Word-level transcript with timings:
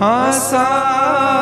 નાથજી 0.00 1.35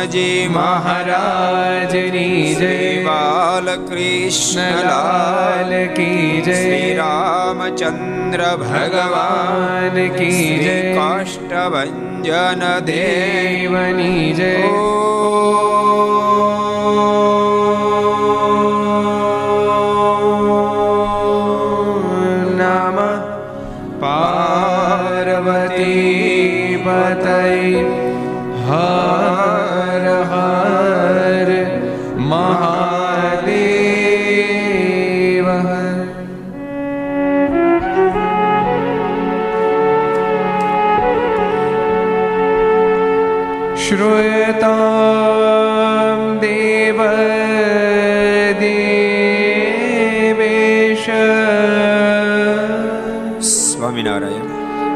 મોહનજી 0.00 0.48
મહારાજની 0.52 2.54
જય. 2.54 3.04
બાલકૃષ્ણ 3.04 4.60
લાલ 4.60 5.86
કી 5.86 6.42
જય. 6.44 6.52
શ્રી 6.52 6.94
રામચંદ્ર 6.94 8.56
ભગવાન 8.56 10.08
કી 10.08 10.58
જય. 10.58 10.94
કાષ્ટભન 10.94 12.80
દેવની 12.80 14.32
જય. 14.32 14.62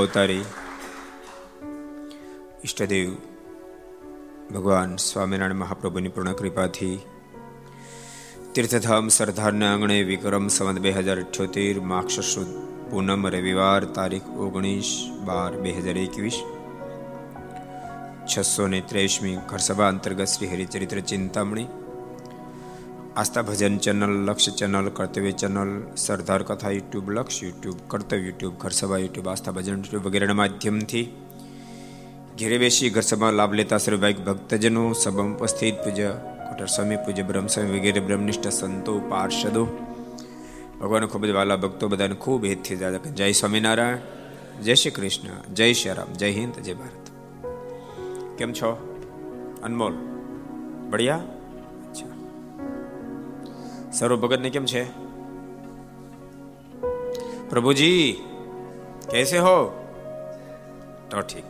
અવતારી. 0.07 0.43
ઈષ્ટદેવ, 2.65 3.13
ભગવાન 4.53 4.95
સ્વામિનારાયણ 4.95 5.53
મહાપ્રભુની 5.53 6.09
પૂર્ણ 6.09 6.33
કૃપાથી 6.33 6.99
તીર્થધામ 8.55 9.07
સરદારના 9.07 9.73
આંગણે 9.73 10.03
વિક્રમ 10.03 10.47
સંવત 10.47 10.79
બે 10.79 10.91
હજાર 10.91 11.19
અઠ્યોતેર 11.19 11.79
માક્ષ 11.79 12.37
પૂનમ 12.91 13.27
રવિવાર 13.27 13.83
તારીખ 13.83 14.29
ઓગણીસ 14.29 15.09
બાર 15.25 15.51
બે 15.57 15.71
હજાર 15.71 15.97
એકવીસ 15.97 16.43
છસો 18.27 18.67
ને 18.67 18.81
ત્રેસમી 18.81 19.37
ઘરસભા 19.49 19.87
અંતર્ગત 19.87 20.25
Shri 20.25 20.47
Haricharitra 20.47 20.99
Chintamani 20.99 21.67
Aastha 23.17 23.41
Bhajan 23.41 23.77
channel 23.77 24.25
Lakshya 24.25 24.51
channel, 24.51 24.89
Kartavya 24.89 25.31
channel, 25.31 25.81
Sardar 25.95 26.43
Katha 26.43 26.69
YouTube, 26.69 27.11
Laksh 27.11 27.43
YouTube, 27.43 27.75
Kartavya 27.87 28.21
YouTube, 28.21 28.53
Gharsabha 28.57 28.97
YouTube, 28.97 29.27
Aastha 29.27 29.51
Bhajan 29.51 29.75
YouTube 29.75 30.05
વગેરેના 30.05 30.33
માધ્યમથી 30.33 31.15
ઘેરે 32.39 32.57
બેસી 32.57 32.89
ઘરસભા 32.89 33.31
લાભ 33.31 33.53
લેતા 33.53 33.77
સર્વભાઈ 33.77 34.13
ભક્તજનો, 34.13 34.93
સભા 34.93 35.23
ઉપસ્થિત 35.23 35.75
પૂજ્ય 35.75 36.07
કોટર 36.49 36.65
સ્વામી 36.65 36.95
પૂજ્ય 36.95 37.23
બ્રહ્મસ્વામી 37.23 37.79
વગેરે, 37.79 37.99
બ્રહ્મનિષ્ઠ 37.99 38.47
સંતો, 38.47 38.99
પાર્ષદો. 38.99 39.65
ભગવાન 40.81 41.05
ખૂબ 41.05 41.25
જ 41.25 41.29
વાલા 41.29 41.55
ભક્તો 41.55 41.87
બધાને 41.87 42.15
ખૂબ 42.15 42.45
હેતથી 42.45 42.75
દાદા 42.75 42.97
જય 42.97 43.31
સ્વામિનારાયણ, 43.31 43.97
જય 44.61 44.73
શ્રી 44.73 44.91
કૃષ્ણ, 44.91 45.53
જય 45.53 45.73
શ્રી 45.73 45.93
રામ, 45.93 46.13
જય 46.13 46.31
હિન્દ, 46.31 46.53
જય 46.53 46.73
ભારત. 46.73 47.09
કેમ 48.37 48.53
છો? 48.53 48.95
અનમોલ. 49.63 49.93
બઢિયા? 50.89 51.23
સર્વ 53.91 54.15
ભગતને 54.15 54.49
કેમ 54.49 54.65
છે? 54.65 54.83
પ્રભુજી, 57.49 58.13
કેસે 59.11 59.37
હો? 59.37 59.65
તો 61.09 61.21
ઠીક. 61.21 61.43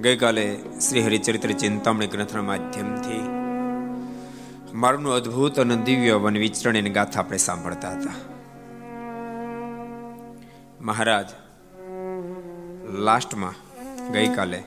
ગઈકાલે 0.00 0.58
શ્રી 0.88 1.00
હરિચરિત્ર 1.00 1.50
ચિંતામણી 1.50 2.06
ગ્રંથના 2.06 2.42
માધ્યમથી 2.42 3.34
મારનું 4.74 5.12
અદ્ભુત 5.12 5.60
અને 5.60 5.76
દિવ્ય 5.76 6.12
વન 6.14 6.38
વિચરણ 6.38 6.76
એની 6.76 6.90
ગાથા 6.90 7.20
આપણે 7.20 7.38
સાંભળતા 7.38 7.90
હતા. 7.90 8.14
મહારાજ, 10.80 11.26
લાસ્ટમાં 12.90 13.54
ગઈકાલે 14.12 14.62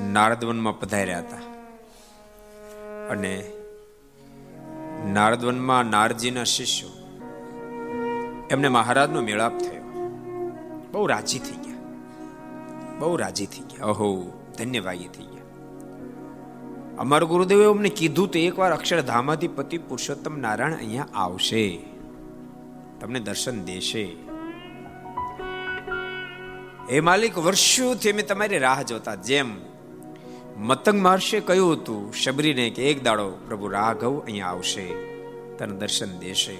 નારદવનમાં 0.00 0.80
પધાર્યા 0.80 1.18
હતા. 1.18 1.36
અને 3.08 3.50
નારદવનમાં 5.12 5.86
નારજીના 5.86 6.44
શિષ્યો, 6.44 6.88
એમને 8.50 8.68
મહારાજનો 8.68 9.20
મેળાપ 9.20 9.58
થયો. 9.58 9.82
બહુ 10.92 11.06
રાજી 11.06 11.38
થઈ 11.38 11.56
ગયા. 11.56 11.76
બહુ 12.98 13.16
રાજી 13.16 13.46
થઈ 13.46 13.60
ગયા. 13.60 13.86
અહો, 13.86 14.32
ધન્યવાદી 14.58 15.08
થઈ 15.08 15.24
ગયા. 15.24 15.42
અમારા 16.98 17.26
ગુરુદેવે 17.26 17.64
અમને 17.64 17.88
કીધું 17.88 18.30
તો 18.30 18.38
એકવાર 18.38 18.72
અક્ષરધામાથી 18.72 19.48
પતિ 19.48 19.78
પુરુષોત્તમ 19.78 20.38
નારાયણ 20.38 20.76
અહીંયા 20.76 21.08
આવશે. 21.14 21.84
તમને 23.00 23.20
દર્શન 23.20 23.64
દેશે. 23.64 24.16
એ 26.90 27.00
માલિક, 27.00 27.38
વર્ષોથી 27.38 28.10
અમે 28.10 28.22
તમારી 28.22 28.58
રાહ 28.58 28.82
જોતા, 28.82 29.14
જેમ 29.14 29.71
મતંગ 30.56 31.02
મહર્ષિએ 31.02 31.40
કહ્યું 31.40 31.72
હતું 31.72 32.14
શબરીને 32.14 32.70
કે 32.70 32.90
એક 32.90 33.02
દાડો 33.02 33.30
પ્રભુ 33.30 33.68
રાઘવ 33.68 34.20
અહીંયા 34.20 34.46
આવશે, 34.46 34.86
તને 35.58 35.76
દર્શન 35.78 36.18
દેશે. 36.18 36.54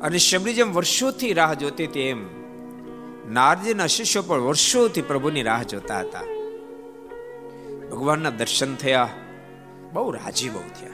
અને 0.00 0.18
શબરી 0.18 0.54
જેમ 0.54 0.72
વર્ષોથી 0.72 1.32
રાહ 1.32 1.54
જોતી 1.54 1.86
હતી 1.86 2.00
એમ 2.00 2.26
નારજીના 3.32 3.86
શિષ્યો 3.86 4.22
પણ 4.22 4.40
વર્ષોથી 4.40 5.02
પ્રભુની 5.02 5.42
રાહ 5.42 5.62
જોતા 5.62 6.00
હતા. 6.00 6.22
ભગવાનના 7.90 8.30
દર્શન 8.30 8.74
થયા, 8.74 9.08
બહુ 9.92 10.10
રાજી 10.10 10.48
બહુ 10.48 10.60
થયા. 10.60 10.90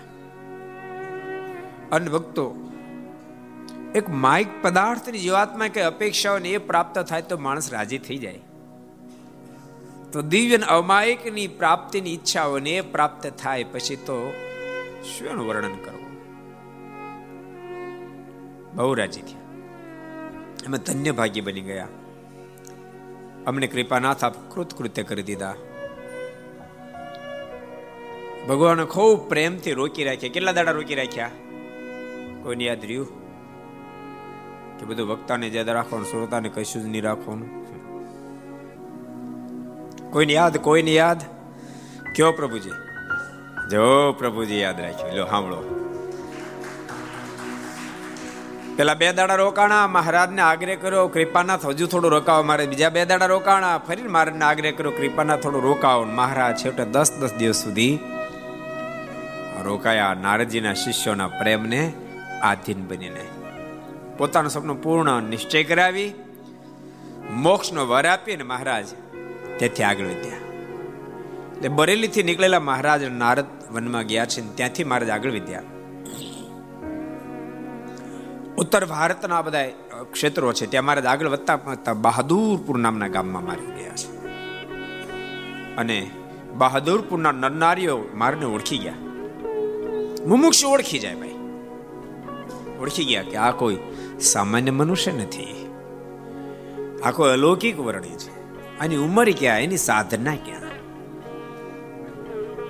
અને 1.93 2.11
ભક્તો, 2.11 2.71
એક 3.95 4.09
માયક 4.09 4.47
પદાર્થની 4.63 5.19
જીવાત્મા 5.19 5.69
કે 5.69 5.81
અપેક્ષાઓને 5.81 6.49
એ 6.49 6.59
પ્રાપ્ત 6.59 6.99
થાય 6.99 7.23
તો 7.23 7.39
માણસ 7.39 7.73
રાજી 7.73 7.99
થઈ 7.99 8.19
જાય. 8.19 8.41
તો 10.15 10.23
દિવ્ય 10.23 10.57
અમાયકની 10.57 11.47
પ્રાપ્તિની 11.47 12.15
ઈચ્છાઓને 12.15 12.71
એ 12.71 12.81
પ્રાપ્ત 12.81 13.27
થાય 13.27 13.65
પછી 13.65 13.97
તો 13.97 14.33
શું 15.05 15.29
એનું 15.29 15.47
વર્ણન 15.47 15.75
કરવું? 15.75 16.17
બહુ 18.75 18.95
રાજી 18.95 19.21
થયા. 19.21 19.41
અમે 20.67 20.79
ધન્ય 20.79 21.13
ભાગ્ય 21.13 21.41
બની 21.41 21.61
ગયા. 21.61 21.89
અમને 23.47 23.67
કૃપાનાથ 23.67 24.25
આપ 24.25 24.55
કૃતકૃત્ય 24.55 25.03
કરી 25.03 25.23
દીધા. 25.23 25.55
ભગવાને 28.49 28.85
ખૂબ 28.85 29.29
પ્રેમથી 29.29 29.73
રોકી 29.73 30.05
રાખ્યા. 30.05 30.33
કેટલા 30.33 30.53
દાડા 30.53 30.73
રોકી 30.73 30.95
રાખ્યા? 30.95 31.31
કોઈને 32.43 32.65
યાદ 32.65 32.85
રહ્યું? 32.85 33.07
કે 34.79 34.87
બધું 34.87 35.09
વક્તાને 35.09 35.49
યાદ 35.49 35.69
રાખવાનું, 35.69 36.07
શ્રોતાને 36.07 36.49
કશું 36.49 36.83
જ 36.83 36.87
નહીં 36.87 37.03
રાખવાનું? 37.03 37.64
કોઈને 40.15 40.33
યાદ 40.33 40.57
કોઈને 40.57 40.93
યાદ? 40.95 41.21
કયો 42.15 42.33
પ્રભુજી? 42.33 42.71
જો 43.71 44.13
પ્રભુજી 44.13 44.61
યાદ 44.61 44.81
રાખ્યું, 44.81 45.17
લો 45.17 45.27
સાંભળો. 45.27 45.61
પેલા 48.77 48.95
બે 48.95 49.13
દાડા 49.13 49.35
રોકાણા, 49.35 49.87
મહારાજને 49.87 50.43
આગ્રહ 50.43 50.75
કર્યો, 50.75 51.09
કૃપાનાથ 51.09 51.67
હજુ 51.67 51.87
થોડું 51.87 52.11
રોકાવો, 52.11 52.43
મારે 52.43 52.67
બીજા 52.67 52.89
બે 52.89 53.05
દાડા 53.05 53.27
રોકાણા 53.27 53.79
ફરી 53.79 54.03
મહારાજને 54.03 54.45
આગ્રહ 54.45 54.71
કર્યો, 54.71 54.91
કૃપાનાથ 54.91 55.41
થોડું 55.41 55.63
રોકાવો 55.63 56.05
મહારાજ 56.05 56.57
છેવટે 56.57 56.85
દસ 56.85 57.13
દસ 57.21 57.35
દિવસ 57.35 57.57
સુધી 57.57 57.99
રોકાયા 59.63 60.15
નારદજીના 60.15 60.75
શિષ્યોના 60.75 61.27
પ્રેમને 61.27 61.93
આધીન 62.43 62.89
બનીને. 62.89 63.25
પોતાનું 64.19 64.51
સપનું 64.51 64.83
પૂર્ણ 64.83 65.23
નિશ્ચય 65.23 65.65
કરાવી, 65.65 66.13
મોક્ષનો 67.31 67.87
વર 67.87 68.07
આપીને 68.07 68.43
મહારાજ 68.43 68.87
તેથી 69.59 69.83
આગળ 69.83 70.05
વધ્યા. 70.05 70.37
એટલે 71.57 71.69
બરેલીથી 71.69 72.23
નીકળેલા 72.23 72.61
મહારાજ 72.61 73.05
નારદ 73.05 73.45
વનમાં 73.71 74.03
ગયા 74.03 74.27
છે 74.27 74.57
ત્યાંથી 74.57 74.85
મહારાજ 74.85 75.11
આગળ 75.11 75.31
વધ્યા. 75.31 75.63
ઉત્તર 78.59 78.85
ભારતના 78.85 79.43
બધા 79.43 79.69
ક્ષેત્રો 80.13 80.53
છે, 80.53 80.67
ત્યાં 80.67 80.85
મહારાજ 80.85 81.07
આગળ 81.07 81.29
વધતા 81.29 81.55
વધતા 81.55 81.93
બહાદુરપુર 81.93 82.79
નામના 82.79 83.09
ગામમાં 83.09 83.45
મારી 83.45 83.67
ગયા 83.67 83.91
છે. 83.91 84.27
અને 85.77 86.11
બહાદુરપુરના 86.55 87.33
નરનારીઓ 87.33 88.05
મારને 88.15 88.45
ઓળખી 88.45 88.79
ગયા. 88.79 88.95
મુમુક્ષ 90.27 90.65
ઓળખી 90.65 90.99
જાય 90.99 91.15
ભાઈ. 91.15 91.29
ઓળખી 92.81 93.05
ગયા 93.05 93.23
કે 93.23 93.37
આ 93.37 93.51
કોઈ 93.51 93.79
સામાન્ય 94.21 94.71
મનુષ્ય 94.71 95.13
નથી. 95.13 95.73
આ 97.05 97.11
કોઈ 97.11 97.33
અલૌકિક 97.33 97.81
વર્ણી 97.81 98.09
છે. 98.09 98.34
આની 98.81 98.97
ઉંમર 98.97 99.31
ક્યાં, 99.31 99.61
એની 99.61 99.77
સાધના 99.77 100.35
ક્યાં? 100.35 100.65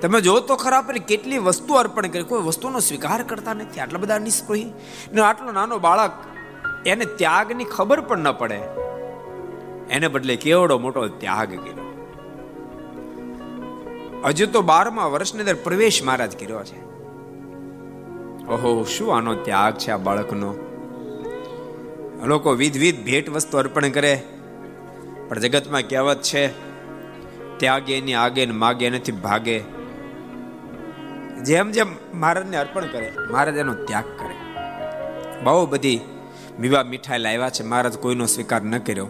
તમે 0.00 0.20
જો 0.20 0.40
તો 0.40 0.56
ખરા 0.56 0.80
પણ 0.80 0.96
કેટલી 0.96 1.38
વસ્તુ 1.38 1.74
અર્પણ 1.74 2.06
કરી. 2.06 2.22
કોઈ 2.22 2.42
વસ્તુનો 2.42 2.80
સ્વીકાર 2.80 3.22
કરતા 3.22 3.54
નથી. 3.54 3.80
આટલા 3.80 3.98
બધા 3.98 4.18
નિષ્પ્રહી. 4.18 4.66
ને 5.12 5.20
આટલો 5.20 5.52
નાનો 5.52 5.78
બાળક, 5.78 6.12
એને 6.86 7.04
ત્યાગની 7.04 7.64
ખબર 7.64 8.00
પણ 8.00 8.18
ન 8.18 8.32
પડે. 8.32 8.60
એને 9.90 10.08
બદલે 10.08 10.36
કેવડો 10.36 10.78
મોટો 10.78 11.08
ત્યાગ 11.08 11.48
કર્યો. 11.48 11.84
હજુ 14.26 14.46
તો 14.46 14.62
બારમા 14.62 15.06
વર્ષની 15.06 15.40
અંદર 15.40 15.54
પ્રવેશ 15.54 16.02
મહારાજ 16.04 16.36
કર્યો 16.36 16.64
છે. 16.64 16.84
ઓહો, 18.46 18.84
શું 18.84 19.16
આનો 19.16 19.34
ત્યાગ 19.34 19.74
છે 19.74 19.90
આ 19.90 19.96
બાળકનો? 19.96 20.54
લોકો 22.26 22.50
વિધ 22.50 23.04
ભેટ 23.04 23.30
વસ્તુ 23.30 23.58
અર્પણ 23.58 23.88
કરે. 23.88 24.22
પણ 25.28 25.38
જગતમાં 25.38 25.82
કહેવત 25.82 26.22
છે, 26.22 26.48
ત્યાગે 27.58 27.98
એની 27.98 28.14
આગે 28.14 28.46
ને 28.46 28.52
માગે 28.52 28.90
નથી 28.90 29.12
ભાગે. 29.12 29.60
જેમ 31.42 31.70
જેમ 31.70 31.86
મહારાજને 32.14 32.56
અર્પણ 32.56 32.86
કરે, 32.86 33.12
મહારાજ 33.30 33.56
એનો 33.56 33.74
ત્યાગ 33.74 34.04
કરે. 34.04 34.34
બહુ 35.42 35.66
બધી 35.66 36.00
વિવાહ 36.60 36.82
મીઠાઈ 36.82 37.18
લાવ્યા 37.18 37.50
છે, 37.50 37.62
મહારાજ 37.62 37.98
કોઈનો 37.98 38.26
સ્વીકાર 38.26 38.62
ન 38.62 38.78
કર્યો. 38.78 39.08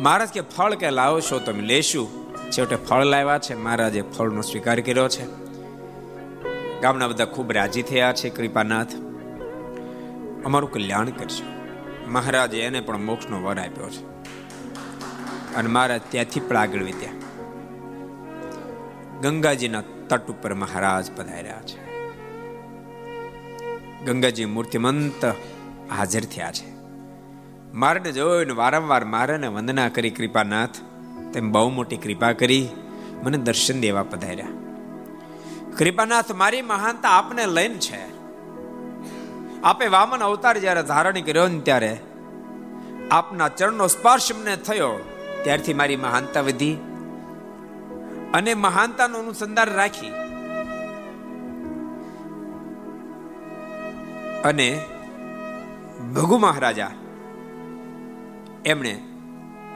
મહારાજ 0.00 0.28
કે, 0.28 0.40
ફળ 0.40 0.74
કે 0.74 0.90
લાવો 0.90 1.20
છો 1.20 1.38
તમે 1.38 1.60
લેશું. 1.60 2.34
છેવટે 2.50 2.76
ફળ 2.76 3.04
લાવ્યા 3.04 3.38
છે, 3.38 3.54
મહારાજે 3.54 4.02
ફળનો 4.02 4.40
સ્વીકાર 4.40 4.80
કર્યો 4.80 5.08
છે. 5.08 5.24
ગામના 6.80 7.08
બધા 7.08 7.24
ખૂબ 7.24 7.52
રાજી 7.52 7.82
થયા 7.82 8.12
છે, 8.12 8.28
કૃપાનાથ. 8.30 8.88
અમારું 10.44 10.72
કલ્યાણ 10.72 11.10
કરશે 11.10 11.58
મહારાજે 12.06 12.60
એને 12.60 12.80
પણ 12.80 12.98
મોક્ષનો 12.98 13.42
વર 13.42 13.58
આપ્યો 13.58 13.90
છે. 13.90 14.17
અને 15.58 15.68
મહારાજ 15.68 16.00
ત્યાંથી 16.10 16.40
પણ 16.40 16.56
આગળ 16.56 16.82
વધ્યા 16.82 17.10
ગંગાજીના 19.22 19.82
તટ 20.08 20.30
ઉપર 20.30 20.54
મહારાજ 20.54 21.10
પધાર્યા 21.16 21.60
છે. 21.60 21.88
ગંગાજી 24.04 24.44
મૂર્તિમંત 24.44 25.24
હાજર 25.90 26.20
થયા 26.20 26.52
છે. 26.52 26.78
મારને 27.74 28.12
જોઈને 28.12 28.52
વારંવાર 28.52 29.04
મારાને 29.04 29.46
વંદના 29.46 29.88
કરી 29.88 30.10
કૃપાનાથ, 30.10 30.70
તેમ 31.32 31.52
બહુ 31.52 31.70
મોટી 31.70 31.96
કૃપા 31.96 32.32
કરી 32.32 32.68
મને 33.22 33.38
દર્શન 33.38 33.80
દેવા 33.80 34.02
પધાર્યા. 34.02 34.46
કૃપાનાથ, 35.78 36.32
મારી 36.32 36.62
મહાનતા 36.62 37.08
આપને 37.08 37.46
લઈને 37.46 37.74
છે. 37.74 38.18
આપે 39.62 39.86
વામન 39.86 40.20
અવતાર 40.20 40.58
જ્યારે 40.58 40.82
ધારણ 40.82 41.20
કર્યો 41.20 41.46
ને 41.46 41.60
ત્યારે 41.60 42.00
આપના 43.10 43.48
ચરણનો 43.48 43.86
સ્પર્શ 43.86 44.32
મને 44.32 44.56
થયો. 44.56 44.98
ત્યારથી 45.48 45.74
મારી 45.74 45.96
મહાનતા 45.96 46.40
વધી 46.40 46.76
અને 48.34 48.54
મહાનતાનો 48.54 49.18
અનુસંધાન 49.18 49.74
રાખી 49.74 50.14
અને 54.44 54.80
ભગુ 56.14 56.38
મહારાજા 56.38 56.90
એમણે 58.66 58.94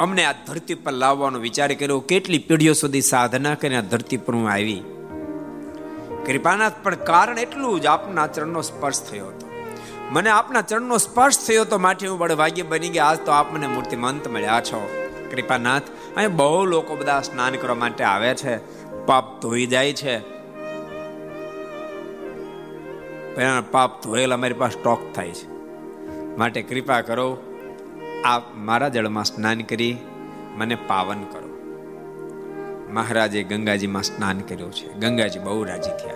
અમને 0.01 0.25
આ 0.25 0.33
ધરતી 0.47 0.75
પર 0.75 0.93
લાવવાનો 0.93 1.39
વિચાર 1.39 1.75
કર્યો. 1.75 2.01
કેટલી 2.01 2.39
પેઢીઓ 2.39 2.73
સુધી 2.73 3.01
સાધના 3.01 3.55
કરીને 3.55 3.77
આ 3.77 3.81
ધરતી 3.81 4.17
પર 4.17 4.35
હું 4.35 4.51
આવી. 4.51 4.83
કૃપાનાથ, 6.27 6.73
પણ 6.83 6.95
કારણ 6.95 7.39
એટલું 7.39 7.81
જ 7.81 7.87
આપના 7.87 8.27
ચરણનો 8.27 8.63
સ્પર્શ 8.63 9.03
થયો 9.11 9.27
હતો. 9.27 9.47
મને 10.11 10.31
આપના 10.31 10.61
ચરણનો 10.61 10.99
સ્પર્શ 10.99 11.39
થયો 11.47 11.65
તો 11.65 11.79
માટે 11.79 12.09
હું 12.09 12.19
બળ 12.19 12.35
ભાગ્ય 12.35 12.63
બની 12.63 12.89
ગયા 12.89 13.05
આજ 13.05 13.19
તો 13.19 13.33
આપ 13.33 13.55
મને 13.55 13.67
મૂર્તિમંત 13.67 14.29
મળ્યા 14.29 14.61
છો. 14.61 15.02
કૃપાનાથ, 15.35 15.83
અહીં 16.17 16.37
બહુ 16.37 16.65
લોકો 16.65 16.97
બધા 16.97 17.21
સ્નાન 17.21 17.53
કરવા 17.53 17.75
માટે 17.75 18.05
આવે 18.05 18.35
છે. 18.35 18.57
પાપ 19.07 19.41
ધોઈ 19.41 19.67
જાય 19.67 19.93
છે. 19.93 20.19
પાપ 23.71 24.03
ધોયેલા 24.03 24.35
અમારી 24.35 24.55
પાસે 24.55 24.79
સ્ટોક 24.79 24.99
થાય 25.15 25.31
છે. 25.31 25.53
માટે 26.37 26.63
કૃપા 26.63 27.01
કરો, 27.01 27.39
આપ 28.25 28.43
મારા 28.55 28.89
જળમાં 28.89 29.25
સ્નાન 29.25 29.61
કરી 29.61 29.97
મને 30.57 30.75
પાવન 30.75 31.23
કરો. 31.23 31.49
મહારાજે 32.91 33.43
ગંગાજીમાં 33.43 34.03
સ્નાન 34.03 34.39
કર્યું 34.41 34.73
છે. 34.73 34.93
ગંગાજી 34.93 35.39
બહુ 35.39 35.65
રાજી 35.65 35.91
થયા. 35.91 36.15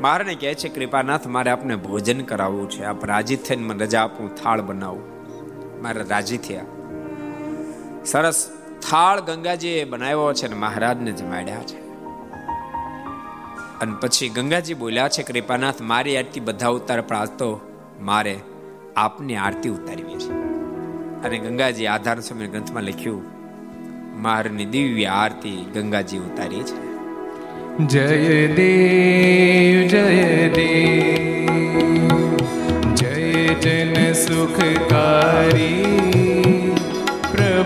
મારને 0.00 0.34
કહે 0.34 0.54
છે, 0.54 0.68
કૃપાનાથ, 0.68 1.26
મારે 1.26 1.50
આપને 1.50 1.76
ભોજન 1.76 2.20
કરાવવું 2.20 2.70
છે. 2.70 2.84
આપ 2.84 3.04
રાજી 3.04 3.36
થઈને 3.36 3.62
મને 3.62 3.84
રજા 3.84 4.02
આપું, 4.02 4.34
થાળ 4.34 4.60
બનાવું. 4.60 5.02
મારે 5.82 6.04
રાજી 6.08 6.38
થયા. 6.38 6.64
સરસ 8.06 8.50
થાળ 8.90 9.20
ગંગાજીએ 9.20 9.84
બનાવ્યો 9.84 10.32
છે 10.32 10.46
અને 10.46 10.56
મહારાજને 10.56 11.12
જમાડ્યા 11.12 11.56
છે. 11.56 11.76
અને 13.80 13.92
પછી 14.00 14.28
ગંગાજી 14.28 14.74
બોલ્યા 14.74 15.08
છે, 15.08 15.22
કૃપાનાથ, 15.22 15.80
મારી 15.80 16.16
આરતી 16.16 16.40
બધા 16.40 16.68
ઉતાર 16.68 17.00
પણ 17.00 17.16
આજ 17.16 17.28
તો 17.28 17.60
મારે 18.00 18.38
આપની 18.96 19.36
આરતી 19.36 19.68
ઉતારવી 19.68 20.18
છે. 20.18 20.32
અને 21.22 21.38
ગંગાજી 21.38 21.86
આધાર 21.86 22.20
સમય 22.20 22.46
ગ્રંથમાં 22.46 22.82
લખ્યું, 22.82 23.22
મારની 24.22 24.64
દિવ્ય 24.64 25.04
આરતી 25.04 25.66
ગંગાજી 25.74 26.18
ઉતારી 26.18 26.62
છે. 26.62 26.86
જય 27.86 28.06
દેવ 28.46 29.88
જય 29.88 30.48
દેવ, 30.48 32.36
જય 32.94 33.54
જન 33.54 34.12
સુખકારી. 34.12 35.82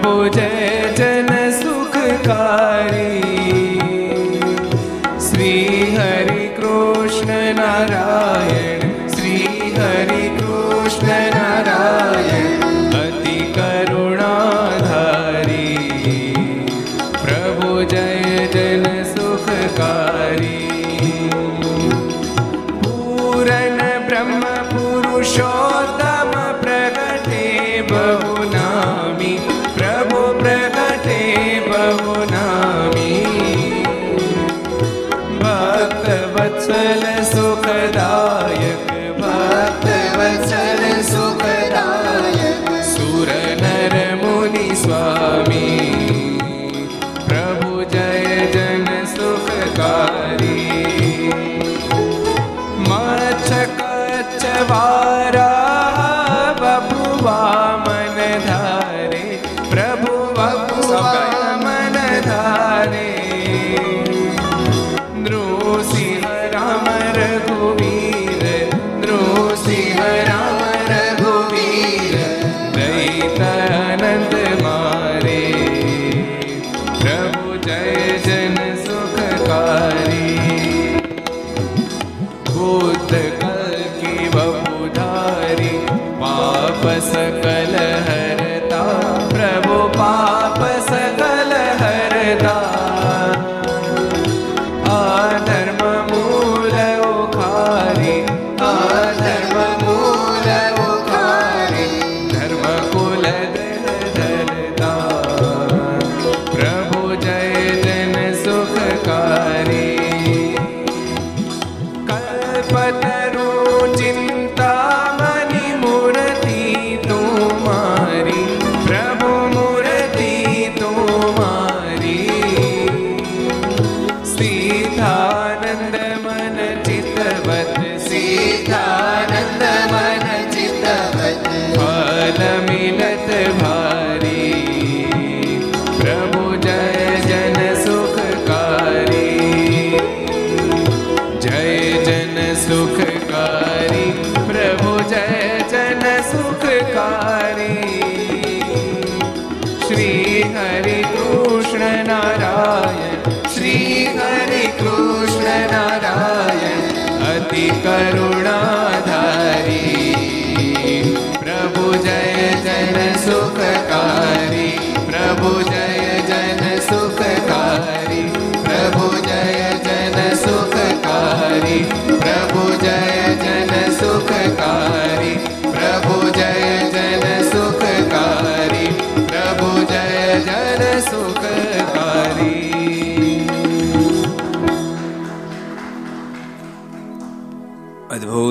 જય 0.02 0.48
જન 0.96 1.28
સુખકારી 1.52 3.20
શ્રી 5.20 5.88
હરિ 5.96 6.44
કૃષ્ણ 6.56 7.50
નારાયણ 7.56 8.86
શ્રી 9.08 9.72
હરિ 9.74 10.22
કૃષ્ણ 10.38 11.36
નારાયણ 11.36 12.29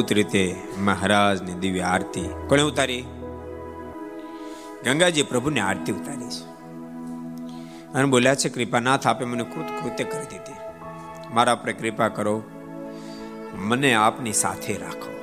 અદ્ભુત 0.09 0.17
રીતે 0.17 0.55
મહારાજની 0.77 1.53
દિવ્ય 1.53 1.81
આરતી. 1.81 2.29
કોણે 2.47 2.61
ઉતારી? 2.61 3.01
ગંગાજી 4.83 5.23
પ્રભુની 5.23 5.59
આરતી 5.59 5.91
ઉતારી 5.91 6.29
છે. 6.29 6.45
અને 7.93 8.05
બોલ્યા 8.05 8.35
છે, 8.35 8.49
કૃપાનાથ 8.49 9.07
આપે 9.07 9.25
મને 9.25 9.43
કૃત 9.43 9.83
કૃત્ય 9.83 10.03
કરી 10.03 10.25
દીધી. 10.25 10.53
મારા 11.33 11.55
પર 11.55 11.71
કૃપા 11.71 12.07
કરો. 12.07 12.43
મને 13.55 13.93
આપની 13.93 14.33
સાથે 14.33 14.77
રાખો. 14.77 15.13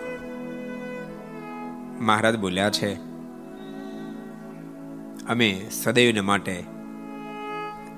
મહારાજ 2.01 2.38
બોલ્યા 2.38 2.70
છે, 2.70 2.94
અમે 5.29 5.66
સદૈવને 5.70 6.20
માટે 6.20 6.64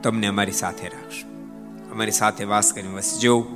તમને 0.03 0.27
અમારી 0.27 0.53
સાથે 0.53 0.89
રાખશું. 0.89 1.31
અમારી 1.91 2.11
સાથે 2.11 2.45
વાસ 2.45 2.73
કરી 2.73 2.89
વસજો. 2.89 3.47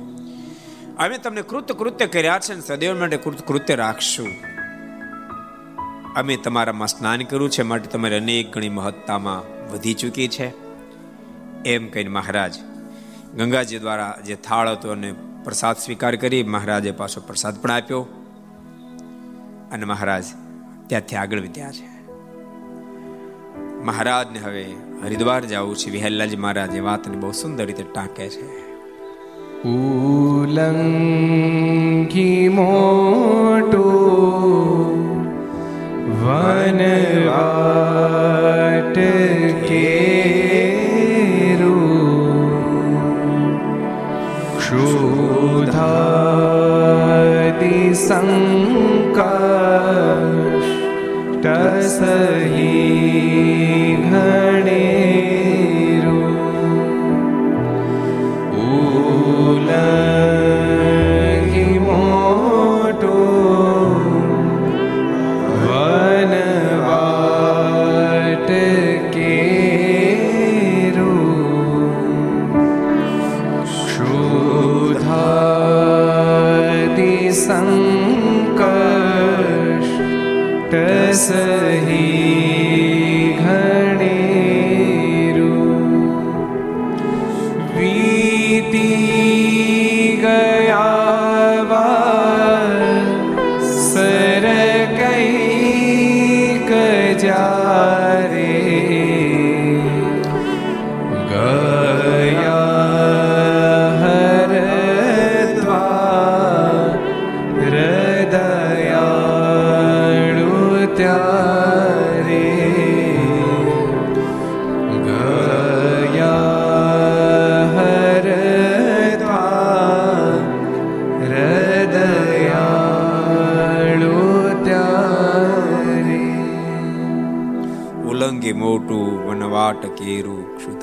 અમે 0.95 1.17
તમને 1.17 1.41
કૃત 1.41 1.73
કૃત્ય 1.73 2.07
કર્યા 2.07 2.39
છે 2.39 2.53
અને 2.53 2.61
સદૈવ 2.61 2.97
માટે 2.97 3.17
કૃત 3.17 3.39
કૃત્ય 3.41 3.75
રાખશું 3.75 4.31
અમે 6.15 6.35
તમારામાં 6.37 6.87
સ્નાન 6.87 7.21
કર્યું 7.23 7.49
છે 7.49 7.63
માટે 7.63 7.87
તમારી 7.87 8.17
અનેક 8.17 8.51
ગણી 8.51 8.69
મહત્તામાં 8.69 9.47
વધી 9.71 9.95
ચૂકી 9.95 10.27
છે 10.27 10.47
એમ 11.65 11.87
કહીને 11.89 12.11
મહારાજ 12.11 12.59
ગંગાજી 13.35 13.79
દ્વારા 13.79 14.11
જે 14.21 14.37
થાળ 14.39 14.69
હતો 14.69 14.91
અને 14.91 15.09
પ્રસાદ 15.43 15.77
સ્વીકાર 15.77 16.13
કરી 16.15 16.43
મહારાજે 16.47 16.93
પાછો 16.93 17.21
પ્રસાદ 17.21 17.57
પણ 17.57 17.73
આપ્યો 17.73 18.03
અને 19.71 19.85
મહારાજ 19.85 20.29
ત્યાંથી 20.87 21.17
આગળ 21.17 21.41
વધ્યા 21.41 21.71
છે 21.71 21.87
મહારાજને 23.83 24.39
હવે 24.39 24.63
હરિદ્વાર 25.01 25.41
જવું 25.45 25.75
છે 25.75 25.95
વિહલ્લાજી 25.95 26.39
મહારાજ 26.39 26.77
એ 26.77 26.81
વાતને 26.81 27.17
બહુ 27.17 27.33
સુંદર 27.35 27.65
રીતે 27.65 27.83
ટાંકે 27.85 28.29
છે 28.29 28.72
ઉલંઘી 29.65 31.29
મોટું 32.49 33.79
વનવાટ 36.19 37.37
કેરું 39.69 40.03
ક્ષુધાદિ 44.57 45.71
સંકષ્ટસહી 47.97 48.73
सही 81.13 82.22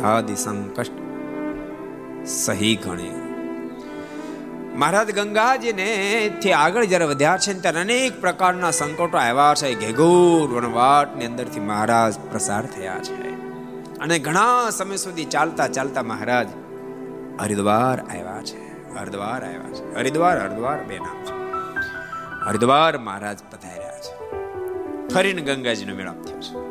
કેરું 0.02 0.36
સંકષ્ટ 0.36 0.92
સહી 2.26 2.76
ગણે 2.76 3.10
મહારાજ 4.76 5.14
ગંગાજીને 5.14 6.30
થી 6.42 6.52
આગળ 6.52 6.84
જ્યારે 6.84 7.04
વધ્યા 7.04 7.38
છે 7.38 7.60
ત્યારે 7.60 7.80
અનેક 7.80 8.20
પ્રકારના 8.20 8.70
સંકટો 8.70 9.18
આવ્યા 9.18 9.54
છે. 9.54 9.80
ઘેઘોર 9.80 10.54
વનવાટની 10.54 11.24
અંદરથી 11.24 11.60
મહારાજ 11.60 12.14
પ્રસાર 12.30 12.66
થયા 12.66 12.98
છે. 12.98 13.30
અને 13.98 14.18
ઘણા 14.18 14.70
સમય 14.70 14.96
સુધી 14.96 15.24
ચાલતા 15.24 15.68
ચાલતા 15.68 16.02
મહારાજ 16.02 16.48
હરિદ્વાર 17.40 18.00
આવ્યા 18.00 18.42
છે. 18.42 18.94
હરિદ્વાર 18.94 19.44
આવ્યા 19.44 19.72
છે. 19.72 19.94
હરિદ્વાર 19.94 20.46
હરિદ્વાર 20.46 20.84
બે 20.84 20.98
નામ 20.98 21.24
છે. 21.24 21.52
હરિદ્વાર 22.46 22.98
મહારાજ 22.98 23.38
પધાર્યા 23.50 23.98
છે. 23.98 24.40
ફરીને 25.14 25.42
ગંગાજીનો 25.42 25.94
મેળાપ 25.94 26.22
થયો 26.22 26.40
છે. 26.40 26.69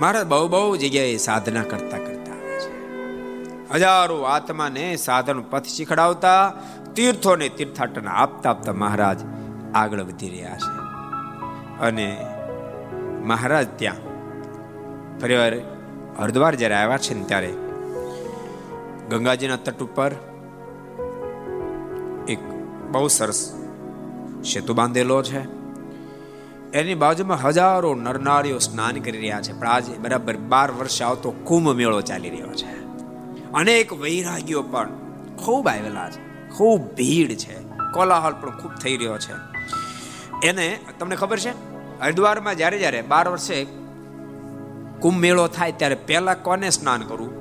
મહારાજ 0.00 0.26
બહુ 0.26 0.48
બહુ 0.48 0.76
જગ્યાએ 0.76 1.16
સાધના 1.16 1.62
કરતા 1.62 1.98
કરતા 1.98 2.32
આવે 2.32 2.58
છે. 2.60 2.70
હજારો 3.74 4.22
આત્માને 4.22 4.96
સાધન 4.96 5.40
પથ 5.40 5.64
શીખડાવતા, 5.64 6.52
તીર્થોને 6.94 7.48
તીર્થાટન 7.48 8.08
આપતા 8.08 8.50
આપતા 8.50 8.72
મહારાજ 8.72 9.20
આગળ 9.74 10.00
વધી 10.00 10.28
રહ્યા 10.28 10.56
છે. 10.56 10.80
અને 11.80 12.26
મહારાજ 13.24 13.66
ત્યાં 13.76 13.96
ફરીવાર 15.18 15.52
હરિદ્વાર 16.18 16.54
જ્યારે 16.54 16.74
આવ્યા 16.74 16.98
છે 16.98 17.14
ને 17.14 17.24
ત્યારે 17.24 17.52
ગંગાજીના 19.10 19.56
તટ 19.56 19.82
ઉપર 19.82 20.12
એક 22.28 22.38
બહુ 22.90 23.08
સરસ 23.08 23.54
સેતુ 24.44 24.74
બાંધેલો 24.74 25.22
છે. 25.22 25.59
એની 26.74 26.94
બાજુમાં 26.94 27.42
હજારો 27.42 27.94
નરનારીઓ 27.94 28.58
સ્નાન 28.58 29.00
કરી 29.00 29.18
રહ્યા 29.18 29.42
છે. 29.42 29.52
પણ 29.60 29.66
આજે 29.66 29.92
બરાબર 29.92 30.36
બાર 30.36 30.70
વર્ષે 30.70 31.04
આવતો 31.04 31.30
કુંભ 31.30 31.68
મેળો 31.68 32.00
ચાલી 32.00 32.30
રહ્યો 32.30 32.46
છે. 32.46 32.84
અનેક 33.52 33.92
વૈરાગીઓ 33.92 34.62
પણ 34.62 34.88
ખૂબ 35.44 35.68
આવેલા 35.68 36.10
છે. 36.10 36.48
ખૂબ 36.48 36.94
ભીડ 36.94 37.36
છે. 37.36 37.54
કોલાહલ 37.94 38.32
પણ 38.32 38.58
ખૂબ 38.58 38.72
થઈ 38.74 38.96
રહ્યો 38.96 39.18
છે. 39.18 39.32
એને 40.46 40.80
તમને 40.98 41.16
ખબર 41.16 41.38
છે? 41.38 41.50
હરિદ્વારમાં 42.00 42.54
જ્યારે 42.54 42.78
જ્યારે 42.78 43.02
બાર 43.02 43.28
વર્ષે 43.28 43.64
કુંભ 45.00 45.20
મેળો 45.20 45.46
થાય 45.46 45.72
ત્યારે 45.72 45.94
પહેલા 45.94 46.34
કોને 46.34 46.70
સ્નાન 46.70 47.02
કરવું? 47.02 47.40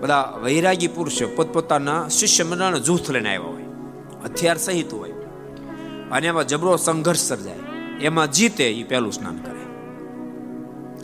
બધા 0.00 0.38
વૈરાગી 0.42 0.88
પુરુષો 0.88 1.28
પોતપોતાના 1.36 2.08
શિષ્ય 2.08 2.44
મંડળના 2.44 2.78
જૂથ 2.78 3.10
લઈને 3.10 3.28
આવ્યા 3.28 3.40
હોય. 3.40 3.62
હથિયાર 4.24 4.58
સહિત 4.58 4.94
હોય. 4.94 5.10
અને 6.10 6.26
એમાં 6.26 6.46
જબરો 6.46 6.76
સંઘર્ષ 6.76 7.18
સર્જાય. 7.18 7.58
એમાં 8.00 8.30
જીતે 8.30 8.72
એ 8.72 8.82
પહેલું 8.82 9.12
સ્નાન 9.12 9.36
કરે. 9.36 9.66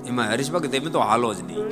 એમાં 0.08 0.30
હરીશ 0.30 0.50
ભગત 0.50 0.74
એમ 0.74 0.84
તો 0.84 1.00
હાલો 1.00 1.34
જ 1.34 1.40
નહીં. 1.40 1.68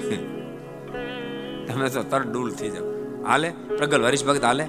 તમે 1.67 1.89
તો 1.89 2.03
તર 2.03 2.23
ડૂલ 2.23 2.53
થઈ 2.53 2.71
જાવ 2.71 2.85
હાલે? 3.27 3.51
પ્રગલ 3.51 4.05
હરીશ 4.05 4.25
ભગત 4.25 4.45
હાલે? 4.45 4.65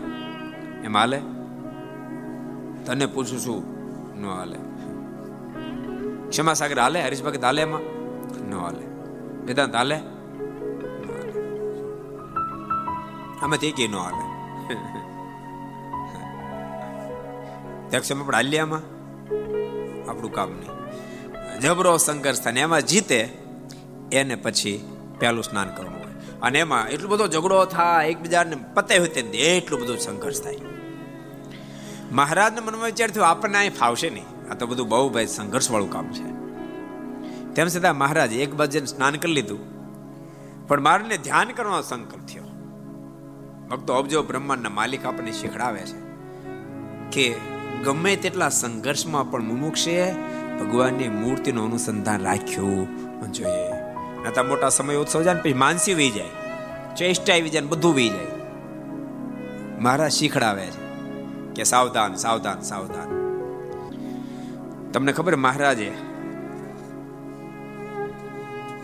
એમ 0.84 0.98
હાલે? 0.98 1.18
તને 2.86 3.06
પૂછું 3.06 3.40
છું, 3.40 3.66
ન 4.22 4.26
હાલે. 4.26 4.58
ક્ષમા 6.30 6.54
સાગર 6.54 6.80
હાલે? 6.80 7.04
હરીશ 7.04 7.24
ભગત 7.24 7.44
હાલે 7.44 7.62
એમાં? 7.62 7.82
ન 8.50 8.54
હાલે. 8.54 8.86
વેદાંત 9.46 9.76
હાલે. 9.76 9.96
આમાંથી 13.42 13.68
એક 13.68 13.76
ન 13.92 13.96
હાલે. 13.96 14.32
ત્યાં 17.90 18.20
આપણે 18.20 18.38
હાલ્યામાં 18.38 19.01
આપણું 20.12 20.32
કામ 20.32 20.52
નહીં. 20.52 20.70
જબરો 21.60 21.98
સંઘર્ષ 21.98 22.42
થાય 22.42 22.54
એમાં 22.54 22.82
જીતે, 22.82 23.38
એને 24.12 24.36
પછી 24.36 24.98
પહેલું 25.20 25.44
સ્નાન 25.44 25.70
કરવું 25.76 25.94
હોય. 25.94 26.12
અને 26.42 26.60
એમાં 26.60 26.90
એટલો 26.90 27.08
બધો 27.08 27.28
ઝઘડો 27.28 27.66
થાય, 27.66 28.08
એકબીજાને 28.08 28.56
પતે 28.74 28.98
હોય 28.98 29.08
તે 29.08 29.22
એટલું 29.22 29.82
બધું 29.82 29.98
સંઘર્ષ 29.98 30.42
થાય. 30.42 30.58
મહારાજના 32.12 32.62
મનમાં 32.62 32.86
વિચાર 32.86 33.10
થયો, 33.10 33.24
આપણને 33.24 33.58
અહીં 33.58 33.76
ફાવશે 33.76 34.10
નહીં. 34.10 34.52
આ 34.52 34.56
તો 34.56 34.68
બધું 34.68 34.90
બહુ 34.90 35.10
ભાઈ 35.10 35.26
સંઘર્ષવાળું 35.26 35.92
કામ 35.92 36.08
છે. 36.08 36.42
તેમ 37.54 37.68
છતાં 37.68 37.98
મહારાજ 37.98 38.34
એક 38.34 38.54
બાજુ 38.54 38.86
સ્નાન 38.86 39.16
કરી 39.16 39.34
લીધું. 39.34 39.72
પણ 40.68 40.82
મારને 40.82 41.18
ધ્યાન 41.18 41.48
કરવાનો 41.48 41.82
સંકલ્પ 41.82 42.26
થયો. 42.26 42.44
ભક્તો 43.70 43.94
અબજો 43.94 44.24
બ્રહ્માંડના 44.24 44.70
માલિક 44.70 45.06
આપણને 45.06 45.32
શીખડાવે 45.32 45.80
છે 45.80 46.12
કે 47.12 47.51
ગમે 47.84 48.16
તેટલા 48.16 48.50
સંઘર્ષમાં 48.50 49.32
પણ 49.32 49.44
મુમુક્ષે, 49.44 50.14
ભગવાનની 50.60 51.10
મૂર્તિનું 51.10 51.66
અનુસંધાન 51.66 52.24
રાખ્યું 52.24 52.88
જોઈએ. 53.32 53.72
નતા 54.28 54.44
મોટા 54.44 54.70
સમય 54.70 54.96
ઉત્સવ 54.96 55.22
જાય 55.22 55.36
પછી 55.36 55.54
માનસી 55.54 55.94
વહી 55.94 56.10
જાય. 56.10 56.30
ચેષ્ટા 56.96 57.34
આવી 57.34 57.50
જાય 57.50 57.62
બધું 57.62 57.96
વહી 57.96 58.10
જાય. 58.10 58.28
મહારાજ 59.80 60.12
શીખડાવે 60.12 60.68
છે 60.68 60.92
કે 61.56 61.64
સાવધાન 61.64 62.16
સાવધાન 62.16 62.62
સાવધાન. 62.62 63.22
તમને 64.94 65.14
ખબર 65.14 65.36
મહારાજે 65.36 65.94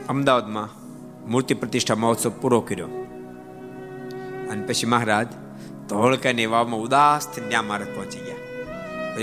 અમદાવાદમાં 0.10 0.70
મૂર્તિ 1.32 1.54
પ્રતિષ્ઠા 1.54 1.96
મહોત્સવ 1.96 2.32
પૂરો 2.42 2.62
કર્યો. 2.62 2.88
અને 4.52 4.66
પછી 4.66 4.86
મહારાજ 4.86 5.28
ધોળકાની 5.90 6.46
વાવમાં 6.46 6.80
ઉદાસ 6.80 7.28
થઈને 7.28 7.48
ત્યાં 7.48 7.68
મારે 7.68 7.86
પહોંચી 7.86 8.20
ગયા. 8.20 8.47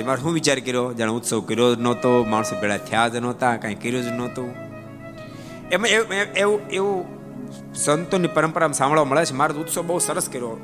પછી 0.02 0.22
શું 0.22 0.32
વિચાર 0.32 0.58
કર્યો? 0.58 0.92
જાણે 0.92 1.12
ઉત્સવ 1.12 1.40
કર્યો 1.40 1.74
જ 1.74 1.80
નહોતો, 1.80 2.24
માણસો 2.24 2.60
ભેળા 2.60 2.76
થયા 2.76 3.08
જ 3.08 3.16
નહોતા, 3.16 3.56
કાંઈ 3.56 3.74
કર્યું 3.74 4.02
જ 4.02 4.06
નહોતું. 4.06 4.54
એમાં 5.72 5.88
એવું 6.36 6.68
એવું 6.68 7.04
સંતોની 7.74 8.28
પરંપરામાં 8.28 8.72
સાંભળવા 8.72 9.04
મળે 9.04 9.24
છે. 9.24 9.32
મારો 9.32 9.54
ઉત્સવ 9.54 9.82
બહુ 9.86 9.98
સરસ 9.98 10.28
કર્યો. 10.28 10.60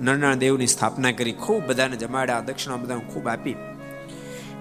નરનારાયણ 0.00 0.34
દેવની 0.34 0.66
સ્થાપના 0.66 1.12
કરી, 1.12 1.32
ખૂબ 1.32 1.66
બધાને 1.66 1.96
જમાડ્યા, 1.96 2.40
દક્ષિણા 2.40 2.76
બધાને 2.76 3.00
ખૂબ 3.00 3.28
આપી. 3.28 3.54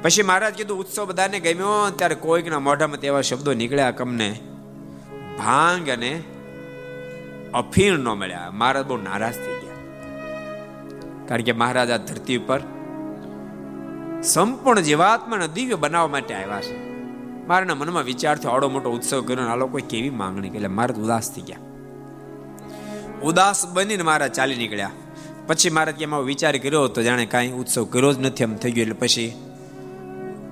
પછી 0.01 0.23
મહારાજ 0.23 0.53
કીધું, 0.53 0.79
ઉત્સવ 0.79 1.05
બધાને 1.05 1.39
ગમ્યો. 1.39 1.91
ત્યારે 1.95 2.15
કોઈકના 2.15 2.59
મોઢામાં 2.59 2.99
તેવા 2.99 3.21
શબ્દો 3.21 3.53
નીકળ્યા 3.53 3.91
કમને. 3.91 4.39
ભાંગ 5.37 5.89
અને 5.89 6.23
અફીણ 7.53 7.99
ન 7.99 8.07
મળ્યા. 8.07 8.49
મહારાજ 8.53 8.85
બહુ 8.85 8.97
નારાજ 8.97 9.33
થઈ 9.33 9.59
ગયા. 9.61 9.75
કારણ 11.27 11.41
કે 11.41 11.51
મહારાજ 11.51 11.89
આ 11.89 11.97
ધરતી 11.97 12.37
ઉપર 12.37 12.59
સંપૂર્ણ 14.23 14.79
જીવાત્માને 14.79 15.47
દિવ્ય 15.47 15.75
બનાવવા 15.75 16.07
માટે 16.07 16.33
આવ્યા 16.33 16.61
છે. 16.61 16.87
મારા 17.47 17.75
મનમાં 17.75 18.03
વિચાર 18.03 18.37
થયો 18.37 18.51
આવડો 18.51 18.69
મોટો 18.69 18.91
ઉત્સવ 18.91 19.21
કર્યો 19.21 19.47
આ 19.47 19.55
લોકો 19.55 19.79
કેવી 19.89 20.09
માંગણી 20.09 20.47
એટલે 20.47 20.67
મારે 20.67 20.93
ઉદાસ 20.93 21.35
થઈ 21.35 21.41
ગયા. 21.41 21.57
ઉદાસ 23.23 23.67
બનીને 23.67 24.03
મારા 24.03 24.27
ચાલી 24.27 24.55
નીકળ્યા. 24.55 24.91
પછી 25.47 25.69
મારે 25.69 25.93
એમાં 25.99 26.21
વિચાર 26.21 26.57
કર્યો 26.57 26.87
તો 26.87 27.03
જાણે 27.03 27.25
કાંઈ 27.25 27.51
ઉત્સવ 27.51 27.85
કર્યો 27.85 28.13
જ 28.13 28.19
નથી 28.19 28.43
એમ 28.43 28.55
થઈ 28.55 28.71
ગયો. 28.71 28.81
એટલે 28.81 28.93
પછી 28.93 29.33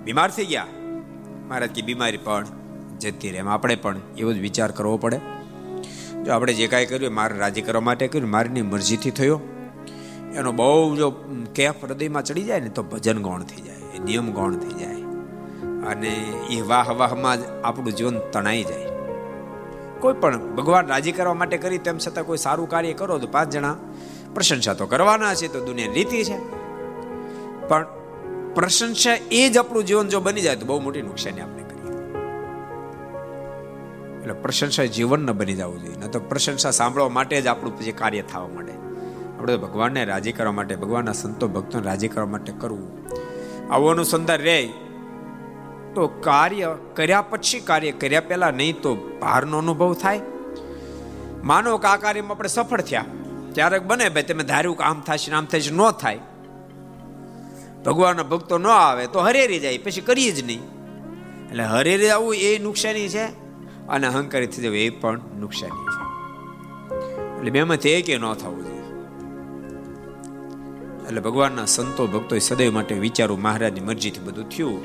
બીમાર 0.04 0.32
થઈ 0.32 0.46
ગયા. 0.46 0.66
મહારાજ 1.48 1.70
કે 1.70 1.82
બીમારી 1.82 2.18
પણ 2.18 2.46
જતી 3.00 3.32
રહે 3.32 3.40
આપણે 3.40 3.76
પણ 3.76 3.98
એવો 4.18 4.34
જ 4.34 4.40
વિચાર 4.40 4.72
કરવો 4.72 4.98
પડે. 4.98 5.20
જો 6.26 6.32
આપણે 6.32 6.54
જે 6.54 6.68
કાંઈ 6.68 6.86
કર્યું 6.86 7.14
મારે 7.14 7.38
રાજી 7.38 7.62
કરવા 7.62 7.82
માટે 7.82 8.08
કર્યું 8.08 8.30
મારીની 8.30 8.62
મરજીથી 8.62 9.12
થયો. 9.12 9.42
એનો 10.36 10.52
બહુ 10.52 10.96
જો 10.96 11.10
કેફ 11.56 11.86
હૃદયમાં 11.86 12.24
ચડી 12.24 12.44
જાય 12.44 12.60
ને 12.60 12.70
તો 12.70 12.84
ભજન 12.84 13.22
ગૌણ 13.22 13.44
થઈ 13.44 13.62
જાય 13.62 14.00
નિયમ 14.00 14.32
ગૌણ 14.32 14.56
થઈ 14.56 14.76
જાય. 14.80 15.02
અને 15.86 16.14
એ 16.50 16.62
વાહ 16.62 16.88
વાહમાં 16.92 17.38
જ 17.40 17.44
આપણું 17.64 17.96
જીવન 17.96 18.20
તણાઈ 18.20 18.64
જાય. 18.64 18.88
કોઈ 20.00 20.14
પણ 20.14 20.56
ભગવાન 20.56 20.88
રાજી 20.88 21.12
કરવા 21.12 21.34
માટે 21.34 21.58
કરી 21.58 21.78
તેમ 21.78 21.98
છતાં 21.98 22.26
કોઈ 22.26 22.38
સારું 22.38 22.70
કાર્ય 22.70 22.94
કરો 22.94 23.20
તો 23.20 23.28
પાંચ 23.28 23.50
જણા 23.50 23.76
પ્રશંસા 24.34 24.74
તો 24.74 24.86
કરવાના 24.86 25.34
છે 25.34 25.54
તો 25.54 25.66
દુનિયા 25.66 25.94
રીતિ 25.94 26.24
છે. 26.24 26.38
પણ 27.68 27.86
પ્રશંસા 28.56 29.18
એ 29.32 29.50
જ 29.50 29.58
આપણું 29.58 29.86
જીવન 29.86 30.08
જો 30.08 30.20
બની 30.20 30.42
જાય 30.42 30.56
તો 30.56 30.66
બહુ 30.66 30.80
મોટી 30.80 31.02
નુકસાની 31.02 31.42
આપણે 31.42 31.66
એટલે 34.16 34.42
પ્રશંસા 34.42 34.86
જીવન 34.86 35.20
ન 35.20 35.32
બની 35.32 35.54
જવું 35.54 35.82
જોઈએ, 35.82 35.98
ન 35.98 36.08
તો 36.08 36.20
પ્રશંસા 36.20 36.72
સાંભળવા 36.72 37.10
માટે 37.10 37.42
જ 37.42 37.48
આપણું 37.48 37.80
પછી 37.80 37.92
કાર્ય 37.92 38.22
થવા 38.22 38.48
માંડે. 38.48 38.85
આપણે 39.36 39.58
ભગવાનને 39.58 40.06
રાજી 40.06 40.32
કરવા 40.32 40.52
માટે, 40.52 40.76
ભગવાનના 40.76 41.12
સંતો 41.12 41.48
ભક્તોને 41.48 41.86
રાજી 41.86 42.08
કરવા 42.08 42.26
માટે 42.26 42.54
કરવું. 42.60 42.88
આવું 43.74 43.92
અનુસંધાન 43.92 44.40
રહે, 44.40 44.70
તો 45.96 46.08
કાર્ય 46.08 46.76
કર્યા 46.96 47.22
પછી 47.22 47.60
કાર્ય 47.60 47.92
કર્યા 47.92 48.22
પહેલા 48.22 48.52
નહીં 48.52 48.82
તો 48.82 48.96
ભારનો 48.96 49.58
અનુભવ 49.58 49.94
થાય. 49.94 50.22
માનો 51.44 51.78
કે 51.78 51.88
આ 51.88 51.98
કાર્યમાં 51.98 52.32
આપણે 52.32 52.50
સફળ 52.50 52.82
થયા, 52.82 53.06
ક્યારેક 53.56 53.84
બને 53.84 54.10
ભાઈ 54.10 54.24
તમે 54.24 54.44
ધાર્યું 54.44 54.78
કે 54.78 54.84
આમ 54.84 55.02
થશે 55.02 55.32
આમ 55.32 55.46
થશે 55.46 55.72
ન 55.72 55.92
થાય. 55.92 56.20
ભગવાનના 57.86 58.24
ભક્તો 58.24 58.58
ન 58.58 58.68
આવે 58.68 59.08
તો 59.08 59.20
હરેરી 59.20 59.60
જાય, 59.60 59.78
પછી 59.78 60.02
કરીએ 60.02 60.32
જ 60.32 60.46
નહીં. 60.46 60.64
એટલે 61.50 61.64
હરેરી 61.64 62.10
આવવું 62.10 62.36
એ 62.36 62.60
નુકસાની 62.60 63.10
છે 63.10 63.26
અને 63.88 64.08
અહંકારી 64.08 64.48
થઈ 64.48 64.64
જવું 64.64 64.78
એ 64.78 64.90
પણ 64.90 65.20
નુકસાની 65.40 65.86
છે. 65.94 66.04
એટલે 67.38 67.52
બેમાંથી 67.52 67.90
એક 67.90 68.10
ન 68.10 68.34
થવું 68.34 68.64
જોઈએ. 68.64 68.75
એટલે 71.08 71.22
ભગવાનના 71.22 71.66
સંતો 71.66 72.08
ભક્તો 72.08 72.40
સદૈવ 72.40 72.74
માટે 72.74 72.96
વિચારું 72.96 73.42
મહારાજની 73.42 73.80
મરજીથી 73.80 74.20
બધું 74.20 74.50
થયું. 74.50 74.80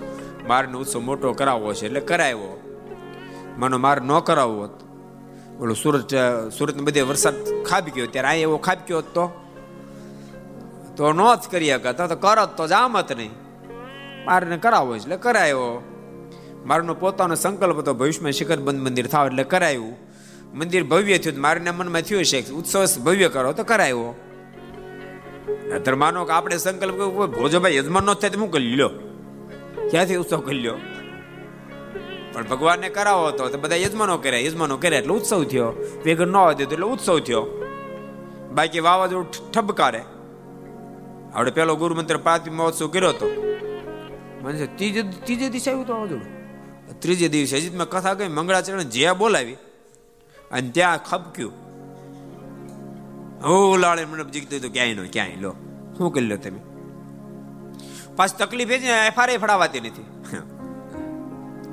મારનો 0.49 0.79
ઉત્સવ 0.79 1.01
મોટો 1.01 1.33
કરાવવો 1.33 1.73
છે 1.73 1.87
એટલે 1.87 2.01
કરાવ્યો. 2.01 2.55
માનો 3.59 3.79
માર 3.79 3.99
ન 4.03 4.19
કરાવવો 4.19 4.69
ઓલો 5.61 5.75
સુરત 5.75 6.15
સુરતને 6.59 6.83
બધે 6.83 7.01
વરસાદ 7.01 7.35
ખાબી 7.65 7.91
ગયો 7.91 8.07
ત્યારે 8.07 8.29
આ 8.29 8.35
એવો 8.35 8.57
ખાબી 8.57 8.89
ગયો 8.89 9.01
તો? 9.01 9.25
તો 10.97 11.13
ન 11.13 11.21
જ 11.35 11.43
કરી 11.51 11.71
શકતા, 11.71 12.07
તો 12.07 12.17
કરત 12.17 12.57
તો 12.57 12.67
જામત 12.67 13.13
નહીં. 13.13 13.31
મારને 14.25 14.57
કરાવવો 14.57 14.97
એટલે 14.97 15.17
કરાયો 15.17 15.67
મારનો 16.67 16.95
પોતાનો 16.95 17.35
સંકલ્પ 17.35 17.79
હતો, 17.79 17.95
ભવિષ્યમાં 17.95 18.33
શિખર 18.33 18.57
બંધ 18.57 18.81
મંદિર 18.81 19.07
થાવ 19.07 19.27
એટલે 19.27 19.45
કરાયું 19.45 19.97
મંદિર 20.55 20.85
ભવ્ય 20.85 21.19
થયું 21.19 21.41
મારના 21.41 21.73
મનમાં 21.73 22.03
થયું 22.03 22.25
છે, 22.25 22.51
ઉત્સવ 22.51 22.85
ભવ્ય 23.05 23.29
કરો 23.29 23.53
તો 23.53 23.65
કરાયો 23.65 24.15
નતર 25.75 25.95
માનો 25.95 26.25
કે 26.25 26.33
આપણે 26.33 26.57
સંકલ્પ 26.57 26.95
ભોજોભાઈ 27.27 27.77
યજમાન 27.77 28.05
નો 28.05 28.15
થાય 28.15 28.31
હું 28.37 28.51
કરી 28.51 28.65
લ્યો. 28.65 28.91
ક્યાંથી 29.91 30.17
ઉત્સવ 30.17 30.41
કરી 30.41 30.59
લ્યો? 30.59 30.75
પણ 32.33 32.45
ભગવાનને 32.47 32.89
કરાવો 32.89 33.27
હતો, 33.27 33.49
તો 33.49 33.59
બધા 33.59 33.77
યજમાનો 33.77 34.19
કર્યા 34.19 34.39
યજમાનો 34.39 34.77
કર્યા 34.77 34.99
એટલે 34.99 35.15
ઉત્સવ 35.15 35.45
થયો. 35.45 35.73
વેગર 36.05 36.27
ન 36.27 36.37
હોય 36.37 36.55
એટલે 36.55 36.83
ઉત્સવ 36.83 37.21
થયો. 37.21 37.47
બાકી 38.53 38.81
વાવાઝોડું 38.81 39.53
ઠબકારે. 39.53 40.03
આપણે 41.35 41.51
પેલો 41.51 41.77
ગુરુ 41.77 41.95
મંત્ર 41.95 42.17
પ્રાથમિક 42.17 42.53
મહોત્સવ 42.53 42.89
કર્યો 42.89 43.09
હતો. 43.09 43.57
મને 44.43 44.67
ત્રીજે 44.67 45.03
ત્રીજે 45.03 45.49
દિવસે 45.49 45.71
આવ્યું 45.71 45.87
તો 45.87 45.93
વાવાઝોડું? 45.93 46.41
ત્રીજે 47.01 47.29
દિવસે 47.29 47.57
હજી 47.57 47.71
મેં 47.71 47.87
કથા 47.87 48.15
કહી, 48.15 48.29
મંગળાચરણ 48.29 48.83
જે 48.83 49.13
બોલાવી, 49.13 49.53
અને 50.51 50.71
ત્યાં 50.71 50.99
ખબક્યું. 50.99 51.70
હો 53.45 53.77
લાળે 53.77 54.05
મને 54.05 54.25
જીગતું 54.25 54.61
તો, 54.61 54.69
ક્યાંય 54.69 54.95
નો, 54.95 55.03
ક્યાંય, 55.13 55.37
લો. 55.37 55.53
શું 55.99 56.13
કરી 56.13 56.27
લો 56.27 56.37
તમે? 56.37 56.61
પાછી 58.17 58.39
તકલીફ 58.39 58.69
છે, 58.69 59.07
એફઆરઆઈ 59.07 59.37
ફડાવાતી 59.37 59.81
નથી. 59.81 60.09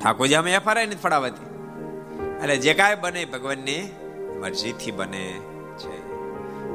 ઠાકોરજી 0.00 0.34
અમે 0.34 0.54
એફઆરઆઈ 0.54 0.86
નથી 0.86 0.96
ફડાવાતી. 0.96 1.48
એટલે 2.42 2.56
જે 2.56 2.74
કાંઈ 2.74 3.00
બને 3.00 3.24
ભગવાનની 3.24 3.82
મરજીથી 4.40 4.90
બને 4.90 5.24
છે. 5.78 5.94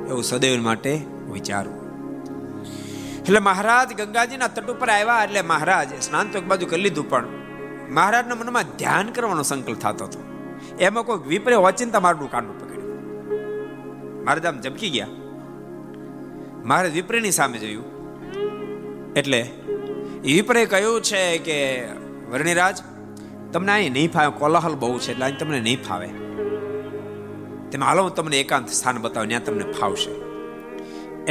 એવું 0.10 0.24
સદૈવ 0.24 0.62
માટે 0.62 1.02
વિચારવું 1.32 1.82
એટલે 3.20 3.40
મહારાજ 3.40 3.94
ગંગાજીના 3.94 4.48
તટ 4.48 4.70
ઉપર 4.70 4.90
આવ્યા 4.90 5.24
એટલે 5.24 5.42
મહારાજ 5.42 5.90
સ્નાન 6.02 6.28
તો 6.28 6.38
એક 6.38 6.48
બાજુ 6.48 6.66
કરી 6.66 6.82
લીધું, 6.82 7.10
પણ 7.10 7.28
મહારાજના 7.90 8.36
મનમાં 8.36 8.64
ધ્યાન 8.78 9.08
કરવાનો 9.08 9.44
સંકલ્પ 9.44 9.80
થતો 9.80 10.06
હતો. 10.06 10.20
એમાં 10.80 11.04
કોઈ 11.04 11.20
વિપરે 11.28 11.56
ઓચિંતા 11.56 12.00
મારનું 12.00 12.32
કાંડું 12.32 12.73
મહારાજ 14.24 14.46
આમ 14.46 14.62
ઝબકી 14.62 14.90
ગયા. 14.90 15.08
મહારાજ 16.66 16.94
વિપ્રેની 16.94 17.32
સામે 17.32 17.58
જોયું. 17.58 17.94
એટલે 19.14 19.50
વિપ્રે 20.22 20.66
કહ્યું 20.66 21.02
છે 21.02 21.38
કે, 21.38 21.88
વર્ણિરાજ, 22.32 22.78
તમને 23.54 23.72
અહીં 23.72 23.94
નહીં 23.94 24.12
ફાવે, 24.12 24.40
કોલાહલ 24.40 24.76
બહુ 24.76 25.00
છે, 25.00 25.12
એટલે 25.12 25.26
અહીં 25.26 25.38
તમને 25.38 25.60
નહીં 25.60 25.84
ફાવે. 25.84 26.08
તમે 27.72 27.86
હાલો 27.86 28.04
હું 28.04 28.16
તમને 28.16 28.40
એકાંત 28.40 28.70
સ્થાન 28.70 29.02
બતાવું 29.02 29.28
ત્યાં 29.28 29.44
તમને 29.44 29.72
ફાવશે. 29.72 30.12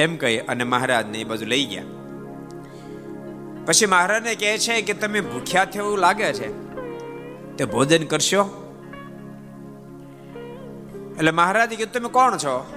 એમ 0.01 0.17
કહી 0.17 0.39
અને 0.39 0.65
મહારાજને 0.65 1.19
એ 1.19 1.25
બાજુ 1.25 1.47
લઈ 1.47 1.67
ગયા. 1.67 1.83
પછી 3.67 3.87
મહારાજને 3.87 4.35
કહે 4.35 4.59
છે 4.59 4.83
કે, 4.83 4.93
તમે 4.93 5.21
ભૂખ્યા 5.21 5.65
થયો 5.65 5.85
એવું 5.85 5.99
લાગે 5.99 6.33
છે. 6.33 6.73
તે 7.57 7.65
ભોજન 7.65 8.05
કરશો? 8.05 8.59
એટલે 11.19 11.31
મહારાજે 11.31 11.77
કીધું, 11.77 11.93
તમે 11.93 12.09
કોણ 12.09 12.37
છો? 12.37 12.75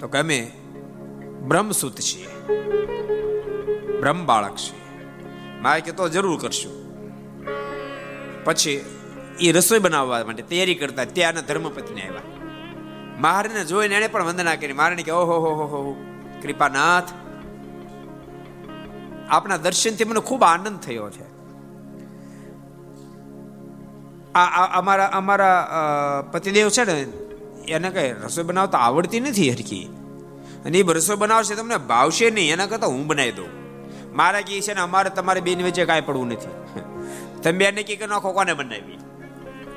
તો 0.00 0.08
કે 0.08 0.18
અમે 0.18 0.52
બ્રહ્મસૂત 1.42 2.00
છીએ. 2.00 2.28
બ્રહ્મ 4.00 4.26
બાળક 4.26 4.56
છીએ. 4.56 4.82
મારે 5.60 5.80
કે 5.80 5.92
તો 5.92 6.08
જરૂર 6.08 6.40
કરશું. 6.40 6.74
પછી 8.44 8.84
એ 9.40 9.52
રસોઈ 9.52 9.78
બનાવવા 9.78 10.24
માટે 10.24 10.42
તૈયારી 10.42 10.74
કરતા 10.74 11.04
ત્યાંના 11.04 11.40
ધર્મપત્ની 11.40 12.00
આવ્યા. 12.00 12.20
મહારાજને 13.18 13.64
જોઈને 13.64 13.94
એને 13.94 14.08
પણ 14.08 14.24
વંદના 14.24 14.56
કરી. 14.56 14.72
મહારાણી 14.72 15.02
કે, 15.02 15.10
ઓહો, 15.10 15.36
હો 15.40 15.52
હો 15.54 15.96
કૃપાનાથ, 16.42 17.08
આપના 19.28 19.56
દર્શનથી 19.56 20.04
મને 20.04 20.20
ખૂબ 20.20 20.42
આનંદ 20.42 20.80
થયો 20.80 21.10
છે. 21.10 21.24
આ 24.34 24.78
અમારા 24.78 25.06
અમારા 25.06 25.50
પતિદેવ 26.32 26.68
છે 26.68 26.84
ને 26.84 27.23
એને 27.68 27.90
કઈ 27.90 28.12
રસોઈ 28.12 28.44
બનાવતા 28.44 28.78
આવડતી 28.78 29.20
નથી 29.20 29.50
હરખી. 29.50 29.84
અને 30.64 30.78
એ 30.78 30.82
રસોઈ 30.82 31.16
બનાવશે 31.16 31.54
તમને 31.54 31.76
ભાવશે 31.76 32.30
નહીં, 32.30 32.52
એના 32.52 32.66
કરતા 32.66 32.86
હું 32.86 33.06
બનાવી 33.06 33.32
દઉં. 33.32 33.48
મારા 34.16 34.40
કહે 34.40 34.60
છે 34.60 34.74
ને 34.74 34.80
અમારે 34.80 35.10
તમારે 35.10 35.40
બેન 35.40 35.62
વચ્ચે 35.62 35.84
કાંઈ 35.84 36.00
પડવું 36.00 36.28
નથી. 36.28 36.54
તમે 37.42 37.58
બેને 37.58 37.82
કહે 37.82 37.96
કે 37.96 38.06
નાખો, 38.06 38.32
કોને 38.32 38.54
બનાવી? 38.54 38.98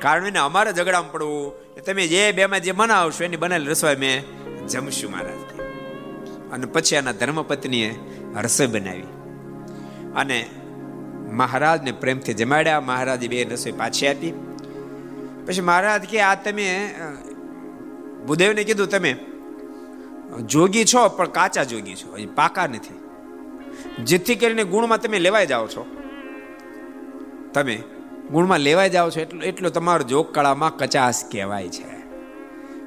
કારણ 0.00 0.26
એને 0.26 0.38
અમારે 0.38 0.72
ઝઘડામાં 0.72 1.12
પડવું. 1.12 1.52
તમે 1.86 2.06
જે 2.06 2.32
બેમાં 2.32 2.60
જે 2.60 2.72
બનાવશો 2.72 3.24
એની 3.24 3.36
બનાવેલી 3.36 3.70
રસોઈ 3.70 3.96
મેં 3.96 4.24
જમશું 4.66 5.10
મહારાજ 5.10 5.60
અને 6.52 6.66
પછી 6.66 6.96
એના 6.96 7.12
ધર્મપત્નીએ 7.12 7.94
રસોઈ 8.42 8.66
બનાવી. 8.66 9.02
અને 10.16 10.46
મહારાજને 11.32 11.92
પ્રેમથી 11.92 12.34
જમાડ્યા. 12.34 12.80
મહારાજે 12.80 13.28
બે 13.28 13.44
રસોઈ 13.44 13.72
પાછી 13.72 14.08
આપી. 14.08 14.30
પછી 15.46 15.60
મહારાજ 15.60 16.02
કે, 16.02 16.20
આ 16.20 16.34
તમે 16.34 16.94
ભૂદેવને 18.28 18.64
કીધું, 18.64 18.88
તમે 18.88 19.12
જોગી 20.46 20.84
છો, 20.84 21.08
પણ 21.08 21.28
કાચા 21.28 21.64
જોગી 21.64 21.94
છો. 21.94 22.14
હજી 22.14 22.26
પાકા 22.26 22.66
નથી. 22.66 22.96
જેથી 24.04 24.34
કરીને 24.34 24.64
ગુણમાં 24.64 25.00
તમે 25.00 25.18
લેવાઈ 25.18 25.46
જાઓ 25.46 25.66
છો. 25.66 25.86
તમે 27.54 27.82
ગુણમાં 28.30 28.60
લેવાઈ 28.60 28.90
જાઓ 28.90 29.10
છો 29.10 29.20
એટલું 29.20 29.42
એટલું 29.42 29.72
તમારું 29.72 30.08
જોગ 30.08 30.32
કળામાં 30.32 30.76
કચાસ 30.76 31.24
કહેવાય 31.32 31.68
છે. 31.68 31.88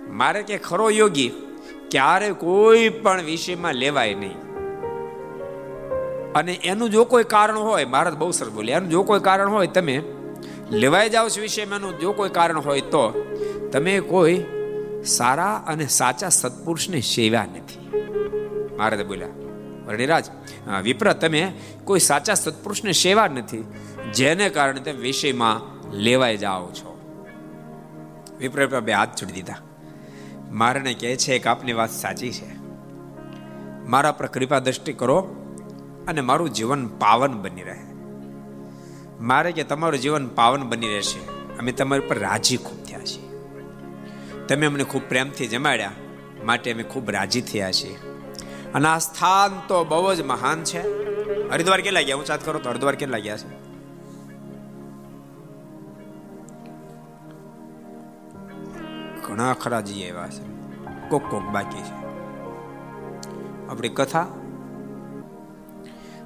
મારે 0.10 0.44
કે 0.44 0.58
ખરો 0.58 0.90
યોગી, 0.90 1.32
ક્યારે 1.92 2.32
કોઈ 2.32 2.90
પણ 2.90 3.22
વિષયમાં 3.22 3.74
લેવાય 3.74 4.14
નહીં. 4.14 4.38
અને 6.34 6.54
એનું 6.54 6.90
જો 6.90 7.04
કોઈ 7.06 7.24
કારણ 7.24 7.60
હોય, 7.60 7.86
મહારાજ 7.86 8.14
બહુ 8.14 8.32
સરસ 8.32 8.50
બોલે 8.50 8.74
એનું 8.74 8.90
જો 8.90 9.04
કોઈ 9.04 9.20
કારણ 9.20 9.50
હોય, 9.50 9.68
તમે 9.68 10.02
લેવાઈ 10.72 11.10
જાઓ 11.10 11.30
છો 11.30 11.42
વિષયમાં 11.42 12.00
જો 12.00 12.12
કોઈ 12.12 12.30
કારણ 12.30 12.60
હોય 12.60 12.82
તો 12.82 13.04
તમે 13.72 14.00
કોઈ 14.00 14.44
સારા 15.06 15.56
અને 15.68 15.88
સાચા 15.88 16.30
સત્પુરુષને 16.30 17.02
સેવા 17.02 17.44
નથી. 17.44 17.80
મહારાજે 18.78 19.04
બોલ્યા, 19.04 19.28
વર્ણિરાજ 19.88 20.26
વિપ્ર 20.84 21.14
તમે 21.14 21.54
કોઈ 21.84 22.00
સાચા 22.00 22.34
સત્પુરુષને 22.34 22.92
સેવા 22.92 23.28
નથી, 23.28 23.64
જેને 24.14 24.50
કારણે 24.50 24.80
તમે 24.80 24.94
વિષયમાં 24.94 25.62
લેવાઈ 25.92 26.38
જાઓ 26.38 26.72
છો. 26.72 26.92
વિપ્ર 28.40 28.80
બે 28.80 28.94
હાથ 28.94 29.22
છોડી 29.22 29.34
દીધા. 29.34 29.56
મારાને 30.52 30.94
કહે 30.94 31.16
છે 31.16 31.40
કે 31.40 31.50
આપની 31.50 31.74
વાત 31.74 31.92
સાચી 31.92 32.32
છે. 32.32 32.62
મારા 33.88 34.12
પર 34.12 34.26
કૃપા 34.26 34.60
દ્રષ્ટિ 34.60 34.94
કરો 34.94 35.20
અને 36.08 36.22
મારું 36.22 36.54
જીવન 36.54 36.88
પાવન 36.88 37.34
બની 37.34 37.62
રહે. 37.62 37.80
મારે 39.20 39.52
કે 39.52 39.64
તમારું 39.64 40.00
જીવન 40.00 40.28
પાવન 40.28 40.64
બની 40.64 40.88
રહેશે. 40.88 41.20
અમે 41.58 41.72
તમારી 41.72 42.02
પર 42.02 42.20
રાજી 42.20 42.58
ખૂબ 42.58 42.84
થયા 42.84 43.00
છીએ. 43.00 43.31
તમે 44.52 44.66
અમને 44.66 44.84
ખૂબ 44.84 45.02
પ્રેમથી 45.10 45.48
જમાડ્યા, 45.48 45.92
માટે 46.46 46.74
અમે 46.74 46.84
ખૂબ 46.84 47.12
રાજી 47.12 47.42
થયા 47.42 47.72
છીએ. 47.72 47.98
અને 48.74 48.88
આ 48.88 48.98
સ્થાન 48.98 49.68
તો 49.68 49.84
બહુ 49.84 50.14
જ 50.14 50.22
મહાન 50.22 50.64
છે. 50.64 50.80
હરિદ્વાર 51.50 51.82
કેટલા 51.82 52.02
ગયા? 52.02 52.16
હું 52.16 52.26
ચાત 52.26 52.46
કરો 52.46 52.60
તો 52.60 52.70
હરિદ્વાર 52.70 52.96
કેટલા 52.96 53.18
ગયા 53.18 53.38
છે? 53.38 53.50
ઘણા 59.22 59.54
ખરા 59.54 59.82
જઈએ 59.82 60.08
એવા 60.08 60.28
છે. 60.28 60.44
કોક 61.10 61.30
કોક 61.30 61.44
બાકી 61.44 61.82
છે. 61.82 61.94
આપણી 63.68 63.90
કથા? 63.90 64.28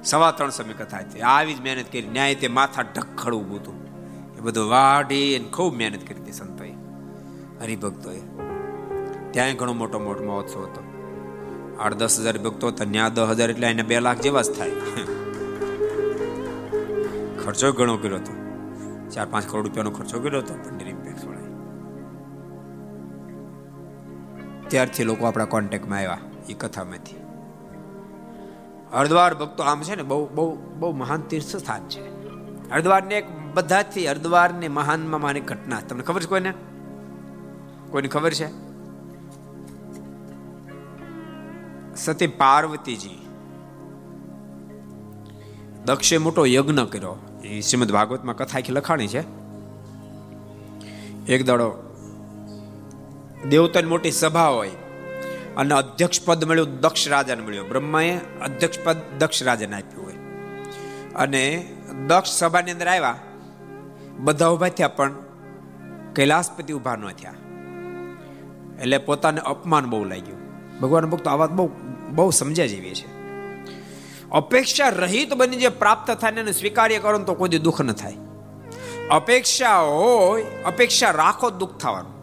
સવા 0.04 0.30
ત્રણ 0.30 0.50
સમય 0.50 0.72
કથા 0.72 0.98
હતી. 0.98 1.20
આવી 1.20 1.54
જ 1.54 1.60
મહેનત 1.60 1.92
કરી. 1.92 2.08
ન્યાય 2.12 2.34
તે 2.34 2.48
માથા 2.48 2.82
ઢખડવું 2.82 3.56
હતું. 3.56 3.86
એ 4.36 4.40
બધું 4.40 4.68
વાઢી 4.68 5.50
ખૂબ 5.52 5.76
મહેનત 5.76 6.08
કરી 6.08 6.20
હતી 6.20 6.32
સંતોએ 6.32 6.55
હરિભક્તોએ. 7.60 8.20
ત્યાં 9.30 9.54
ઘણો 9.54 9.72
મોટો 9.72 9.98
મોટો 9.98 10.24
મહોત્સવ 10.24 10.62
હતો. 10.62 10.82
આઠ 11.80 11.94
દસ 11.94 12.20
હજાર 12.20 12.38
ભક્તો 12.38 12.68
હતા 12.68 12.84
ત્યાં 12.84 13.14
દસ 13.14 13.22
હજાર 13.22 13.50
એટલે 13.50 13.66
એને 13.66 13.82
બે 13.82 14.00
લાખ 14.00 14.20
જેવા 14.20 14.42
જ 14.42 14.50
થાય. 14.58 14.70
ખર્ચો 17.44 17.72
ઘણો 17.72 17.96
કર્યો 17.96 18.16
હતો. 18.16 18.32
ચાર 19.10 19.26
પાંચ 19.30 19.50
કરોડ 19.50 19.66
રૂપિયાનો 19.66 19.90
ખર્ચો 19.90 20.20
કર્યો 20.20 20.40
હતો 20.40 20.54
પંડિત 20.54 20.96
ત્યારથી 24.68 25.04
લોકો 25.04 25.26
આપણા 25.26 25.44
કોન્ટેક્ટમાં 25.44 25.98
આવ્યા 25.98 26.18
એ 26.48 26.54
કથામાંથી. 26.54 27.16
હરદ્વાર 28.92 29.34
ભક્તો 29.34 29.62
આમ 29.62 29.82
છે 29.82 29.94
ને, 29.94 30.02
બહુ 30.02 30.28
બહુ 30.34 30.58
બહુ 30.78 30.92
મહાન 30.92 31.20
તીર્થ 31.20 31.56
સ્થાન 31.56 31.80
છે. 31.88 32.02
હરદ્વારને 32.70 33.14
એક 33.14 33.24
બધાથી 33.54 34.08
હરદ્વારને 34.08 34.68
મહાનમાં 34.68 35.20
માની 35.20 35.40
ઘટના, 35.40 35.80
તમને 35.80 36.02
ખબર 36.02 36.22
છે 36.22 36.26
કોઈને? 36.26 36.52
કોઈને 37.96 38.08
ખબર 38.08 38.32
છે? 38.32 38.46
સતી 41.96 42.26
પાર્વતીજી 42.26 43.26
દક્ષે 45.84 46.18
મોટો 46.18 46.46
યજ્ઞ 46.46 46.78
કર્યો. 46.78 47.40
એ 47.44 47.60
શ્રીમદ 47.60 47.92
ભાગવતમાં 47.92 48.36
કથા 48.36 48.58
આખી 48.58 48.72
લખાણી 48.72 49.06
છે. 49.06 49.20
એક 51.26 51.46
દાડો 51.46 51.74
દેવતાની 53.48 53.88
મોટી 53.88 54.10
સભા 54.10 54.46
હોય 54.46 54.70
અને 55.56 55.74
અધ્યક્ષ 55.74 56.24
પદ 56.24 56.44
મળ્યું, 56.44 56.80
દક્ષ 56.80 57.08
રાજાને 57.08 57.42
મળ્યું. 57.42 57.68
બ્રહ્માએ 57.68 58.18
અધ્યક્ષ 58.18 58.76
પદ 58.84 58.96
દક્ષ 59.18 59.42
રાજાને 59.42 59.76
આપ્યું 59.76 60.04
હોય. 60.04 60.14
અને 61.14 61.74
દક્ષ 62.06 62.30
સભાની 62.30 62.70
અંદર 62.70 62.88
આવ્યા. 62.88 63.18
બધા 64.18 64.48
ઊભા 64.48 64.68
થયા 64.68 64.88
પણ 64.88 65.14
કૈલાસપતિ 66.14 66.72
ઊભા 66.72 66.96
ન 66.96 67.08
થયા. 67.08 67.34
એટલે 68.80 68.98
પોતાને 68.98 69.40
અપમાન 69.40 69.86
બહુ 69.86 70.04
લાગ્યું. 70.04 70.38
ભગવાન 70.80 71.06
ભક્તો 71.06 71.30
આ 71.30 71.34
વાત 71.34 71.50
બહુ 71.50 71.70
બહુ 72.10 72.30
સમજ્યા 72.30 72.66
જેવી 72.66 72.94
છે. 72.94 73.16
અપેક્ષા 74.30 74.88
રહિત 74.88 75.34
બની 75.34 75.56
જે 75.56 75.68
પ્રાપ્ત 75.68 76.10
થાય 76.10 76.32
એને 76.32 76.52
સ્વીકાર્ય 76.52 76.98
કરો 76.98 77.18
તો 77.18 77.34
કોઈ 77.34 77.48
દુઃખ 77.48 77.80
ન 77.80 77.92
થાય. 77.92 78.16
અપેક્ષા 79.10 79.78
હોય, 79.78 80.42
અપેક્ષા 80.64 81.10
રાખો 81.10 81.50
દુઃખ 81.50 81.76
થવાનું. 81.76 82.16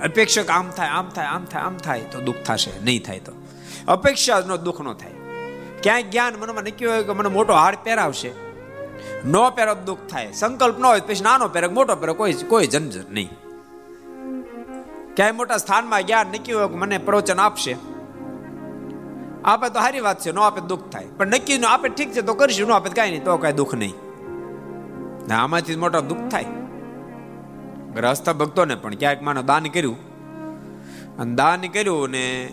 અપેક્ષક 0.00 0.50
આમ 0.50 0.70
થાય 0.70 0.88
આમ 0.88 1.08
થાય 1.08 1.26
આમ 1.26 1.44
થાય 1.44 1.62
આમ 1.62 1.76
થાય 1.76 2.00
તો 2.00 2.20
દુઃખ 2.20 2.36
થશે, 2.36 2.84
નહીં 2.84 3.02
થાય 3.02 3.18
તો. 3.18 3.32
અપેક્ષા 3.88 4.40
નો 4.40 4.56
દુઃખ 4.56 4.80
નો 4.80 4.94
થાય. 4.94 5.10
ક્યાંય 5.82 6.02
જ્ઞાન 6.02 6.34
મનમાં 6.34 6.64
નક્કી 6.64 6.84
હોય 6.84 7.02
કે 7.02 7.12
મને 7.12 7.28
મોટો 7.28 7.52
હાર 7.52 7.76
પહેરાવશે. 7.82 8.30
નો 9.24 9.50
પહેરો 9.50 9.74
દુઃખ 9.74 9.98
થાય. 10.10 10.32
સંકલ્પ 10.32 10.78
ન 10.78 10.84
હોય 10.84 11.00
પછી 11.00 11.22
નાનો 11.22 11.48
પહેરે 11.48 11.66
મોટો 11.66 11.96
પહેરો 11.96 12.14
કોઈ 12.14 12.32
કોઈ 12.32 12.66
ઝંઝટ 12.66 13.10
નહીં. 13.10 13.30
ક્યાંય 15.16 15.32
મોટા 15.32 15.56
સ્થાનમાં 15.56 16.02
ગયા 16.02 16.22
નક્કી 16.22 16.52
હોય 16.52 16.68
મને 16.68 16.98
પ્રવચન 16.98 17.38
આપશે? 17.38 17.76
આપે 19.44 19.68
તો 19.68 19.80
સારી 19.80 20.00
વાત 20.00 20.20
છે, 20.20 20.32
નો 20.32 20.42
આપે 20.42 20.60
દુઃખ 20.60 20.88
થાય. 20.88 21.06
પણ 21.06 21.26
નક્કી 21.26 21.58
નો 21.58 21.68
આપે 21.68 21.88
ઠીક 21.88 22.12
છે 22.12 22.22
તો 22.22 22.34
કરીશું, 22.34 22.68
નો 22.68 22.74
આપે 22.74 22.90
કાંઈ 22.90 23.10
નહીં, 23.10 23.24
તો 23.24 23.36
કાંઈ 23.36 23.52
દુઃખ 23.52 23.74
નહીં. 23.74 23.94
આમાંથી 25.38 25.76
મોટો 25.76 26.00
દુઃખ 26.00 26.18
થાય. 26.30 26.44
ગ્રહસ્થ 27.94 28.30
ભક્તોને 28.30 28.74
પણ 28.74 28.94
ક્યાંક 28.94 29.22
માનો 29.22 29.42
દાન 29.42 29.64
કર્યું. 29.64 29.96
અને 31.18 31.34
દાન 31.34 31.60
કર્યું 31.60 32.10
ને 32.10 32.52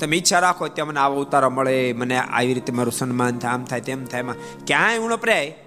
તમે 0.00 0.16
ઈચ્છા 0.16 0.38
રાખો 0.38 0.68
ત્યાં 0.68 0.88
મને 0.88 1.00
આવો 1.00 1.20
ઉતારો 1.20 1.50
મળે, 1.50 1.92
મને 1.92 2.16
આવી 2.16 2.54
રીતે 2.54 2.72
મારું 2.72 2.92
સન્માન 2.92 3.38
થાય, 3.38 3.52
આમ 3.52 3.64
થાય 3.64 3.80
તેમ 3.80 4.04
થાય 4.04 4.20
એમાં 4.20 4.34
ક્યાંય 4.66 4.98
ઉણપરાય 4.98 5.58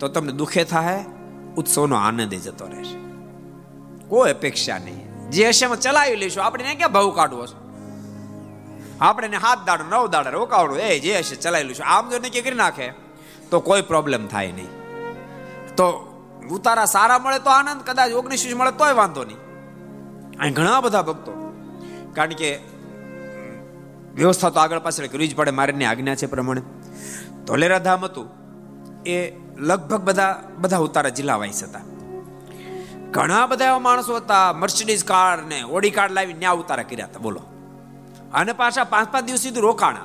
તો 0.00 0.08
તમને 0.08 0.32
દુઃખે 0.32 0.64
થાય, 0.64 1.04
ઉત્સવનો 1.56 1.96
આનંદ 1.96 2.34
જતો 2.34 2.66
રહેશે. 2.66 2.98
કોઈ 4.08 4.30
અપેક્ષા 4.30 4.78
નહીં. 4.78 5.01
જે 5.32 5.48
હશે 5.48 5.64
એમાં 5.64 5.80
ચલાવી 5.80 6.16
લઈશું. 6.16 6.44
આપણે 6.44 6.74
ક્યાં 6.74 6.92
ભાવ 6.92 7.10
કાઢવો 7.10 7.46
છે? 7.46 7.62
આપણે 9.00 9.36
હાથ 9.36 9.58
દાડો, 9.66 9.84
નવ 9.84 10.06
દાડો 10.06 10.30
રોકાવડો. 10.30 10.76
એ 10.76 10.98
જે 10.98 11.18
હશે 11.18 11.36
ચલાવી 11.36 11.64
લઈશું. 11.64 11.86
આમ 11.86 12.10
જો 12.10 12.18
નક્કી 12.18 12.40
કરી 12.40 12.54
નાખે, 12.54 12.88
તો 13.50 13.60
કોઈ 13.60 13.82
પ્રોબ્લેમ 13.82 14.26
થાય 14.26 14.52
નહીં. 14.52 14.70
તો 15.76 15.86
ઉતારા 16.50 16.84
સારા 16.84 17.18
મળે 17.18 17.38
તો 17.38 17.50
આનંદ, 17.50 17.82
કદાચ 17.82 18.10
ઓગણીસ 18.10 18.54
મળે 18.56 18.70
તોય 18.70 18.92
વાંધો 18.92 19.24
નહીં. 19.24 19.38
અહીં 20.38 20.54
ઘણા 20.54 20.80
બધા 20.80 21.02
ભક્તો, 21.02 21.32
કારણ 22.14 22.32
કે 22.32 22.58
વ્યવસ્થા 24.14 24.50
તો 24.50 24.60
આગળ 24.60 24.78
પાછળ 24.78 25.06
કરવી 25.06 25.28
જ 25.28 25.36
પડે. 25.36 25.50
મારીની 25.50 25.84
આજ્ઞા 25.84 26.14
છે 26.14 26.26
પ્રમાણે. 26.26 26.62
ધોલેરા 27.44 27.78
ધામ 27.78 28.04
હતું. 28.04 28.28
એ 29.06 29.32
લગભગ 29.56 30.00
બધા 30.00 30.42
બધા 30.58 30.78
ઉતારા 30.78 31.08
જિલ્લા 31.08 31.36
વાઇસ 31.36 31.62
હતા. 31.62 31.80
ઘણા 33.12 33.46
બધા 33.46 33.66
એવા 33.66 33.78
માણસો 33.78 34.16
હતા 34.16 34.52
મર્સિડીઝ 34.52 35.04
કાર 35.04 35.42
ને 35.42 35.62
ઓડી 35.62 35.90
કાર 35.90 36.10
લાવી 36.10 36.32
ન્યા 36.32 36.50
ઉતારા 36.50 36.82
કર્યા 36.82 37.06
હતા, 37.06 37.18
બોલો. 37.18 37.40
અને 38.32 38.52
પાછા 38.52 38.84
પાંચ 38.84 39.12
પાંચ 39.12 39.24
દિવસ 39.24 39.40
સુધી 39.40 39.60
રોકાણા. 39.60 40.00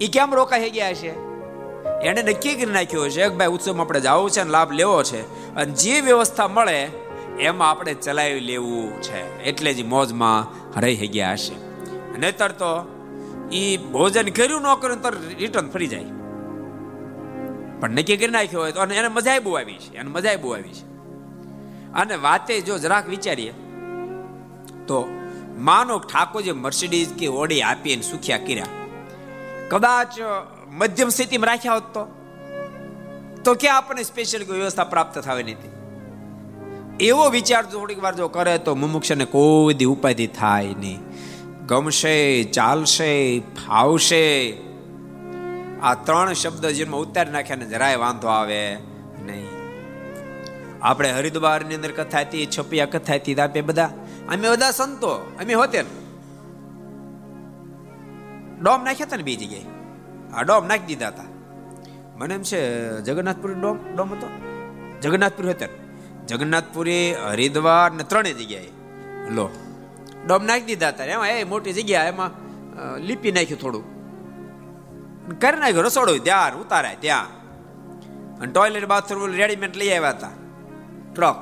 એ 0.00 0.08
કેમ 0.08 0.34
રોકાઈ 0.34 0.70
ગયા 0.70 0.94
છે? 0.94 1.10
એને 2.00 2.22
નક્કી 2.22 2.54
કરી 2.54 2.72
નાખ્યું 2.72 3.10
છે 3.10 3.28
કે 3.28 3.34
ભાઈ, 3.34 3.46
ઉત્સવમાં 3.46 3.86
આપણે 3.86 4.00
જવું 4.00 4.30
છે 4.30 4.40
અને 4.40 4.50
લાભ 4.50 4.72
લેવો 4.72 5.02
છે. 5.02 5.54
અને 5.54 5.72
જે 5.72 6.00
વ્યવસ્થા 6.00 6.48
મળે, 6.48 6.84
એમાં 7.40 7.70
આપણે 7.70 7.94
ચલાવી 7.94 8.40
લેવું 8.40 9.02
છે. 9.02 9.42
એટલે 9.42 9.74
જ 9.74 9.84
મોજમાં 9.84 10.64
રહી 10.80 11.08
ગયા 11.08 11.32
હશે. 11.32 11.54
નહીતર 12.18 12.52
તો 12.52 12.88
એ 13.52 13.76
ભોજન 13.76 14.28
કર્યું 14.28 14.62
ન 14.62 14.74
કર્યું 14.74 15.02
તો 15.02 15.08
રિટર્ન 15.38 15.70
ફરી 15.70 15.86
જાય. 15.86 16.04
પણ 17.80 17.90
નક્કી 17.90 18.16
કરી 18.16 18.32
નાખ્યો 18.32 18.60
હોય 18.60 18.72
તો 18.72 18.84
એને 18.84 19.08
મજા 19.08 19.40
બહુ 19.40 19.52
આવી 19.52 19.78
છે, 19.78 19.96
એને 19.96 20.10
મજા 20.10 20.30
બહુ 20.42 20.50
આવી 20.50 20.72
છે. 20.72 20.93
અને 21.94 22.16
વાતે 22.16 22.60
જો 22.60 22.78
જરાક 22.78 23.08
વિચારીએ, 23.08 23.52
તો 24.86 24.98
માનો 25.58 25.98
ઠાકોરજી 25.98 26.52
મર્સિડીઝ 26.52 27.12
કે 27.12 27.26
ઓડી 27.26 27.62
આપી 27.62 27.92
અને 27.92 28.02
સુખ્યા 28.02 28.38
કર્યા. 28.38 28.66
કદાચ 29.68 30.18
મધ્યમ 30.70 31.08
સ્થિતિમાં 31.08 31.46
રાખ્યા 31.46 31.74
હોત 31.74 31.94
તો? 31.94 32.04
તો 33.44 33.54
ક્યાં 33.54 33.76
આપણને 33.76 34.02
સ્પેશિયલ 34.02 34.42
વ્યવસ્થા 34.52 34.84
પ્રાપ્ત 34.84 35.18
થવાની 35.18 35.54
નથી 35.54 35.72
એવો 37.00 37.24
વિચાર 37.28 37.62
થોડીક 37.66 38.02
વાર 38.02 38.14
જો 38.14 38.28
કરે 38.28 38.58
તો 38.58 38.74
મુમુક્ષને 38.74 39.24
કોઈ 39.24 39.74
દી 39.74 39.84
ઉપાધિ 39.84 40.26
થાય 40.26 40.74
નહીં. 40.78 41.00
ગમશે, 41.66 42.14
ચાલશે, 42.44 43.40
ફાવશે. 43.40 44.24
આ 45.82 45.94
ત્રણ 45.94 46.32
શબ્દ 46.32 46.66
જેમાં 46.66 47.00
ઉતારી 47.00 47.30
નાખ્યા 47.30 47.56
ને 47.56 47.66
જરાય 47.66 47.96
વાંધો 47.96 48.28
આવે 48.28 48.60
નહીં. 49.26 49.53
આપણે 50.84 51.12
હરિદ્વારની 51.12 51.74
અંદર 51.74 51.92
કથા 51.92 52.20
હતી, 52.20 52.48
છપિયા 52.58 52.86
કથા 52.86 53.14
હતી 53.14 53.34
આપે 53.34 53.60
બધા. 53.60 53.90
અમે 54.28 54.50
બધા 54.50 54.70
સંતો, 54.70 55.08
અમે 55.08 55.54
હોતે 55.54 55.82
ડોમ 58.62 58.84
નાખ્યા 58.84 59.06
હતા 59.06 59.16
ને 59.16 59.22
બીજી 59.22 59.46
જગ્યાએ? 59.46 59.64
આ 60.34 60.42
ડોમ 60.42 60.66
નાખી 60.66 60.86
દીધા 60.86 61.08
હતા. 61.08 61.22
મને 62.16 62.34
એમ 62.34 62.42
છે, 62.42 62.60
જગન્નાથપુરી 63.02 63.54
ડોમ 63.54 63.78
ડોમ 63.96 64.12
હતો? 64.12 64.28
જગન્નાથપુરી 65.00 65.50
હતો 65.50 65.66
જગન્નાથપુરી, 66.26 67.14
હરિદ્વાર 67.14 67.92
ને 67.92 68.02
ત્રણેય 68.02 68.32
જગ્યાએ. 68.32 68.68
લો, 69.30 69.50
ડોમ 70.26 70.44
નાખી 70.44 70.64
દીધા 70.64 70.88
હતા 70.88 71.04
એમાં 71.04 71.28
એ 71.28 71.44
મોટી 71.44 71.72
જગ્યા, 71.72 72.04
એમાં 72.04 72.30
લીપી 72.98 73.32
નાખ્યું 73.32 73.60
થોડું. 73.60 73.84
કરી 75.38 75.60
નાખ્યું, 75.60 75.84
રસોડું 75.84 76.24
ત્યાં 76.24 76.56
ઉતારાય, 76.56 76.96
ત્યાં. 77.00 77.26
અને 78.38 78.52
ટોયલેટ 78.52 78.84
બાથરૂમ 78.84 79.32
રેડીમેડ 79.32 79.76
લઈ 79.76 79.90
આવ્યા 79.90 80.10
હતા. 80.10 80.43
ટ્રક. 81.14 81.36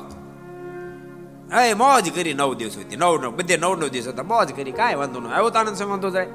એ, 1.68 1.74
મોજ 1.74 2.14
કરી 2.14 2.34
નવ 2.34 2.54
દિવસ 2.54 2.72
સુધી. 2.72 2.96
નવ 2.96 3.22
નવ, 3.22 3.36
બધે 3.36 3.56
નવ 3.56 3.76
નવ 3.76 3.88
દિવસ 3.88 4.08
હતા. 4.08 4.22
મોજ 4.22 4.52
કરી, 4.56 4.72
કાંઈ 4.72 4.94
વાંધો 4.94 5.20
નહીં 5.20 5.34
આવ્યો 5.34 5.48
આનંદ 5.48 5.82
વાંધો 5.82 6.10
જાય. 6.10 6.26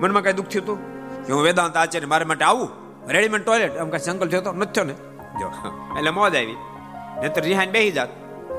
મનમાં 0.00 0.22
કાંઈ 0.22 0.34
દુઃખ 0.34 0.46
થયું 0.46 0.64
હતું 0.64 0.78
કે 1.26 1.32
હું 1.32 1.42
વેદાંત 1.42 1.76
આચાર્ય, 1.76 2.06
મારા 2.06 2.26
માટે 2.26 2.44
આવું? 2.44 2.68
રેડીમેડ 3.08 3.44
ટોયલેટ 3.44 3.76
એમ 3.76 3.90
કાંઈ 3.90 4.02
સંકલ્પ 4.02 4.30
થયો 4.30 4.52
નથી 4.52 4.84
ને? 4.84 4.92
જો, 5.40 5.68
એટલે 5.98 6.10
મોજ 6.10 6.34
આવી. 6.34 6.56
નહીતર 7.22 7.42
રિહાન 7.42 7.70
બેસી 7.70 7.90
જાત. 7.90 8.08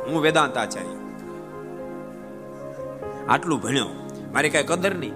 હું 0.07 0.21
વેદાંત 0.21 0.57
આચાર્ય. 0.57 0.87
આટલું 3.29 3.61
ભણ્યો. 3.61 3.85
મારી 4.33 4.49
કાંઈ 4.49 4.63
કદર 4.63 4.95
નહીં. 4.95 5.13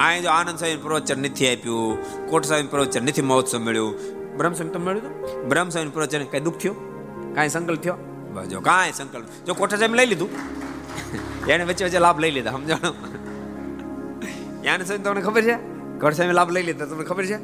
આ 0.00 0.18
જો 0.18 0.30
આનંદ 0.30 0.58
સાહેબ 0.58 0.82
પ્રવચન 0.82 1.18
નથી 1.18 1.56
આપ્યું. 1.56 1.98
કોટ 2.30 2.44
સાહેબ 2.44 2.66
પ્રવચન 2.70 3.02
નથી 3.02 3.22
મહોત્સવ 3.22 3.58
મળ્યું. 3.58 3.94
બ્રહ્મ 4.36 4.52
સાહેબ 4.52 4.72
તો 4.72 4.78
મળ્યું 4.78 5.48
બ્રહ્મ 5.48 5.68
સાહેબ 5.68 5.90
પ્રવચન 5.90 6.24
કઈ 6.24 6.40
દુઃખ 6.40 6.56
થયો? 6.56 6.91
કાંઈ 7.34 7.48
સંકલ્પ 7.48 7.80
થયો? 7.80 7.96
જો 8.50 8.60
કાંઈ 8.60 8.92
સંકલ્પ. 8.92 9.26
જો 9.46 9.54
કોઠા 9.54 9.76
સાહેબ 9.76 9.94
લઈ 9.94 10.06
લીધું? 10.06 10.30
એને 11.48 11.64
વચ્ચે 11.64 11.84
વચ્ચે 11.84 11.98
લાભ 11.98 12.20
લઈ 12.20 12.30
લીધા, 12.30 12.50
સમજાણો? 12.50 12.92
યાને 14.64 14.84
સાહેબ, 14.84 15.04
તમને 15.04 15.20
ખબર 15.20 15.42
છે? 15.42 15.56
ઘર 15.98 16.10
સામે 16.10 16.32
લાભ 16.32 16.50
લઈ 16.50 16.62
લીધા, 16.62 16.86
તમને 16.86 17.04
ખબર 17.04 17.26
છે? 17.26 17.38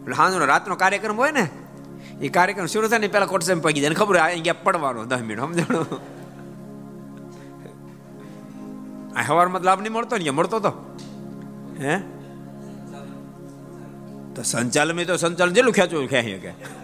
એટલે 0.00 0.14
હાજનો 0.14 0.44
રાતનો 0.44 0.76
કાર્યક્રમ 0.76 1.16
હોય 1.16 1.30
ને, 1.30 1.48
એ 2.20 2.28
કાર્યક્રમ 2.28 2.66
શરૂ 2.66 2.88
થાય 2.88 2.98
ને 2.98 3.08
પેલા 3.08 3.26
કોટ 3.26 3.42
સામે 3.42 3.60
પગી 3.60 3.80
જાય. 3.80 3.94
ખબર 3.94 4.16
અહીંયા 4.16 4.62
પડવાનો 4.64 5.04
દસ 5.04 5.20
મિનિટ, 5.20 5.40
સમજાણો? 5.40 6.00
આ 9.16 9.22
હવારમાં 9.22 9.62
લાભ 9.62 9.80
નહીં 9.80 9.92
મળતો 9.92 10.16
ને 10.16 10.30
મળતો 10.30 10.60
તો? 10.60 10.72
હે? 11.80 11.98
તો 14.34 14.42
સંચાલન 14.42 15.04
તો 15.04 15.16
સંચાલન 15.16 15.52
જેટલું 15.52 15.74
ખેંચવું 15.74 16.08
ખેંચી 16.08 16.38
કે 16.38 16.83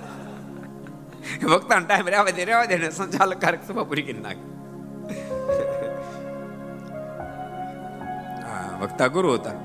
વક્તાનો 1.44 1.84
ટાઈમ 1.84 2.08
રહેવા 2.08 2.32
દે 2.32 2.44
રહેવા 2.44 2.68
દે 2.72 2.90
સંચાલક 2.92 3.38
કાર્યક્રમ 3.38 3.82
પૂરી 3.84 4.04
કરી 4.04 4.20
નાખે 4.20 4.44
હા 8.44 8.70
વક્તા 8.80 9.08
ગુરુ 9.08 9.34
હતા 9.34 9.56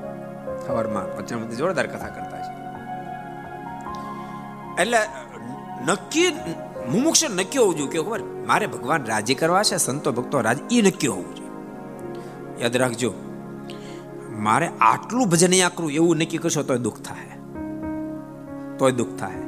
સવારમાં 0.61 1.07
પંચામતી 1.11 1.57
જોરદાર 1.57 1.87
કથા 1.87 2.11
કરતા 2.11 2.41
છે 2.41 2.53
એટલે 4.77 5.01
નક્કી 5.85 6.29
મુમુક્ષ 6.87 7.23
નક્કી 7.31 7.59
હોવું 7.59 7.77
જોઈએ 7.77 7.91
કે 7.91 7.99
ખબર 7.99 8.21
મારે 8.45 8.67
ભગવાન 8.67 9.07
રાજી 9.07 9.35
કરવા 9.35 9.63
છે 9.63 9.79
સંતો 9.79 10.13
ભક્તો 10.13 10.41
રાજી 10.41 10.79
એ 10.79 10.81
નક્કી 10.83 11.07
હોવું 11.07 11.33
જોઈએ 11.33 11.53
યાદ 12.59 12.75
રાખજો 12.75 13.11
મારે 14.39 14.67
આટલું 14.83 15.29
ભજન 15.29 15.51
અહીંયા 15.51 15.69
કરું 15.71 15.91
એવું 15.93 16.17
નક્કી 16.19 16.39
કરશો 16.39 16.63
તોય 16.63 16.79
દુઃખ 16.79 17.01
થાય 17.01 17.35
તોય 18.77 18.93
દુઃખ 18.93 19.15
થાય 19.17 19.43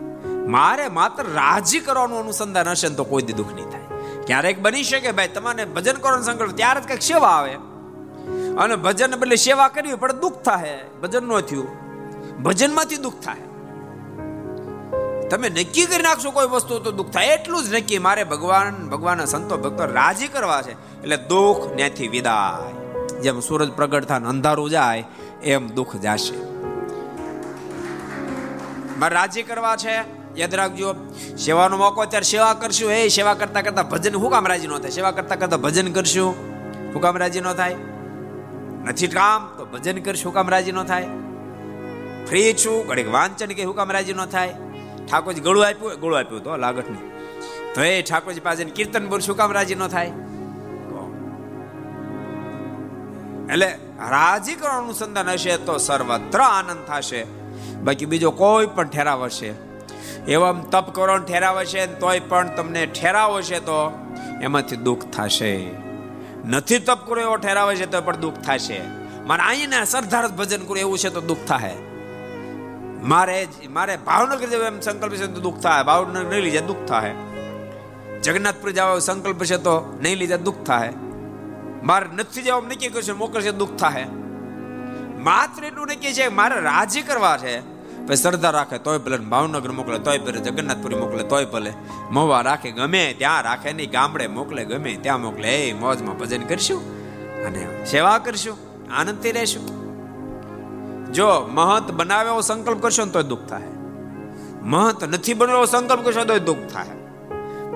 મારે 0.48 0.90
માત્ર 0.90 1.24
રાજી 1.24 1.80
કરવાનું 1.80 2.20
અનુસંધાન 2.20 2.70
હશે 2.70 2.90
તો 2.90 3.04
કોઈ 3.04 3.24
દી 3.24 3.34
દુઃખ 3.34 3.54
નહીં 3.54 3.70
થાય. 3.70 3.82
ક્યારેક 4.28 4.60
બની 4.60 4.84
શકે 4.84 5.12
ભાઈ, 5.12 5.28
તમારે 5.28 5.66
ભજન 5.66 5.94
કરવાનો 5.94 6.24
સંકલ્પ, 6.24 6.56
ત્યારે 6.56 6.82
જ 6.82 6.84
કંઈક 6.84 7.02
સેવા 7.02 7.28
આવે. 7.28 7.54
અને 8.58 8.76
ભજન 8.76 9.16
બદલે 9.16 9.36
સેવા 9.36 9.68
કરવી 9.68 9.96
પણ 9.96 10.12
દુઃખ 10.12 10.34
થાય. 10.34 10.80
ભજન 11.02 11.24
ન 11.24 11.40
થયું. 11.40 11.68
ભજનમાંથી 12.44 12.98
દુઃખ 12.98 13.14
થાય. 13.24 13.38
તમે 15.30 15.50
નક્કી 15.50 15.86
કરી 15.86 16.04
નાખશો 16.04 16.32
કોઈ 16.32 16.48
વસ્તુ 16.48 16.80
તો 16.80 16.92
દુઃખ 16.92 17.10
થાય. 17.10 17.26
એટલું 17.26 17.64
જ 17.64 17.74
નક્કી 17.74 18.00
મારે 18.00 18.24
ભગવાન, 18.24 18.90
ભગવાનના 18.90 19.26
સંતો, 19.26 19.58
ભક્તો 19.58 19.86
રાજી 19.86 20.28
કરવા 20.28 20.62
છે. 20.62 21.02
એટલે 21.02 21.18
દુઃખ 21.18 21.76
ત્યાંથી 21.76 22.08
વિદાય. 22.08 22.74
જેમ 23.20 23.40
સૂરજ 23.40 23.72
પ્રગટ 23.72 24.06
થાય 24.06 24.20
અંધારું 24.20 24.70
જાય, 24.70 25.08
એમ 25.44 25.68
દુઃખ 25.68 25.96
જાશે. 25.96 26.36
મારે 29.00 29.16
રાજી 29.16 29.44
કરવા 29.44 29.76
છે. 29.76 30.17
યાદ 30.38 30.56
રાખજો, 30.56 30.96
સેવાનો 31.38 31.78
મોકો 31.78 32.06
ત્યારે 32.06 32.24
સેવા 32.24 32.54
કરશું. 32.54 32.92
એ 32.92 33.08
સેવા 33.08 33.34
કરતા 33.34 33.62
કરતા 33.62 33.84
ભજન 33.84 34.16
હું 34.16 34.32
કામ 34.32 34.48
રાજી 34.48 34.68
ન 34.68 34.78
થાય? 34.78 34.92
સેવા 34.92 35.12
કરતા 35.12 35.36
કરતા 35.36 35.58
ભજન 35.58 35.94
કરશું. 35.94 36.30
હું 36.94 37.02
કામ 37.02 37.18
રાજી 37.18 37.42
ન 37.42 37.54
થાય? 37.54 37.76
નથી 38.86 39.08
કામ, 39.08 39.48
તો 39.58 39.66
ભજન 39.66 40.02
કરશું. 40.02 40.34
કામ 40.34 40.50
રાજી 40.50 40.72
ન 40.72 40.84
થાય? 40.84 41.08
ફ્રી 42.28 42.54
છું, 42.54 42.88
ઘડીક 42.88 43.12
વાંચન 43.12 43.48
કે 43.48 43.64
હું 43.64 43.76
કામ 43.76 43.92
રાજી 43.92 44.14
ન 44.14 44.26
થાય? 44.26 44.54
ઠાકોરજી 45.12 45.42
ગળું 45.42 45.68
આપ્યું 45.68 46.00
ગળું 46.02 46.20
આપ્યું 46.20 46.44
તો 46.44 46.58
લાગત 46.58 46.90
નહીં. 46.90 47.02
તો 47.74 47.82
એ 47.82 48.02
ઠાકોરજી 48.02 48.40
પાસે 48.40 48.64
કીર્તન 48.64 49.08
બોલ, 49.08 49.20
શું 49.20 49.38
કામ 49.38 49.52
રાજી 49.52 49.76
ન 49.76 49.88
થાય? 49.88 50.12
એટલે 53.52 53.80
રાજી 54.10 54.56
કરવાનું 54.56 54.84
અનુસંધાન 54.84 55.30
હશે 55.30 55.58
તો 55.58 55.78
સર્વત્ર 55.78 56.40
આનંદ 56.40 56.92
થશે. 56.92 57.26
બાકી 57.84 58.06
બીજો 58.06 58.32
કોઈ 58.32 58.66
પણ 58.66 58.88
ઠેરાવ 58.88 59.24
હશે. 59.24 59.67
એવા 60.28 60.52
તપ 60.72 60.96
કરવાનો 60.96 61.26
ઠેરાવે 61.26 61.66
છે 61.66 61.88
તોય 61.88 62.20
પણ 62.20 62.56
તમને 62.56 62.86
ઠેરાવો 62.86 63.42
છે 63.42 63.60
તો 63.60 63.80
એમાંથી 64.42 64.76
દુઃખ 64.76 65.06
થશે. 65.06 65.72
નથી 66.46 66.80
તપ 66.80 67.00
કરો 67.06 67.22
એવો 67.22 67.38
ઠેરાવે 67.38 67.76
છે 67.76 67.86
તો 67.86 68.02
પણ 68.02 68.16
દુઃખ 68.16 68.34
થશે. 68.34 68.82
મારે 69.26 69.42
અહીંને 69.42 69.86
સરદાર 69.86 70.28
ભજન 70.28 70.66
કરું 70.66 70.78
એવું 70.78 70.98
છે 70.98 71.10
તો 71.10 71.22
દુઃખ 71.22 71.46
થાય 71.48 71.76
મારે 73.04 73.48
મારે 73.70 73.98
ભાવનગર 73.98 74.48
જવું 74.48 74.66
એમ 74.66 74.82
સંકલ્પ 74.82 75.14
છે 75.14 75.28
તો 75.28 75.42
દુઃખ 75.42 75.60
થાય 75.60 75.84
ભાવનગર 75.84 76.24
નહીં 76.24 76.42
લીધે 76.42 76.62
દુઃખ 76.62 76.86
થાય 76.88 77.14
જગન્નાથપુર 78.24 78.72
જવા 78.72 79.00
સંકલ્પ 79.00 79.44
છે 79.44 79.58
તો 79.58 79.98
નહીં 80.02 80.18
લીધે 80.18 80.38
દુઃખ 80.38 80.64
થાય 80.66 80.92
મારે 81.84 82.08
નથી 82.16 82.42
જવા 82.42 82.60
નક્કી 82.60 82.88
કરશે 82.88 83.12
મોકલશે 83.12 83.52
દુઃખ 83.52 83.76
થાય 83.76 84.06
માત્ર 85.20 85.64
એટલું 85.64 85.88
નક્કી 85.88 86.14
છે 86.14 86.28
મારે 86.28 86.62
રાજી 86.62 87.02
કરવા 87.02 87.38
છે. 87.38 87.77
પછી 88.08 88.16
શ્રદ્ધા 88.16 88.50
રાખે 88.50 88.78
તોય 88.78 88.98
ભલે 88.98 89.18
ભાવનગર 89.18 89.72
મોકલે, 89.72 90.00
તોય 90.00 90.18
ભલે 90.18 90.40
જગન્નાથપુરી 90.40 90.96
મોકલે, 90.96 91.24
તોય 91.24 91.46
ભલે 91.46 91.74
મહુવા 92.12 92.42
રાખે, 92.42 92.72
ગમે 92.72 93.16
ત્યાં 93.18 93.42
રાખે 93.42 93.74
નહીં, 93.74 93.92
ગામડે 93.92 94.28
મોકલે, 94.28 94.66
ગમે 94.66 94.96
ત્યાં 94.96 95.22
મોકલે, 95.22 95.70
એ 95.70 95.74
મોજમાં 95.74 96.18
ભજન 96.18 96.42
કરશું 96.42 96.98
અને 97.46 97.86
સેવા 97.86 98.18
કરશું, 98.18 98.58
આનંદથી 98.94 99.32
રહેશું. 99.32 99.78
જો 101.14 101.46
મહંત 101.46 101.92
બનાવે 101.92 102.30
એવો 102.30 102.42
સંકલ્પ 102.42 102.82
કરશો 102.82 103.06
ને 103.06 103.12
તોય 103.12 103.24
દુઃખ 103.24 103.46
થાય. 103.46 103.62
મહંત 104.62 105.04
નથી 105.04 105.34
બનવો 105.34 105.66
સંકલ્પ 105.66 106.06
કરશો 106.06 106.24
તોય 106.24 106.40
દુઃખ 106.40 106.58
થાય. 106.74 106.90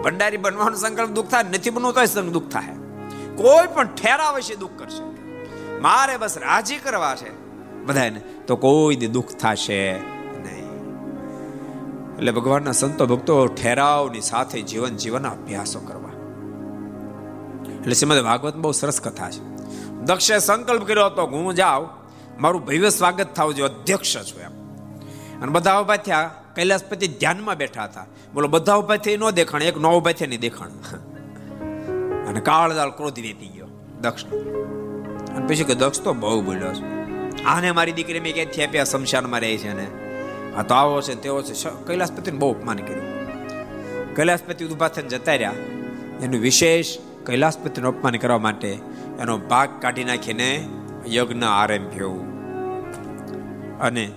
ભંડારી 0.02 0.38
બનવાનો 0.38 0.76
સંકલ્પ 0.76 1.10
દુઃખ 1.10 1.28
થાય, 1.28 1.44
નથી 1.44 1.70
બનવું 1.70 1.94
તોય 1.94 2.06
દુઃખ 2.22 2.50
થાય. 2.50 2.76
કોઈ 3.36 3.68
પણ 3.74 3.86
ઠેરાવ 3.86 4.40
છે 4.40 4.56
દુઃખ 4.56 4.72
કરશે. 4.78 5.12
મારે 5.80 6.18
બસ 6.18 6.38
રાજી 6.38 6.78
કરવા 6.78 7.16
છે 7.16 7.42
બધાને 7.84 8.22
તો 8.48 8.56
કોઈ 8.56 8.96
દી 8.96 9.08
દુઃખ 9.08 9.28
થશે. 9.28 10.21
એટલે 12.22 12.32
ભગવાનના 12.32 12.72
સંતો 12.72 13.06
ભક્તો 13.06 13.48
ઠેરાવની 13.48 14.22
સાથે 14.22 14.62
જીવન 14.62 14.96
જીવનના 14.96 15.30
અભ્યાસો 15.30 15.80
કરવા. 15.80 16.10
એટલે 17.80 17.94
શ્રીમદ 17.94 18.24
ભાગવત 18.24 18.56
બહુ 18.56 18.72
સરસ 18.72 19.02
કથા 19.02 19.32
છે. 19.32 19.40
દક્ષે 19.92 20.40
સંકલ્પ 20.40 20.88
કર્યો 20.88 21.06
હતો, 21.06 21.26
હું 21.26 21.56
જાઉં, 21.56 21.90
મારું 22.42 22.66
ભવ્ય 22.66 22.90
સ્વાગત 22.90 23.28
થવું 23.36 23.56
જોઈએ 23.56 23.70
અધ્યક્ષ 23.70 24.16
છું 24.16 24.42
એમ. 24.42 24.52
અને 25.42 25.52
બધા 25.52 25.80
ઊભા 25.80 25.96
થયા 25.96 26.30
કૈલાસપતિ 26.56 27.08
ધ્યાનમાં 27.08 27.56
બેઠા 27.56 27.84
હતા. 27.84 28.06
બોલો, 28.34 28.48
બધા 28.48 28.76
ઊભા 28.76 28.96
થઈ 28.96 29.18
ન 29.18 29.30
દેખાણ, 29.30 29.64
એક 29.64 29.78
નો 29.78 29.98
ઊભા 29.98 30.12
થઈ 30.12 30.28
નહીં 30.28 30.40
દેખાણ. 30.40 30.70
અને 32.26 32.40
કાળદાળ 32.40 32.90
ક્રોધ 32.90 33.20
વેપી 33.20 33.48
ગયો 33.48 33.68
દક્ષ 34.02 34.26
અને 34.26 35.48
પછી 35.48 35.64
કે, 35.64 35.76
દક્ષ 35.76 36.02
તો 36.02 36.14
બહુ 36.14 36.42
બોલ્યો 36.42 36.74
છે. 36.74 36.84
આને 37.44 37.72
મારી 37.72 37.92
દીકરી 37.92 38.20
મેં 38.20 38.34
ક્યાંથી 38.34 38.64
આપ્યા? 38.64 38.84
શમશાનમાં 38.84 39.40
રહે 39.40 39.58
છે 39.58 39.74
ને. 39.74 40.11
આ 40.58 40.64
તો 40.64 40.74
આવો 40.74 41.02
છે, 41.02 41.16
તેવો 41.16 41.42
છે. 41.42 41.70
કૈલાસપતિને 41.88 42.38
બહુ 42.38 42.54
અપમાન 42.54 42.78
કર્યું. 42.78 44.16
કૈલાસપતિ 44.16 44.66
ઊભા 44.66 44.88
થઈને 44.88 45.10
જતા 45.10 45.32
રહ્યા. 45.32 45.54
એનું 46.22 46.42
વિશેષ 46.42 46.98
કૈલાસપતિનું 47.26 47.98
અપમાન 47.98 48.16
કરવા 48.16 48.38
માટે 48.38 48.72
એનો 49.20 49.38
ભાગ 49.38 49.70
કાઢી 49.80 50.04
નાખીને 50.04 50.70
યજ્ઞ 51.08 51.44
આરંભ્યો 51.44 52.12
અને 53.82 54.12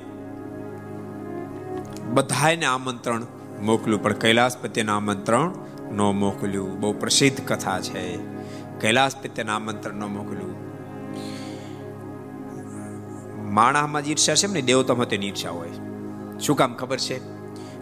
બધાને 2.12 2.64
આમંત્રણ 2.64 3.22
મોકલ્યું, 3.60 4.02
પણ 4.02 4.12
કૈલાસપતિને 4.12 4.92
આમંત્રણ 4.92 5.52
ન 5.92 6.00
મોકલ્યું. 6.00 6.80
બહુ 6.80 6.92
પ્રસિદ્ધ 6.92 7.40
કથા 7.46 7.80
છે. 7.80 8.16
કૈલાસપતિને 8.80 9.50
આમંત્રણ 9.50 9.94
ન 9.94 10.04
મોકલ્યું. 10.04 10.54
માણામાં 13.54 14.02
ઈર્ષા 14.02 14.34
છે 14.34 14.46
ને? 14.46 14.62
દેવતામાં 14.62 15.08
તેની 15.08 15.28
ઈર્ષા 15.28 15.50
હોય. 15.50 15.70
શું 16.40 16.56
કામ 16.56 16.74
ખબર 16.74 16.98
છે? 16.98 17.20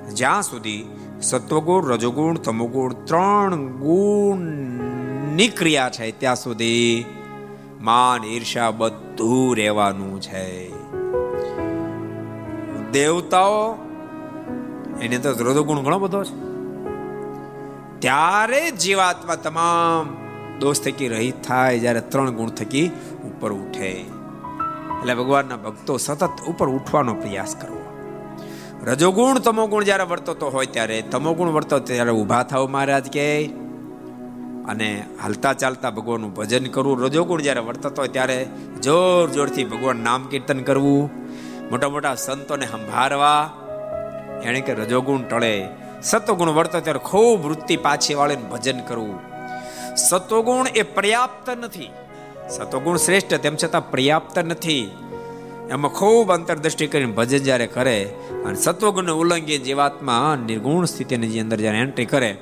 જ્યાં 0.08 0.42
સુધી 0.42 0.88
સત્વગુણ, 1.20 1.86
રજોગુણ, 1.86 2.36
તમોગુણ 2.36 2.92
ત્રણ 2.92 3.66
ગુણની 3.66 5.48
ક્રિયા 5.48 5.90
છે, 5.90 6.10
ત્યાં 6.10 6.36
સુધી 6.36 7.04
માન 7.80 8.24
ઈર્ષા 8.24 8.70
બધું 8.70 9.56
રહેવાનું 9.56 10.20
છે. 10.20 10.70
દેવતાઓ, 12.92 13.74
એની 15.00 15.16
અંદર 15.16 15.34
રજોગુણ 15.34 15.78
ઘણો 15.78 15.98
બધો 15.98 16.24
છે. 16.24 16.52
ત્યારે 17.98 18.70
જીવાત્મા 18.70 19.34
તમામ 19.34 20.16
દોષ 20.58 20.80
થકી 20.80 21.08
રહિત 21.08 21.34
થાય, 21.42 21.78
જ્યારે 21.78 22.00
ત્રણ 22.00 22.30
ગુણ 22.30 22.48
થકી 22.48 22.88
ઉપર 23.24 23.52
ઉઠે. 23.52 23.90
એટલે 25.02 25.14
ભગવાનના 25.14 25.56
ભક્તો 25.56 25.96
સતત 25.96 26.30
ઉપર 26.46 26.68
ઉઠવાનો 26.68 27.14
પ્રયાસ 27.14 27.56
કરવો 27.56 27.81
રજોગુણ 28.84 29.38
તમોગુણ 29.38 29.84
જ્યારે 29.84 30.04
વર્તતો 30.04 30.50
હોય 30.50 30.66
ત્યારે 30.66 31.02
તમોગુણ 31.02 31.48
વર્તતો 31.48 31.78
ત્યારે 31.78 32.10
ઊભા 32.10 32.42
થાવ 32.42 32.68
મહારાજ 32.68 33.10
કે. 33.10 33.46
અને 34.68 35.04
હાલતા 35.22 35.52
ચાલતા 35.52 35.90
ભગવાનનું 35.90 36.34
ભજન 36.34 36.64
કરવું, 36.64 37.02
રજોગુણ 37.02 37.42
જ્યારે 37.42 37.60
વર્તતો 37.60 38.02
હોય 38.02 38.08
ત્યારે 38.08 38.48
જોર 38.82 39.30
જોરથી 39.30 39.64
ભગવાન 39.64 39.96
નામ 39.96 40.26
કીર્તન 40.26 40.58
કરવું, 40.58 41.10
મોટા 41.70 41.88
મોટા 41.88 42.14
સંતોને 42.14 42.66
સંભાળવા. 42.66 43.50
એણે 44.42 44.60
કે 44.60 44.74
રજોગુણ 44.74 45.20
ટળે. 45.20 45.68
સત્વગુણ 46.02 46.48
વર્તો 46.48 46.80
ત્યારે 46.80 46.98
ખૂબ 46.98 47.46
વૃત્તિ 47.46 47.76
પાછી 47.76 48.14
વાળીને 48.14 48.42
ભજન 48.42 48.80
કરવું. 48.80 49.18
સત્વગુણ 49.96 50.66
એ 50.66 50.82
પર્યાપ્ત 50.82 51.50
નથી. 51.50 51.90
સત્વગુણ 52.50 52.96
શ્રેષ્ઠ 52.96 53.34
તેમ 53.34 53.56
છતાં 53.56 53.90
પર્યાપ્ત 53.90 54.38
નથી. 54.38 54.90
એમાં 55.70 55.92
ખૂબ 55.92 56.32
અંતરદ્રષ્ટિ 56.32 56.86
કરીને 56.86 57.12
ભજન 57.12 57.38
જ્યારે 57.38 57.66
કરે 57.66 58.04
અને 58.44 58.54
સત્વગુણને 58.54 59.12
ઉલ્લંઘી 59.12 59.58
જીવાત્મા 59.58 60.36
નિર્ગુણ 60.46 60.84
સ્થિતિની 60.84 61.40
અંદર 61.40 61.56
જ્યારે 61.56 61.78
એન્ટ્રી 61.78 62.04
કરે, 62.04 62.38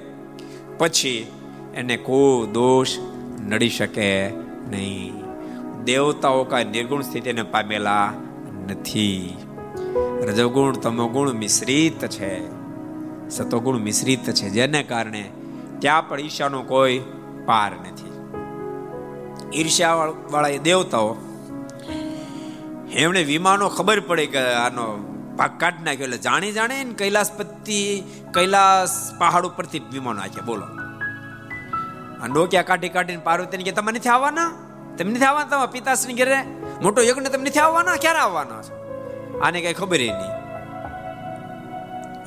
પછી 0.78 1.26
એને 1.74 1.96
કોઈ 1.96 2.46
દોષ 2.46 2.98
નડી 3.48 3.68
શકે 3.68 4.28
નહીં. 4.70 5.12
દેવતાઓ 5.84 6.44
કાંઈ 6.44 6.64
નિર્ગુણ 6.64 7.02
સ્થિતિને 7.02 7.42
પામેલા 7.42 8.12
નથી. 8.70 9.36
રજોગુણ 10.22 10.72
તમોગુણ 10.72 11.32
મિશ્રિત 11.32 12.06
છે. 12.06 12.60
સતોગુણ 13.30 13.78
મિશ્રિત 13.78 14.30
છે, 14.30 14.48
જેને 14.48 14.82
કારણે 14.82 15.24
ત્યાં 15.78 16.08
પણ 16.08 16.20
ઈર્ષાનો 16.20 16.62
કોઈ 16.62 17.00
પાર 17.46 17.72
નથી. 17.72 18.10
ઈર્ષ્યા 19.60 19.94
વાળા 20.32 20.48
દેવતાઓ 20.62 21.16
એમણે 22.92 23.24
વિમાનો 23.24 23.68
ખબર 23.68 24.00
પડે 24.00 24.26
કે 24.26 24.38
આનો 24.38 24.96
ભાગ 25.36 25.58
કાઢી 25.58 25.84
નાખ્યો 25.84 26.04
એટલે 26.04 26.18
જાણી 26.18 26.52
જાણે 26.52 26.84
ને 26.84 26.94
કૈલાસપતિ, 26.94 28.02
કૈલાસ 28.34 29.12
પહાડ 29.18 29.46
ઉપરથી 29.46 29.78
વિમાનો 29.78 30.20
નાખ્યા 30.20 30.42
બોલો. 30.44 30.66
આ 32.22 32.26
ડોક્યા 32.26 32.62
કાઢી 32.62 32.88
કાઢીને 32.88 33.22
પાર્વતીને 33.22 33.64
કે, 33.64 33.72
તમે 33.72 33.92
નથી 33.92 34.08
આવવાના? 34.08 34.52
તમે 34.98 35.10
નથી 35.10 35.24
આવવાના 35.24 35.48
તમારા 35.48 35.66
પિતાશ્રી 35.66 36.14
ઘરે? 36.14 36.42
મોટો 36.82 37.02
યજ્ઞ 37.02 37.26
તમે 37.26 37.48
નથી 37.48 37.58
આવવાના? 37.58 37.96
ક્યારે 37.96 38.18
આવવાના 38.18 38.62
છે? 38.62 38.72
આને 39.40 39.60
કઈ 39.60 39.72
ખબર 39.72 39.98
નહીં. 39.98 40.40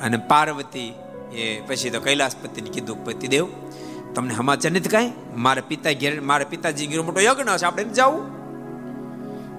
અને 0.00 0.16
પાર્વતી 0.16 0.94
એ 1.32 1.60
પછી 1.66 1.90
તો 1.90 2.00
કૈલાસપતિને 2.00 2.70
કીધું, 2.70 3.04
પતિદેવ, 3.04 3.46
તમને 4.14 4.34
સમાચાર 4.34 4.72
નથી 4.72 4.88
કાંઈ? 4.88 5.12
મારા 5.36 5.62
પિતા 5.68 5.92
ઘેર, 5.92 6.20
મારા 6.20 6.44
પિતાજી 6.44 6.86
ઘેર 6.86 7.02
મોટો 7.02 7.20
યજ્ઞ 7.20 7.56
છે, 7.56 7.64
આપણે 7.64 7.82
એમ 7.82 7.92
જવું? 7.92 8.43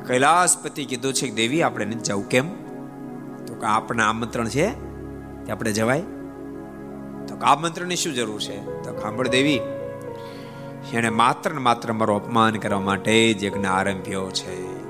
કૈલાસપતિ 0.08 0.86
કીધું 0.86 1.14
છે 1.14 1.28
કે, 1.28 1.36
દેવી, 1.36 1.62
આપણે 1.62 1.86
નથી 1.86 1.96
જવું. 1.96 2.30
કેમ? 2.30 2.66
તો 3.46 3.54
કે 3.54 3.66
આપણે 3.66 4.04
આમંત્રણ 4.04 4.48
છે 4.48 4.70
કે 5.46 5.52
આપણે 5.52 5.72
જવાય? 5.72 6.02
તો 7.28 7.38
આમંત્રણની 7.44 7.96
શું 7.96 8.14
જરૂર 8.14 8.42
છે? 8.42 8.66
તો 8.66 9.00
ખાંભળ 9.02 9.28
દેવી 9.28 9.60
એને 10.94 11.10
માત્ર 11.10 11.52
ને 11.52 11.58
માત્ર 11.58 11.94
મારો 11.94 12.16
અપમાન 12.16 12.56
કરવા 12.56 12.80
માટે 12.80 13.34
જ 13.34 13.44
યજ્ઞ 13.44 13.66
આરંભ્યો 13.66 14.30
છે. 14.30 14.86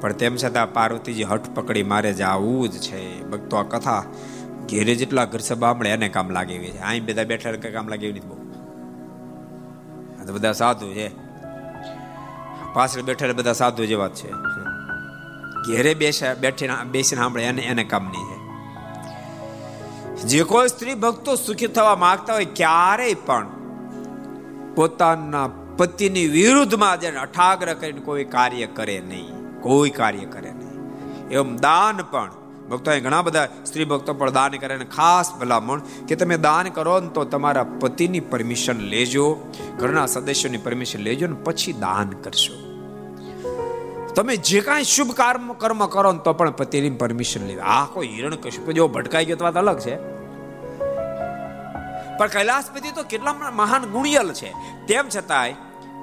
પણ 0.00 0.12
તેમ 0.12 0.36
છતાં 0.36 0.72
પાર્વતીજી 0.72 1.24
હઠ 1.24 1.50
પકડી 1.54 1.82
મારે 1.82 2.12
જવું 2.12 2.68
જ 2.68 2.78
છે. 2.78 3.24
ભક્તો 3.24 3.56
આ 3.56 3.62
કથા 3.62 4.04
ઘેરે 4.70 4.94
જેટલા 4.94 5.24
ઘર 5.24 5.38
સભા 5.38 5.80
એને 5.86 6.08
કામ 6.08 6.30
લાગી 6.30 6.58
છે. 6.58 6.78
અહીં 6.78 7.06
બધા 7.06 7.24
બેઠા 7.24 7.52
કામ 7.52 7.88
લાગે 7.88 8.10
નથી 8.10 8.20
બહુ. 8.20 8.36
બધા 10.34 10.52
સાધુ 10.52 10.92
છે. 10.92 11.27
પાછળ 12.74 13.02
બેઠેલા 13.02 13.32
બધા 13.32 13.52
સાધુ 13.52 13.86
જેવા 13.86 14.08
છે. 14.08 14.30
ઘેરે 15.68 15.94
બેસા 15.94 16.34
બેઠીને 16.34 16.74
બેસીને 16.84 17.22
સાંભળે, 17.22 17.44
એને 17.44 17.62
એને 17.62 17.84
કામની 17.84 18.24
છે 18.24 18.38
જે 20.22 20.42
કોઈ 20.42 20.68
સ્ત્રી 20.68 20.94
ભક્તો 20.94 21.36
સુખી 21.36 21.66
થવા 21.66 21.96
માંગતા 21.96 22.34
હોય 22.34 22.44
ક્યારેય 22.44 23.14
પણ 23.14 23.46
પોતાના 24.74 25.48
પતિની 25.76 26.26
વિરુદ્ધમાં 26.26 27.00
જેને 27.00 27.18
અઠાગ્ર 27.18 27.74
કરીને 27.74 28.00
કોઈ 28.00 28.24
કાર્ય 28.24 28.66
કરે 28.66 29.02
નહીં. 29.08 29.60
કોઈ 29.60 29.90
કાર્ય 29.90 30.24
કરે 30.24 30.52
નહીં. 30.52 31.28
એમ 31.28 31.56
દાન 31.56 32.02
પણ 32.02 32.30
ભક્તો 32.70 33.00
ઘણા 33.00 33.22
બધા 33.22 33.48
સ્ત્રી 33.66 33.84
ભક્તો 33.84 34.14
પણ 34.14 34.30
દાન 34.30 34.50
કરે 34.50 34.74
અને 34.74 34.84
ખાસ 34.84 35.34
ભલામણ 35.34 35.80
કે 36.08 36.16
તમે 36.16 36.36
દાન 36.36 36.68
કરો 36.68 37.00
ને 37.00 37.08
તો 37.08 37.24
તમારા 37.24 37.66
પતિની 37.80 38.20
પરમિશન 38.20 38.80
લેજો, 38.80 39.52
ઘરના 39.78 40.06
સદસ્યોની 40.06 40.58
પરમિશન 40.58 40.98
લેજો 40.98 41.26
ને 41.26 41.36
પછી 41.44 41.72
દાન 41.72 42.10
કરશો 42.10 42.68
તમે 44.14 44.36
જે 44.36 44.60
કાંઈ 44.60 44.84
શુભ 44.84 45.10
કર્મ 45.10 45.52
કર્મ 45.52 45.86
કરો 45.86 46.12
ને 46.12 46.18
તો 46.24 46.32
પણ 46.32 46.50
પતિની 46.50 46.90
પરમિશન 46.90 47.46
લેજો. 47.46 47.60
આ 47.60 47.84
કોઈ 47.84 48.08
હિરણ 48.08 48.34
કશું 48.34 48.74
જો 48.74 48.88
ભટકાઈ 48.88 49.24
ગયો 49.24 49.36
તો 49.36 49.44
વાત 49.44 49.54
અલગ 49.54 49.78
છે. 49.78 49.96
પણ 52.18 52.26
કૈલાસપતિ 52.26 52.90
તો 52.90 53.02
કેટલા 53.02 53.32
મહાન 53.32 53.86
ગુણિયલ 53.86 54.32
છે. 54.32 54.52
તેમ 54.88 55.08
છતાંય 55.16 55.54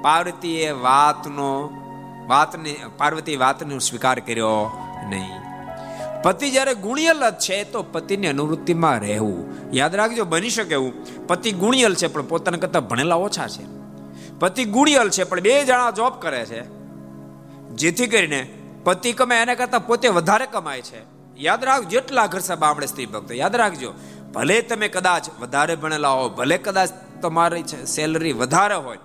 પાર્વતીએ 0.01 0.71
વાતનો, 0.71 1.69
વાતને, 2.27 2.75
પાર્વતી 2.97 3.35
વાતનો 3.35 3.79
સ્વીકાર 3.79 4.19
કર્યો 4.19 4.77
નહીં. 5.09 5.44
પતિ 6.23 6.51
જ્યારે 6.51 6.73
ગુણિયલ 6.73 7.29
જ 7.29 7.33
છે, 7.33 7.63
તો 7.63 7.83
પતિની 7.83 8.27
અનુવૃત્તિમાં 8.27 8.99
રહેવું. 8.99 9.45
યાદ 9.73 9.95
રાખજો, 9.95 10.25
બની 10.25 10.49
શકે 10.49 10.73
એવું. 10.73 11.27
પતિ 11.27 11.51
ગુણિયલ 11.51 11.95
છે, 11.95 12.07
પણ 12.07 12.21
પોતાના 12.21 12.57
કરતા 12.57 12.79
ભણેલા 12.79 13.15
ઓછા 13.15 13.47
છે. 13.47 13.65
પતિ 14.39 14.65
ગુણિયલ 14.65 15.09
છે, 15.09 15.23
પણ 15.23 15.41
બે 15.41 15.63
જણા 15.63 15.91
જોબ 15.91 16.13
કરે 16.19 16.45
છે. 16.45 16.61
જેથી 17.67 18.07
કરીને 18.07 18.53
પતિ 18.83 19.13
કમાય, 19.13 19.39
એના 19.39 19.55
કરતા 19.55 19.79
પોતે 19.79 20.07
વધારે 20.07 20.45
કમાય 20.45 20.81
છે. 20.81 21.15
યાદ 21.37 21.63
રાખજો 21.63 21.89
જેટલા 21.89 22.27
ઘર 22.27 22.39
સાહેબ 22.39 22.63
આપણે 22.63 22.85
સ્ત્રી 22.85 23.05
ભક્તો, 23.05 23.33
યાદ 23.33 23.55
રાખજો. 23.55 23.93
ભલે 24.33 24.61
તમે 24.61 24.87
કદાચ 24.87 25.29
વધારે 25.39 25.75
ભણેલા 25.75 26.09
હો, 26.09 26.29
ભલે 26.29 26.57
કદાચ 26.57 26.89
તમારી 27.21 27.63
સેલરી 27.85 28.31
વધારે 28.31 28.75
હોય, 28.75 28.97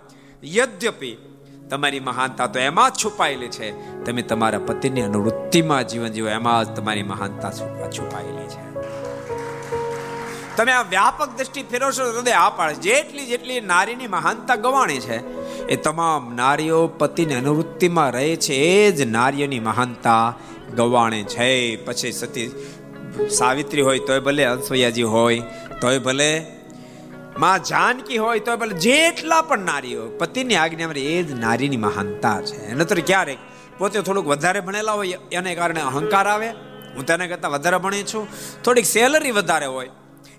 યદ્યપી 0.44 1.30
તમારી 1.71 2.01
મહાનતા 2.01 2.47
તો 2.47 2.59
એમાં 2.59 2.91
જ 2.91 2.95
છુપાયેલી 3.05 3.49
છે. 3.49 3.71
તમે 4.05 4.23
તમારા 4.23 4.59
પતિની 4.59 5.03
અનુવૃત્તિમાં 5.03 5.89
જીવન 5.89 6.09
જીવો, 6.09 6.29
એમાં 6.29 6.64
જ 6.64 6.77
તમારી 6.77 7.03
મહાનતા 7.03 7.51
છુપાયેલી 7.91 8.49
છે. 8.49 8.71
તમે 10.57 10.73
આ 10.73 10.83
વ્યાપક 10.83 11.29
દ્રષ્ટિ 11.37 11.62
ફેરવશો 11.62 12.12
હૃદય 12.12 12.33
આ 12.33 12.51
પાડે. 12.51 12.75
જેટલી 12.75 13.27
જેટલી 13.27 13.61
નારીની 13.61 14.07
મહાનતા 14.07 14.55
ગવાણી 14.55 14.99
છે, 14.99 15.18
એ 15.66 15.77
તમામ 15.77 16.35
નારીઓ 16.37 16.87
પતિની 16.87 17.35
અનુવૃત્તિમાં 17.35 18.11
રહે 18.11 18.37
છે, 18.37 18.55
એ 18.55 18.91
જ 18.91 19.01
નારીઓની 19.03 19.61
મહાનતા 19.61 20.35
ગવાણે 20.77 21.23
છે. 21.23 21.77
પછી 21.77 22.12
સતી 22.12 22.47
સાવિત્રી 23.31 23.83
હોય 23.83 23.99
તોય 23.99 24.21
ભલે 24.21 24.45
અંશવૈયાજી 24.45 25.03
હોય, 25.03 25.43
તોય 25.81 25.99
ભલે 25.99 26.59
માં 27.41 27.62
જાનકી 27.62 28.16
હોય 28.16 28.38
તો 28.38 28.57
ભલે 28.57 28.74
જેટલા 28.78 29.43
પણ 29.43 29.59
નારી 29.59 29.95
હોય, 29.95 30.18
પતિની 30.18 30.57
આજ્ઞા 30.57 30.91
એ 30.97 31.22
જ 31.22 31.32
નારીની 31.32 31.76
મહાનતા 31.76 32.43
છે. 32.43 32.74
નતર 32.74 33.01
ક્યારેક 33.01 33.38
પોતે 33.78 34.01
થોડુંક 34.01 34.26
વધારે 34.26 34.61
ભણેલા 34.61 34.93
હોય, 34.93 35.18
એને 35.32 35.55
કારણે 35.55 35.80
અહંકાર 35.80 36.26
આવે. 36.26 36.49
હું 36.95 37.07
તેને 37.07 37.28
કરતાં 37.28 37.51
વધારે 37.51 37.76
ભણી 37.76 38.03
છું. 38.03 38.28
થોડીક 38.62 38.84
સેલરી 38.84 39.30
વધારે 39.30 39.66
હોય. 39.66 39.91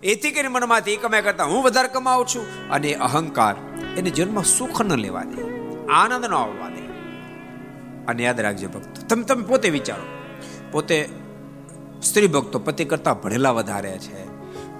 એથી 0.03 0.31
કરીને 0.31 0.47
મનમાંથી 0.47 0.95
કમાઈ 0.95 1.21
કરતા 1.21 1.43
હું 1.43 1.63
વધારે 1.63 1.87
કમાઉં 1.87 2.27
છું 2.27 2.69
અને 2.69 2.93
અહંકાર 2.93 3.55
એને 3.97 4.09
જીવનમાં 4.09 4.43
સુખ 4.43 4.81
ન 4.81 4.93
લેવા 4.93 5.23
દે, 5.23 5.41
આનંદ 5.91 6.25
ન 6.25 6.33
આવવા 6.33 6.69
દે. 6.69 6.83
અને 8.05 8.23
યાદ 8.23 8.39
રાખજો 8.39 8.67
ભક્તો, 8.67 9.01
તમે 9.07 9.23
તમે 9.23 9.43
પોતે 9.43 9.69
વિચારો. 9.69 10.07
પોતે 10.71 11.09
સ્ત્રી 12.03 12.27
ભક્તો 12.27 12.59
પતિ 12.59 12.85
કરતા 12.85 13.13
ભણેલા 13.13 13.51
વધારે 13.51 13.97
છે. 13.99 14.30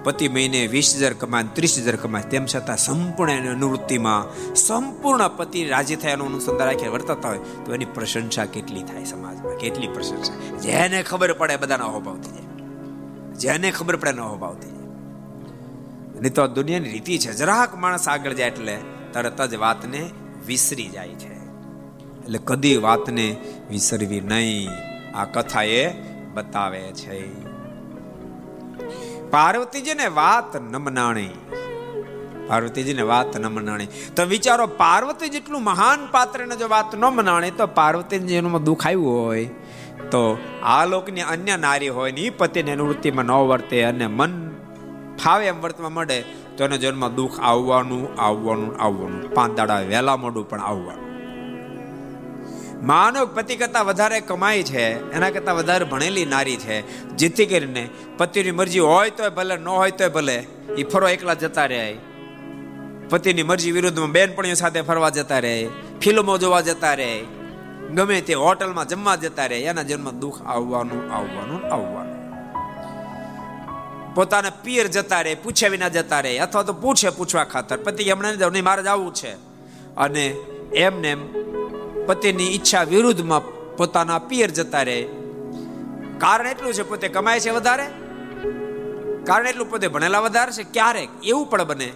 પતિ 0.04 0.28
મહિને 0.28 0.66
વીસ 0.66 0.96
હજાર 0.96 1.12
કમાય 1.12 1.44
ત્રીસ 1.52 1.78
હજાર 1.78 1.96
કમાય, 1.96 2.22
તેમ 2.22 2.46
છતાં 2.46 2.76
સંપૂર્ણ 2.76 3.32
અનુવૃત્તિમાં 3.32 4.54
સંપૂર્ણ 4.54 5.28
પતિ 5.28 5.64
રાજી 5.64 5.96
થયાનું 5.96 6.26
અનુસંધાન 6.26 6.68
રાખી 6.68 6.88
વર્તતા 6.88 7.28
હોય, 7.28 7.38
તો 7.66 7.74
એની 7.74 7.84
પ્રશંસા 7.84 8.44
કેટલી 8.44 8.82
થાય 8.82 9.04
સમાજમાં? 9.04 9.56
કેટલી 9.56 9.88
પ્રશંસા? 9.88 10.58
જેને 10.58 11.02
ખબર 11.02 11.32
પડે 11.32 11.56
બધાનો 11.56 11.84
અહોભાવ 11.84 12.16
થઈ 12.16 12.30
જાય. 12.30 12.42
જેને 13.32 13.70
ખબર 13.70 13.96
પડે 13.96 14.10
એનો 14.10 14.24
અહોભાવ 14.24 14.54
થઈ 14.54 14.70
જાય. 14.70 14.82
નહીં 16.20 16.34
તો 16.34 16.46
દુનિયાની 16.46 16.88
રીતિ 16.88 17.18
છે, 17.18 17.32
જરાક 17.32 17.78
માણસ 17.78 18.08
આગળ 18.08 18.32
જાય 18.32 18.48
એટલે 18.48 18.78
તરત 19.12 19.42
જ 19.42 19.54
વાતને 19.54 20.10
વિસરી 20.46 20.88
જાય 20.88 21.08
છે. 21.08 21.34
એટલે 22.24 22.38
કદી 22.44 22.76
વાતને 22.76 23.36
વિસરવી 23.70 24.20
નહીં. 24.20 24.68
આ 25.16 25.24
કથા 25.24 25.62
એ 25.62 25.90
બતાવે 26.34 26.80
છે. 26.80 27.52
પાર્વતીજીને 29.32 30.06
વાત 30.06 30.56
ન 30.56 30.76
મનાણી. 30.76 31.30
પાર્વતીજીને 32.46 33.02
વાત 33.02 33.36
ન 33.36 33.46
મનાણી. 33.46 33.86
તો 33.86 34.24
વિચારો, 34.24 34.66
પાર્વતી 34.66 35.28
જેટલું 35.28 35.64
મહાન 35.64 36.06
પાત્રને 36.06 36.56
જો 36.56 36.68
વાત 36.68 36.96
ન 36.96 37.04
મનાણી, 37.04 37.50
તો 37.50 37.66
પાર્વતીજી 37.66 38.34
એનું 38.34 38.64
દુઃખ 38.64 38.86
આવ્યું 38.86 39.24
હોય. 39.24 39.44
તો 40.10 40.38
આ 40.62 40.84
લોકની 40.84 41.20
અન્ય 41.20 41.56
નારી 41.56 41.88
હોય 41.88 42.12
ને 42.12 42.20
એ 42.20 42.30
પતિને 42.30 42.76
નિવૃત્તિમાં 42.76 43.24
ન 43.24 43.30
વર્તે 43.30 43.82
અને 43.82 44.06
મન 44.06 44.50
ફાવે 45.24 45.46
એમ 45.46 45.60
વર્તવા 45.60 45.88
મળે 45.88 46.24
તો 46.56 46.64
એને 46.64 46.78
જન્મ 46.78 47.08
દુઃખ 47.08 47.40
આવવાનું 47.40 48.22
આવવાનું 48.22 48.82
આવવાનું. 48.82 49.34
પાંચ 49.34 49.56
દાડા 49.56 49.80
વહેલા 49.80 50.16
મોડું 50.16 50.48
પણ 50.48 50.60
આવવાનું. 50.60 51.11
માનવ 52.82 53.26
પતિ 53.34 53.56
કરતા 53.56 53.82
વધારે 53.82 54.20
કમાય 54.20 54.62
છે, 54.62 55.12
એના 55.12 55.30
કરતા 55.30 55.52
વધારે 55.52 55.84
ભણેલી 55.84 56.24
નારી 56.24 56.56
છે. 56.56 57.08
જેથી 57.16 57.46
કરીને 57.46 57.88
પતિની 58.18 58.50
મરજી 58.50 58.78
હોય 58.78 59.10
તોય 59.10 59.28
ભલે, 59.28 59.56
ન 59.56 59.68
હોય 59.68 59.90
તોય 59.90 60.08
ભલે 60.08 60.36
એ 60.78 60.82
ફરો 60.82 61.08
એકલા 61.08 61.34
જતા 61.34 61.66
રહે. 61.66 61.96
પતિની 63.10 63.42
મરજી 63.42 63.72
વિરુદ્ધમાં 63.72 64.12
બેનપણીઓ 64.12 64.54
સાથે 64.54 64.80
ફરવા 64.80 65.08
જતા 65.08 65.38
રહે, 65.38 65.68
ફિલ્મો 66.00 66.38
જોવા 66.38 66.60
જતા 66.60 66.94
રહે, 66.94 67.20
ગમે 67.94 68.20
તે 68.20 68.34
હોટલમાં 68.34 68.88
જમવા 68.88 69.16
જતા 69.16 69.46
રહે, 69.46 69.58
એના 69.60 69.82
જન્મ 69.82 70.10
દુઃખ 70.10 70.42
આવવાનું 70.42 71.12
આવવાનું 71.12 71.72
આવવાનું. 71.72 72.12
પોતાના 74.14 74.50
પિયર 74.50 74.86
જતા 74.86 75.20
રહે 75.20 75.34
પૂછે 75.34 75.68
વિના 75.68 75.88
જતા 75.88 76.20
રહે, 76.20 76.38
અથવા 76.38 76.62
તો 76.62 76.72
પૂછે 76.72 77.10
પૂછવા 77.10 77.44
ખાતર, 77.44 77.76
પતિ, 77.76 78.10
હમણાં 78.10 78.50
નહીં, 78.50 78.64
મારે 78.64 78.82
જવું 78.82 79.14
છે. 79.14 79.32
અને 79.96 80.26
એમને 80.74 81.10
એમ 81.10 81.22
પતિની 82.06 82.54
ઈચ્છા 82.54 82.82
વિરુદ્ધમાં 82.82 83.42
પોતાના 83.76 84.18
પિયર 84.18 84.50
જતા 84.50 84.82
રહે. 84.82 85.02
કારણ 86.18 86.46
એટલું 86.46 86.72
છે, 86.72 86.82
પોતે 86.82 87.08
કમાય 87.08 87.40
છે 87.40 87.50
વધારે? 87.50 87.86
કારણ 89.24 89.46
એટલું 89.46 89.70
પોતે 89.70 89.88
ભણેલા 89.88 90.20
વધારે 90.20 90.52
છે? 90.52 90.62
ક્યારેક? 90.62 91.08
એવું 91.24 91.50
પણ 91.50 91.64
બને 91.64 91.92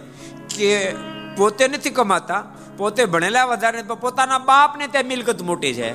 કે 0.55 0.91
પોતે 1.37 1.67
નથી 1.67 1.89
કમાતા, 1.89 2.43
પોતે 2.77 3.05
ભણેલા 3.05 3.45
વધારે 3.45 3.83
પોતાના 3.83 4.39
બાપને 4.39 4.87
ત્યાં 4.87 5.05
મિલકત 5.05 5.41
મોટી 5.41 5.73
છે. 5.73 5.91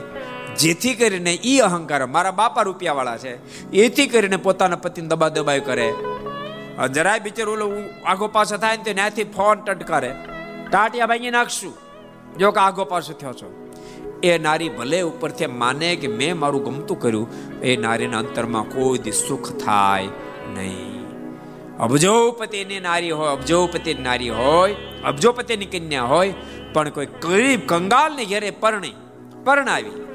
જેથી 0.55 0.95
કરીને 0.95 1.39
ઈ 1.45 1.59
અહંકાર 1.59 2.07
મારા 2.07 2.31
બાપા 2.31 2.63
રૂપિયા 2.63 2.93
વાળા 2.93 3.17
છે. 3.17 3.71
એથી 3.71 4.07
કરીને 4.07 4.37
પોતાના 4.37 4.77
પતિને 4.77 5.09
દબા 5.09 5.29
દબાઈ 5.29 5.61
કરે 5.61 5.93
જરાય 6.95 7.19
બિચાર 7.19 7.49
ઓલો 7.49 7.73
આગો 8.05 8.29
પાછો 8.29 8.57
થાય 8.57 8.77
ને 8.77 8.93
ત્યાંથી 8.93 9.25
ફોન 9.25 9.59
ટટકારે. 9.61 10.15
ટાટિયા 10.71 11.07
ભાંગી 11.07 11.31
નાખશું. 11.31 11.75
જો 12.39 12.51
કે 12.51 12.61
આગો 12.61 12.85
પાછો 12.85 13.13
થયો 13.13 13.33
છો. 13.33 13.62
એ 14.23 14.39
નારી 14.39 14.69
ભલે 14.69 15.01
ઉપરથી 15.01 15.47
માને 15.47 15.97
કે 15.97 16.09
મેં 16.09 16.39
મારું 16.39 16.65
ગમતું 16.65 17.01
કર્યું, 17.01 17.29
એ 17.63 17.77
નારીના 17.77 18.19
અંતરમાં 18.19 18.65
કોઈ 18.65 18.99
દી 18.99 19.13
સુખ 19.13 19.53
થાય 19.53 20.07
નહીં. 20.55 21.03
અબજોપતિની 21.79 22.81
નારી 22.81 23.11
હોય, 23.11 23.29
અબજોપતિની 23.29 24.03
નારી 24.03 24.29
હોય, 24.29 24.75
અબજોપતિની 25.05 25.67
કન્યા 25.67 26.03
હોય, 26.03 26.35
પણ 26.75 26.89
કોઈ 26.89 27.07
ગરીબ 27.07 27.61
કંગાલને 27.67 28.25
ઘેરે 28.25 28.51
પરણી, 28.51 28.95
પરણાવી. 29.45 30.07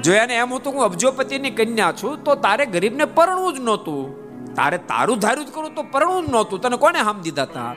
જો 0.00 0.12
એને 0.12 0.34
એમ 0.34 0.54
હતું 0.54 0.72
હું 0.72 0.84
અબજોપતિની 0.84 1.50
કન્યા 1.50 1.92
છું, 1.92 2.24
તો 2.24 2.34
તારે 2.34 2.66
ગરીબને 2.66 3.04
પરણવું 3.04 3.54
જ 3.54 3.60
નહોતું. 3.60 4.20
તારે 4.54 4.78
તારું 4.78 5.18
ધાર્યું 5.18 5.46
જ 5.46 5.50
કરું 5.50 5.74
તો 5.74 5.82
પરણવું 5.82 6.26
જ 6.26 6.30
નહોતું. 6.30 6.60
તને 6.60 6.76
કોને 6.76 6.98
હામ 6.98 7.22
દીધા 7.22 7.42
હતા 7.42 7.74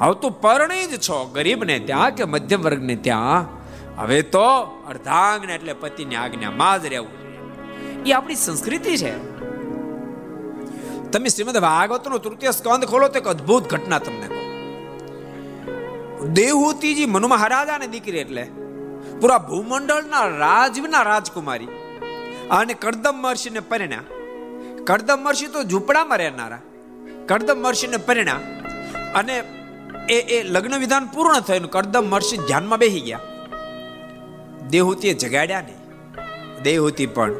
હવે 0.00 0.14
તું 0.22 0.32
પરણી 0.40 0.86
જ 0.86 0.98
છો 0.98 1.24
ગરીબને 1.34 1.78
ત્યાં 1.78 2.14
કે 2.14 2.24
મધ્યમ 2.24 2.62
વર્ગને 2.62 2.96
ત્યાં? 2.96 3.61
હવે 3.96 4.22
તો 4.22 4.44
અર્ધાંગને 4.88 5.54
એટલે 5.54 5.72
પતિની 5.72 6.14
આજ્ઞામાં 6.14 6.82
જ 6.82 6.86
રહેવું 6.86 7.22
એ 8.06 8.12
આપણી 8.12 8.34
સંસ્કૃતિ 8.34 8.96
છે. 8.96 9.32
તમે 11.10 11.28
શ્રીમદ 11.28 11.58
ભાગવતનો 11.58 12.18
તૃતીય 12.18 12.50
સ્કંદ 12.50 12.84
ખોલો 12.84 13.08
તો 13.08 13.18
એક 13.18 13.28
અદ્ભુત 13.28 13.70
ઘટના 13.70 13.98
તમને 13.98 14.26
કહો. 14.26 14.42
દેવહૂતિજી 16.26 17.06
મનુ 17.06 17.28
મહારાજાને 17.28 17.86
દીકરી 17.86 18.18
એટલે. 18.18 18.50
પૂરા 19.20 19.38
ભૂમંડળના 19.38 20.26
રાજવીના 20.26 21.02
રાજકુમારી. 21.02 21.68
અને 22.50 22.74
કરદમ 22.74 23.14
મહર્ષિને 23.14 23.60
પરિણ્યા. 23.60 24.02
કરદમ 24.84 25.18
મહર્ષિ 25.22 25.46
તો 25.46 25.62
ઝૂંપડામાં 25.62 26.18
રહેનારા. 26.18 26.58
કરદમ 27.26 27.62
મહર્ષિને 27.62 27.96
પરિણ્યા. 27.96 28.34
અને 29.14 29.42
એ 30.08 30.14
એ 30.14 30.42
લગ્ન 30.42 30.76
વિધાન 30.76 31.06
પૂર્ણ 31.06 31.40
થયું 31.40 31.70
કરદમ 31.70 32.10
મહર્ષિ 32.10 32.36
ધ્યાનમાં 32.36 32.78
બેસી 32.78 33.00
ગયા. 33.00 33.18
દેહૂતીએ 34.72 35.14
જગાડ્યા 35.14 35.60
નહીં. 35.60 35.76
દેહૂતી 36.62 37.06
પણ 37.06 37.32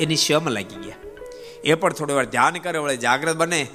એની 0.00 0.16
શમ 0.16 0.48
લાગી 0.48 0.76
ગયા. 0.76 0.96
એ 1.64 1.74
પણ 1.74 1.92
થોડી 1.92 2.14
વાર 2.14 2.24
ધ્યાન 2.24 2.52
કરે, 2.52 2.78
વળે 2.78 2.96
જાગ્રત 2.96 3.36
બને. 3.36 3.66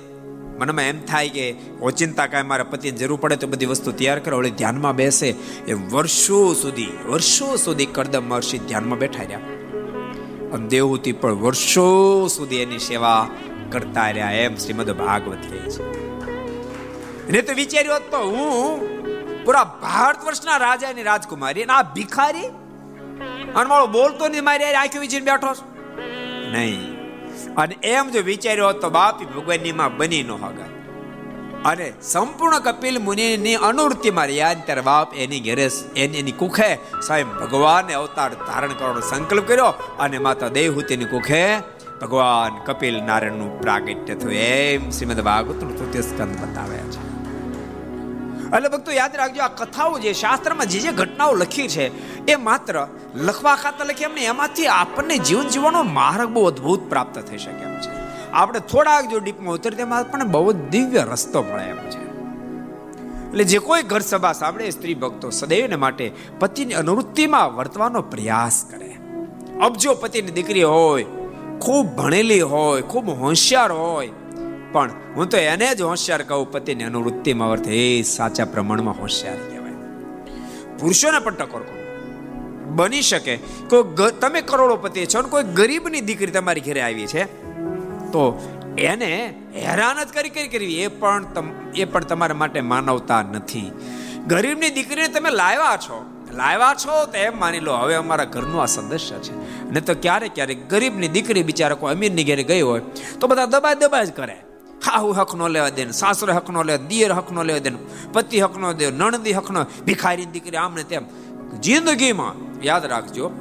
મનમાં 0.60 0.86
એમ 0.86 1.02
થાય 1.02 1.30
કે 1.30 1.56
ઓચિંતા 1.82 2.26
કાંઈ 2.26 2.44
મારા 2.44 2.64
પતિને 2.64 2.98
જરૂર 2.98 3.20
પડે 3.22 3.36
તો 3.36 3.48
બધી 3.48 3.66
વસ્તુ 3.66 3.92
તૈયાર 3.92 4.20
કરે, 4.20 4.36
વળી 4.36 4.52
ધ્યાનમાં 4.52 4.96
બેસે. 4.96 5.36
એમ 5.68 5.90
વર્ષો 5.90 6.54
સુધી 6.54 6.88
વર્ષો 7.08 7.56
સુધી 7.56 7.86
કરદમ 7.86 8.30
મહર્ષિ 8.30 8.58
ધ્યાનમાં 8.58 9.00
બેઠા 9.00 9.24
રહ્યા. 9.24 9.40
અને 10.54 10.68
દેવહૂતિ 10.68 11.12
પણ 11.12 11.34
વર્ષો 11.34 12.28
સુધી 12.28 12.58
એની 12.58 12.80
સેવા 12.80 13.30
કરતા 13.72 14.10
રહ્યા 14.10 14.32
એમ 14.32 14.56
શ્રીમદ 14.56 14.92
ભાગવત 14.92 15.38
કહે 15.38 15.58
છે. 15.58 16.06
ને 17.32 17.42
તો 17.42 17.54
વિચાર્યો 17.54 18.00
તો 18.00 18.18
હું 18.18 18.96
પૂરા 19.46 19.64
ભારત 19.64 20.24
વર્ષના 20.26 20.58
રાજાની 20.58 21.04
રાજકુમારી 21.04 21.64
અને 21.64 21.74
આ 21.74 21.82
ભિખારી 21.94 22.65
અને 23.56 23.70
મારો 23.70 23.88
બોલતો 23.88 24.28
નહીં 24.28 24.44
મારી 24.44 24.66
આંખી 24.66 25.00
વિચીને 25.00 25.26
બેઠો 25.32 25.56
નહીં. 26.52 26.96
અને 27.56 27.76
એમ 27.84 28.10
જો 28.10 28.22
વિચાર્યો 28.22 28.72
તો 28.72 28.90
બાપી 28.90 29.26
ભગવાનની 29.26 29.72
માં 29.72 29.98
બની 29.98 30.24
ન 30.24 30.32
હગા 30.32 30.72
અને 31.66 31.94
સંપૂર્ણ 32.02 32.60
કપિલ 32.60 33.00
મુનિની 33.00 33.56
અનુવૃત્તિમાં 33.56 34.28
યાદ 34.28 34.66
ત્યારે 34.66 34.82
બાપ 34.82 35.14
એની 35.16 35.40
ઘેરે 35.40 35.70
એની 35.98 36.18
એની 36.18 36.32
કુખે 36.32 36.76
સ્વયં 36.76 37.28
ભગવાને 37.28 37.94
અવતાર 37.94 38.34
ધારણ 38.34 38.70
કરવાનો 38.70 39.00
સંકલ્પ 39.00 39.48
કર્યો 39.48 39.66
અને 40.00 40.18
માતા 40.18 40.48
દેવહૂતિની 40.48 41.06
કુખે 41.06 41.58
ભગવાન 42.02 42.64
કપિલ 42.66 43.04
નારાયણનું 43.04 43.62
પ્રાગટ્ય 43.62 44.16
થયું. 44.16 44.34
એમ 44.34 44.90
શ્રીમદ 44.90 45.22
ભાગવતનું 45.22 45.78
તૃતીય 45.78 46.02
સ્કંદ 46.02 46.36
બતાવ્યા 46.36 46.82
છે. 46.82 47.15
એટલે 48.46 48.70
ભક્તો 48.70 48.92
યાદ 48.92 49.16
રાખજો, 49.16 49.44
આ 49.44 49.48
કથાઓ 49.48 50.00
જે 50.00 50.14
શાસ્ત્રમાં 50.14 50.66
જે 50.66 50.80
જે 50.80 50.92
ઘટનાઓ 50.92 51.34
લખી 51.34 51.68
છે, 51.68 51.86
એ 52.32 52.36
માત્ર 52.36 52.88
લખવા 53.16 53.56
ખાતર 53.56 53.86
લખી 53.86 54.04
એમને 54.04 54.24
એમાંથી 54.24 54.68
આપણને 54.68 55.18
જીવન 55.18 55.48
જીવવાનો 55.48 55.84
માર્ગ 55.84 56.30
બહુ 56.30 56.46
અદ્ભુત 56.46 56.90
પ્રાપ્ત 56.90 57.20
થઈ 57.20 57.38
શકે 57.38 57.64
એમ 57.64 57.76
છે. 57.76 58.06
આપણે 58.32 58.60
થોડાક 58.60 59.08
જો 59.08 59.20
ડીપમાં 59.20 59.54
ઉતરી 59.54 59.76
તેમાં 59.76 60.00
આપણને 60.00 60.26
બહુ 60.26 60.52
દિવ્ય 60.52 61.06
રસ્તો 61.12 61.44
મળે 61.44 61.64
એમ 61.64 61.78
છે. 61.78 62.06
એટલે 63.30 63.44
જે 63.44 63.58
કોઈ 63.58 63.84
ઘર 63.84 64.00
સભા 64.00 64.34
સાંભળે 64.34 64.70
સ્ત્રી 64.70 64.94
ભક્તો 64.94 65.30
સદૈવને 65.30 65.76
માટે 65.76 66.12
પતિની 66.40 66.74
અનુવૃત્તિમાં 66.74 67.56
વર્તવાનો 67.56 68.02
પ્રયાસ 68.02 68.66
કરે. 68.70 68.98
અબજો 69.62 69.94
પતિની 69.94 70.32
દીકરી 70.32 70.64
હોય, 70.64 71.04
ખૂબ 71.62 71.86
ભણેલી 71.88 72.42
હોય, 72.42 72.82
ખૂબ 72.82 73.10
હોશિયાર 73.10 73.72
હોય 73.72 74.10
પણ 74.76 74.92
હું 75.16 75.30
તો 75.30 75.38
એને 75.40 75.68
જ 75.76 75.82
હોશિયાર 75.82 76.22
કહું, 76.24 76.52
પતિને 76.52 76.84
અનુવૃત્તિમાં 76.84 77.50
વર્તે 77.50 77.72
એ 77.80 78.02
સાચા 78.04 78.46
પ્રમાણમાં 78.46 78.96
હોશિયાર 79.02 79.38
કહેવાય. 79.42 79.76
પુરુષોને 80.80 81.20
પણ 81.20 81.36
ટકોર 81.36 81.62
કરો. 81.62 81.76
બની 82.76 83.02
શકે. 83.02 83.36
કોઈ 83.70 84.12
તમે 84.22 84.42
કરોડોપતિ 84.42 85.06
છો 85.06 85.22
ને 85.22 85.30
કોઈ 85.30 85.44
ગરીબની 85.54 86.02
દીકરી 86.02 86.34
તમારી 86.38 86.62
ઘરે 86.62 86.82
આવી 86.82 87.08
છે, 87.08 87.24
તો 88.12 88.24
એને 88.78 89.12
હેરાન 89.58 90.04
જ 90.04 90.10
કરી 90.14 90.30
કરી 90.30 90.48
કરવી. 90.48 90.76
એ 90.76 90.88
પણ 90.88 91.26
એ 91.76 91.86
પણ 91.86 92.04
તમારા 92.04 92.36
માટે 92.36 92.62
માનવતા 92.72 93.22
નથી. 93.34 93.72
ગરીબની 94.28 94.70
દીકરીને 94.70 95.08
તમે 95.10 95.32
લાવ્યા 95.32 95.78
છો 95.78 95.98
લાવ્યા 96.32 96.74
છો 96.84 96.94
તો 97.06 97.18
એમ 97.18 97.40
માની 97.40 97.60
લો, 97.60 97.74
હવે 97.74 97.96
અમારા 97.96 98.26
ઘરનું 98.26 98.62
આ 98.62 98.66
સદસ્ય 98.66 99.18
છે. 99.20 99.34
ને 99.72 99.82
તો 99.82 99.94
ક્યારેક 100.02 100.34
ક્યારેક 100.36 100.68
ગરીબની 100.70 101.08
દીકરી 101.08 101.44
બિચારા 101.44 101.76
કોઈ 101.76 101.94
અમીરની 101.96 102.24
ઘેરે 102.24 102.44
ગઈ 102.44 102.62
હોય, 102.62 102.82
તો 103.20 103.28
બધા 103.28 103.46
દબાય 103.46 103.76
દબાય 103.76 104.06
જ 104.06 104.12
કરે. 104.12 104.38
હાહુ 104.86 105.12
હક 105.12 105.36
નો 105.36 105.48
લેવા 105.48 105.70
દે 105.70 105.92
સાસરે 105.92 106.34
હક 106.34 106.50
નો 106.50 106.64
લેવા 106.64 106.88
દિયર 106.88 107.12
હક 107.12 107.32
નો 107.32 107.44
લેવા 107.44 107.60
દે 107.60 107.72
પતિ 108.14 108.40
હક 108.40 108.58
નો 108.58 108.74
દે 108.74 108.92
નણદી 108.92 109.34
હક 109.34 109.52
નો 109.52 109.66
ભિખારી 109.86 110.26
દીકરી 110.26 110.58
આમને 110.58 110.84
તેમ 110.84 111.06
જિંદગીમાં, 111.60 112.64
યાદ 112.66 112.86
રાખજો, 112.86 113.32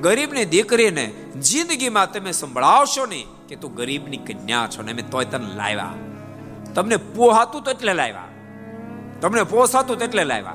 ગરીબની 0.00 0.44
દીકરીને 0.44 1.06
જિંદગીમાં 1.36 2.12
તમે 2.12 2.32
સંભળાવશો 2.32 3.06
નહીં 3.06 3.26
કે 3.48 3.56
તું 3.56 3.74
ગરીબની 3.74 4.16
કન્યા 4.16 4.66
છો 4.66 4.82
ને 4.82 4.92
અમે 4.92 5.02
તોય 5.02 5.24
તને 5.24 5.56
લાવ્યા. 5.56 5.94
તમને 6.74 6.96
પોહાતું 6.96 7.62
તો 7.62 7.70
એટલે 7.70 7.92
લાવ્યા. 7.92 8.24
તમને 9.20 9.42
પોસાતું 9.42 9.98
એટલે 9.98 10.24
લાવ્યા. 10.24 10.54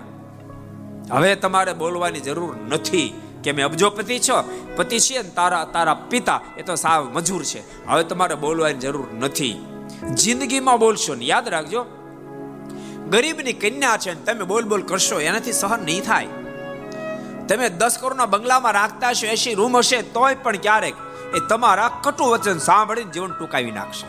હવે 1.11 1.35
તમારે 1.35 1.73
બોલવાની 1.73 2.19
જરૂર 2.19 2.55
નથી 2.55 3.21
કે 3.43 3.51
મેં 3.51 3.65
અબજોપતિ 3.65 4.19
છો, 4.19 4.65
પતિ 4.75 4.99
છે 4.99 5.35
તારા 5.35 5.65
તારા 5.65 5.93
પિતા, 5.93 6.41
એ 6.57 6.61
તો 6.61 6.75
સાવ 6.75 7.09
મજૂર 7.13 7.43
છે. 7.43 7.87
હવે 7.87 8.03
તમારે 8.03 8.35
બોલવાની 8.35 8.79
જરૂર 8.79 9.07
નથી. 9.19 9.65
જિંદગીમાં 10.09 10.79
બોલશો 10.79 11.15
ને, 11.15 11.25
યાદ 11.25 11.47
રાખજો. 11.47 11.85
ગરીબની 13.09 13.53
કન્યા 13.53 13.97
છે 13.97 14.13
ને, 14.13 14.21
તમે 14.21 14.43
બોલ 14.43 14.63
બોલ 14.63 14.81
કરશો, 14.81 15.19
એનાથી 15.19 15.53
સહન 15.53 15.85
નહીં 15.85 16.03
થાય. 16.03 16.27
તમે 17.47 17.69
દસ 17.69 17.97
કરોડના 18.01 18.25
બંગલામાં 18.25 18.73
રાખતા 18.73 19.09
હશો, 19.09 19.27
એસી 19.27 19.53
રૂમ 19.53 19.77
હશે, 19.77 20.01
તોય 20.01 20.35
પણ 20.35 20.55
ક્યારેક 20.55 20.95
એ 21.35 21.39
તમારા 21.49 21.91
કટુ 22.03 22.23
વચન 22.23 22.57
સાંભળીને 22.57 23.11
જીવન 23.11 23.31
ટૂંકાવી 23.31 23.71
નાખશે. 23.71 24.07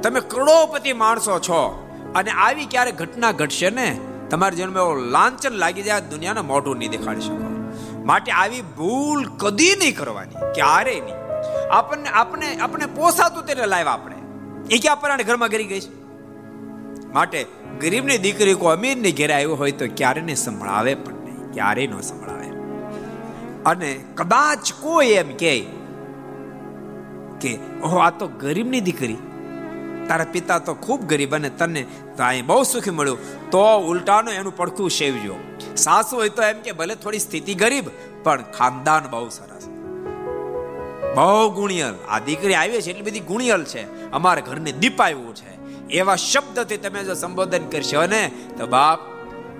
તમે 0.00 0.20
કરોડોપતિ 0.20 0.92
માણસો 0.92 1.38
છો, 1.38 1.88
અને 2.14 2.30
આવી 2.30 2.66
ક્યારેક 2.66 2.96
ઘટના 2.96 3.32
ઘટશે 3.32 3.70
ને, 3.70 4.00
તમારા 4.30 4.54
જીવનમાં 4.54 4.82
એવો 4.82 4.94
લાંચન 4.94 5.52
લાગી 5.52 5.82
જાય, 5.82 6.00
દુનિયાના 6.00 6.42
મોઢું 6.42 6.76
નહીં 6.76 6.90
દેખાડી 6.90 7.20
શકો. 7.20 7.68
માટે 8.04 8.32
આવી 8.32 8.62
ભૂલ 8.62 9.24
કદી 9.36 9.76
નહીં 9.76 9.96
કરવાની 9.96 10.34
ક્યારે 10.54 11.00
નહીં. 11.00 11.14
આપણને 11.72 12.08
આપણે 12.08 12.56
આપણે 12.56 12.86
પોસાતું 12.86 13.44
તેને 13.44 13.66
લાવ્યા 13.66 13.92
આપણે. 13.92 14.19
એ 14.70 14.78
ક્યાં 14.78 15.00
પરાણે 15.00 15.24
ઘરમાં 15.24 15.48
ગરી 15.48 15.64
ગઈ 15.64 15.80
છે? 15.80 16.04
માટે 17.12 17.46
ગરીબની 17.80 18.18
દીકરી 18.18 18.54
કો 18.54 18.66
અમીરની 18.66 19.12
ઘેરે 19.12 19.34
આવ્યો 19.34 19.54
હોય 19.54 19.72
તો 19.72 19.86
ક્યારે 19.96 20.20
ને 20.20 20.34
સંભળાવે 20.34 20.94
પણ 20.94 21.14
નહીં. 21.14 21.52
ક્યારે 21.52 21.86
ન 21.86 22.00
સંભળાવે. 22.00 22.46
અને 23.66 24.04
કદાચ 24.14 24.72
કોઈ 24.80 25.06
એમ 25.06 25.34
કે 25.36 25.66
કે, 27.40 27.58
ઓહો, 27.82 27.96
આ 27.96 28.10
તો 28.10 28.28
ગરીબની 28.28 28.80
દીકરી. 28.80 29.16
તારા 30.08 30.26
પિતા 30.32 30.58
તો 30.58 30.74
ખૂબ 30.74 31.02
ગરીબ 31.02 31.34
અને 31.34 31.50
તને 31.50 31.82
તો 32.16 32.22
અહીં 32.22 32.46
બહુ 32.46 32.62
સુખી 32.62 32.90
મળ્યું. 32.90 33.50
તો 33.50 33.78
ઉલટાનું 33.78 34.34
એનું 34.34 34.56
પડખું 34.56 34.90
સેવજો 34.90 35.36
સાસુ 35.76 36.16
હોય 36.16 36.28
તો 36.28 36.42
એમ 36.42 36.60
કે, 36.60 36.72
ભલે 36.72 36.94
થોડી 36.94 37.18
સ્થિતિ 37.18 37.54
ગરીબ, 37.54 37.84
પણ 38.22 38.42
ખાનદાન 38.42 39.10
બહુ 39.10 39.28
સરસ. 39.28 39.69
બહુ 41.14 41.50
ગુણિયલ 41.50 41.94
આ 42.08 42.18
દીકરી 42.18 42.54
આવી 42.54 42.80
છે 42.80 42.90
એટલી 42.90 43.02
બધી 43.02 43.20
ગુણિયલ 43.20 43.64
છે. 43.64 44.10
અમારા 44.10 44.40
ઘરને 44.40 44.72
દીપાવ્યું 44.72 45.34
છે. 45.34 45.60
એવા 45.88 46.16
શબ્દથી 46.16 46.76
તમે 46.76 47.04
જો 47.04 47.14
સંબોધન 47.14 47.64
કરશો 47.68 48.06
ને, 48.06 48.30
તો 48.58 48.66
બાપ, 48.66 49.00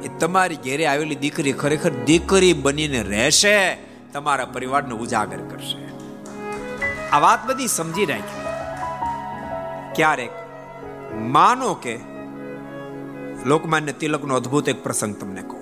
એ 0.04 0.08
તમારી 0.08 0.56
ઘેરે 0.56 0.86
આવેલી 0.86 1.14
દીકરી 1.14 1.52
ખરેખર 1.52 1.90
દીકરી 1.90 2.52
બનીને 2.52 3.02
રહેશે, 3.02 3.74
તમારા 4.12 4.44
પરિવારને 4.44 4.94
ઉજાગર 4.94 5.36
કરશે. 5.36 5.80
આ 7.10 7.18
વાત 7.18 7.46
બધી 7.46 7.68
સમજી 7.68 8.04
રાખી 8.04 8.40
ક્યારેક 9.94 10.30
માનો 11.14 11.74
કે 11.74 11.98
લોકમાન્ય 13.46 13.92
તિલકનો 13.92 14.34
અદ્ભુત 14.34 14.68
એક 14.68 14.82
પ્રસંગ 14.82 15.14
તમને 15.16 15.42
કહું. 15.42 15.60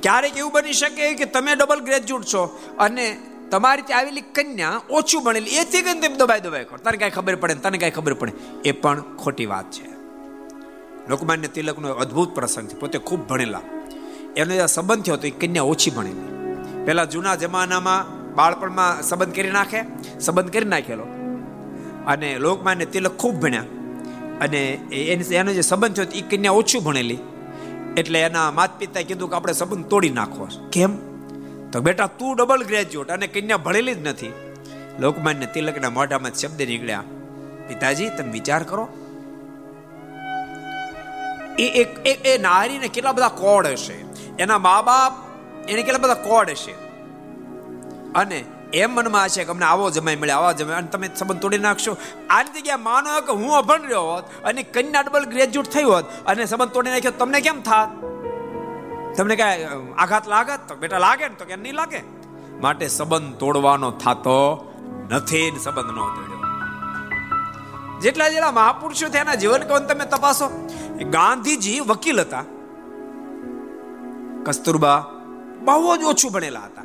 ક્યારેક 0.00 0.36
એવું 0.36 0.52
બની 0.52 0.72
શકે 0.72 1.14
કે 1.14 1.24
તમે 1.24 1.54
ડબલ 1.54 1.80
ગ્રેજ્યુએટ 1.80 2.24
છો 2.24 2.60
અને 2.78 3.16
તમારી 3.50 3.82
ત્યાં 3.82 4.00
આવેલી 4.00 4.20
કન્યા 4.20 4.80
ઓછું 4.90 5.24
ભણેલી, 5.24 5.50
એથી 5.50 5.82
કરીને 5.82 6.00
તેમ 6.00 6.16
દબાઈ 6.16 6.40
દબાઈ 6.40 6.64
કરો. 6.64 6.76
તને 6.76 6.96
કાંઈ 6.96 7.10
ખબર 7.10 7.36
પડે 7.36 7.54
તને 7.54 7.78
કાંઈ 7.78 7.90
ખબર 7.90 8.14
પડે. 8.14 8.32
એ 8.64 8.72
પણ 8.72 9.16
ખોટી 9.16 9.46
વાત 9.46 9.70
છે. 9.70 9.88
લોકમાન્ય 11.08 11.48
તિલકનો 11.48 11.88
અદ્ભુત 11.88 12.34
પ્રસંગ 12.34 12.68
છે. 12.68 12.78
પોતે 12.78 12.98
ખૂબ 12.98 13.28
ભણેલા. 13.28 13.60
એનો 14.36 14.54
જે 14.54 14.66
સંબંધ 14.66 15.04
થયો 15.04 15.16
તો 15.16 15.26
એ 15.26 15.30
કન્યા 15.30 15.62
ઓછી 15.62 15.90
ભણેલી. 15.90 16.54
પેલા 16.84 17.04
જૂના 17.04 17.34
જમાનામાં 17.34 18.18
બાળપણમાં 18.34 19.02
સંબંધ 19.02 19.34
કરી 19.34 19.50
નાખે, 19.50 19.82
સંબંધ 20.20 20.52
કરી 20.52 20.64
નાખેલો. 20.64 21.06
અને 22.06 22.38
લોકમાન્ય 22.38 22.84
તિલક 22.84 23.16
ખૂબ 23.16 23.34
ભણ્યા. 23.34 23.62
અને 24.40 24.72
એનો 25.32 25.52
જે 25.52 25.60
સંબંધ 25.60 25.96
થયો 25.96 26.06
એ 26.14 26.20
કન્યા 26.20 26.52
ઓછું 26.52 26.84
ભણેલી. 26.84 27.18
એટલે 27.96 28.20
એના 28.20 28.50
માતા 28.50 28.76
પિતાએ 28.78 29.04
કીધું 29.04 29.30
કે 29.30 29.36
આપણે 29.36 29.52
સંબંધ 29.52 29.86
તોડી 29.86 30.10
નાખવો. 30.10 30.48
કેમ? 30.72 31.07
તો 31.72 31.80
બેટા 31.80 32.06
તું 32.06 32.36
ડબલ 32.36 32.62
ગ્રેજ્યુએટ 32.62 33.08
અને 33.08 33.26
કન્યા 33.26 33.56
ભણેલી 33.56 33.94
જ 33.94 34.08
નથી. 34.08 34.32
લોકમાન્ય 34.98 35.46
તિલકના 35.46 35.90
મોઢામાં 35.90 36.32
શબ્દ 36.32 36.62
નીકળ્યા. 36.62 37.02
પિતાજી, 37.68 38.08
તમે 38.08 38.32
વિચાર 38.32 38.62
કરો. 38.62 38.88
એ 41.58 41.62
એક, 41.62 42.06
એ 42.26 42.38
નારીને 42.38 42.88
કેટલા 42.88 43.12
બધા 43.12 43.28
કોડ 43.28 43.66
હશે. 43.66 43.92
એના 44.38 44.58
મા 44.58 44.82
બાપ 44.82 45.12
એને 45.68 45.82
કેટલા 45.82 45.98
બધા 45.98 46.14
કોડ 46.14 46.50
હશે. 46.50 46.72
અને 48.14 48.44
એમ 48.72 48.94
મનમાં 48.94 49.28
છે 49.28 49.44
કે 49.44 49.50
અમને 49.50 49.66
આવો 49.66 49.90
જમાઈ 49.90 50.16
મળે 50.16 50.32
આવા 50.32 50.52
જમાઈ 50.52 50.76
અને 50.76 50.86
તમે 50.86 51.10
સંબંધ 51.16 51.40
તોડી 51.40 51.58
નાખશો. 51.58 51.96
આની 52.30 52.60
જગ્યાએ 52.60 52.76
માનો 52.76 53.20
કે 53.20 53.32
હું 53.32 53.56
અભણ 53.56 53.82
રહ્યો 53.82 54.02
હોત 54.02 54.24
અને 54.44 54.62
કન્યા 54.62 55.00
ડબલ 55.00 55.24
ગ્રેજ્યુએટ 55.24 55.66
થઈ 55.66 55.82
હોત 55.82 56.04
અને 56.26 56.44
સંબંધ 56.44 56.70
તોડી 56.70 56.90
નાખ્યો 56.90 57.10
તમને 57.10 57.40
કેમ 57.40 57.60
થાત? 57.60 57.88
તમને 59.16 59.36
કઈ 59.36 59.64
આઘાત 59.98 60.28
લાગે 60.28 60.56
તો 60.56 60.74
બેટા 60.74 60.98
લાગે 60.98 61.28
ને, 61.28 61.34
તો 61.34 61.44
કે 61.44 61.56
નહીં 61.56 61.74
લાગે? 61.74 62.02
માટે 62.60 62.88
સંબંધ 62.88 63.36
તોડવાનો 63.36 63.90
થતો 63.90 64.72
નથી 65.10 65.52
સંબંધ 65.62 65.86
નો 65.86 66.06
તોડ્યો. 66.06 66.38
જેટલા 68.00 68.28
જેટલા 68.28 68.52
મહાપુરુષો 68.52 69.08
થયા 69.08 69.20
એના 69.20 69.34
જીવન 69.34 69.62
કવન 69.62 69.86
તમે 69.86 70.04
તપાસો? 70.04 70.68
ગાંધીજી 71.10 71.80
વકીલ 71.80 72.20
હતા. 72.20 72.44
કસ્તુરબા 74.44 75.04
બહુ 75.64 75.96
જ 75.96 76.02
ઓછું 76.02 76.32
ભણેલા 76.32 76.60
હતા. 76.60 76.82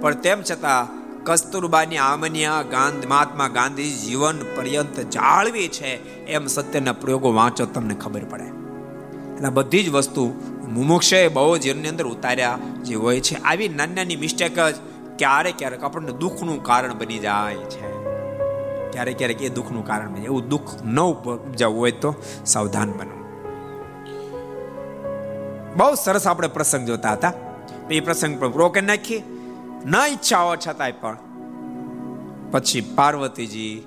પણ 0.00 0.14
તેમ 0.14 0.42
છતાં 0.42 1.06
કસ્તુરબાની 1.24 1.96
આમન્યા 1.96 2.62
ગાંધ, 2.62 3.06
મહાત્મા 3.06 3.48
ગાંધી 3.48 3.92
જીવન 3.92 4.38
પર્યંત 4.56 5.00
જાળવી 5.00 5.68
છે 5.68 6.24
એમ 6.26 6.46
સત્યના 6.46 6.92
પ્રયોગો 6.92 7.32
વાંચો 7.32 7.66
તમને 7.66 7.94
ખબર 7.94 8.24
પડે. 8.24 8.44
એટલે 8.44 9.48
બધી 9.48 9.82
જ 9.82 9.88
વસ્તુ 9.88 10.34
મુમુક્ષે 10.68 11.28
બહુ 11.28 11.58
જીવનની 11.58 11.88
અંદર 11.88 12.06
ઉતાર્યા 12.06 12.58
જે 12.82 12.94
હોય 12.94 13.20
છે. 13.20 13.34
આવી 13.34 13.68
નાની 13.68 13.94
નાની 13.94 14.16
મિસ્ટેક 14.16 14.58
જ 14.58 14.74
ક્યારેક 15.18 15.54
ક્યારેક 15.58 15.84
આપણને 15.84 16.12
દુઃખનું 16.12 16.62
કારણ 16.62 16.94
બની 16.94 17.18
જાય 17.18 17.54
છે. 17.54 17.96
ક્યારેક 18.92 19.18
ક્યારેક 19.18 19.42
એ 19.42 19.48
દુઃખનું 19.48 19.86
કારણ 19.86 20.10
બને 20.10 20.24
એવું 20.24 20.48
દુઃખ 20.48 20.82
ન 20.84 21.00
ઉપજાવવું 21.00 21.80
હોય 21.80 21.90
તો 21.90 22.14
સાવધાન 22.46 22.92
બનો. 22.92 23.16
બહુ 25.76 25.94
સરસ 25.94 26.26
આપણે 26.26 26.48
પ્રસંગ 26.48 26.86
જોતા 26.86 27.12
હતા. 27.12 27.32
એ 27.90 28.00
પ્રસંગ 28.00 28.40
પણ 28.40 28.52
રોકે 28.52 28.80
નાખીએ. 28.80 29.22
ન 29.84 29.94
ઈચ્છા 30.12 30.38
હોવા 30.38 30.56
છતાંય 30.56 30.92
પણ 30.92 31.16
પછી 32.50 32.80
પાર્વતીજી 32.80 33.86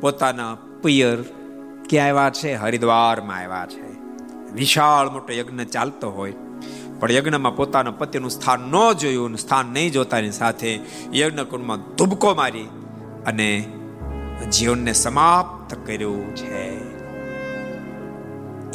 પોતાના 0.00 0.56
પિયર 0.82 1.18
ક્યાં 1.90 2.08
આવ્યા 2.08 2.30
છે? 2.30 2.54
હરિદ્વારમાં 2.54 3.36
આવ્યા 3.36 3.66
છે. 3.66 3.81
વિશાળ 4.52 5.10
મોટો 5.10 5.32
યજ્ઞ 5.32 5.60
ચાલતો 5.60 6.10
હોય. 6.10 6.34
પણ 7.00 7.10
યજ્ઞમાં 7.10 7.56
પોતાના 7.56 7.90
પતિનું 7.90 8.30
સ્થાન 8.30 8.60
ન 8.60 8.92
જોયું 8.92 9.36
સ્થાન 9.36 9.66
નહીં 9.66 9.92
જોતાની 9.92 10.30
સાથે 10.30 10.80
યજ્ઞ 11.14 11.40
કુંડમાં 11.40 11.78
ધુબકો 11.94 12.34
મારી 12.34 12.64
અને 13.26 13.72
જીવનને 14.52 14.92
સમાપ્ત 14.92 15.76
કર્યું 15.86 16.36
છે. 16.36 16.92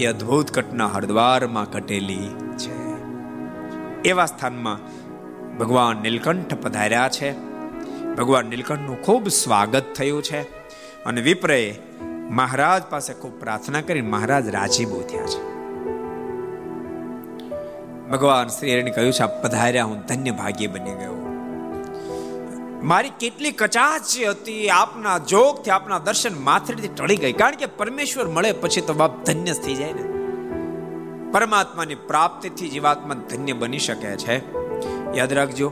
એ 0.03 0.05
અદ્ભુત 0.05 0.51
ઘટના 0.51 0.87
હરદ્વારમાં 0.87 1.63
ઘટેલી 1.63 2.29
છે. 2.57 3.03
એવા 4.09 4.25
સ્થાનમાં 4.25 4.77
ભગવાન 5.57 5.97
નીલકંઠ 5.97 6.53
પધાર્યા 6.53 7.09
છે. 7.09 7.31
ભગવાન 8.15 8.45
નીલકંઠનું 8.45 9.01
ખૂબ 9.01 9.27
સ્વાગત 9.27 9.83
થયું 9.95 10.23
છે. 10.23 10.41
અને 11.03 11.21
વિપ્રએ 11.21 11.75
મહારાજ 12.29 12.83
પાસે 12.83 13.13
ખૂબ 13.13 13.39
પ્રાર્થના 13.39 13.81
કરી 13.81 14.01
મહારાજ 14.01 14.49
રાજીબો 14.49 15.01
થયા 15.01 15.25
છે. 15.25 15.56
ભગવાન 18.11 18.47
શ્રી 18.47 18.73
હરિને 18.73 18.91
કહ્યું 18.91 19.13
છે 19.13 19.41
પધાર્યા 19.41 19.85
હું, 19.85 19.99
ધન્ય 19.99 20.31
ભાગ્ય 20.31 20.67
બની 20.67 20.93
ગયો 20.93 21.17
મારી 22.83 23.09
કેટલી 23.09 23.51
કચાચ 23.51 24.19
હતી, 24.29 24.69
આપના 24.69 25.17
જોગથી 25.17 25.71
આપના 25.71 25.99
દર્શન 25.99 26.43
માથેથી 26.43 26.87
ટળી 26.87 27.15
ગઈ. 27.15 27.33
કારણ 27.33 27.55
કે 27.55 27.65
પરમેશ્વર 27.65 28.27
મળે 28.27 28.51
પછી 28.51 28.81
તો 28.81 28.93
બાપ 28.93 29.25
ધન્ય 29.25 29.53
થઈ 29.53 29.75
જાય 29.75 29.93
ને. 29.93 30.01
પરમાત્માની 31.31 31.95
પ્રાપ્તિથી 31.95 32.69
જીવાત્મા 32.69 33.13
ધન્ય 33.13 33.53
બની 33.53 33.79
શકે 33.79 34.17
છે. 34.17 34.35
યાદ 35.17 35.33
રાખજો. 35.33 35.69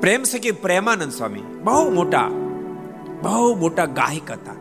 પ્રેમ 0.00 0.22
સખી 0.22 0.50
પ્રેમાનંદ 0.50 1.12
સ્વામી 1.12 1.40
બહુ 1.40 1.90
મોટા 1.90 2.28
બહુ 3.22 3.54
મોટા 3.54 3.84
ગાયક 3.84 4.30
હતા. 4.30 4.52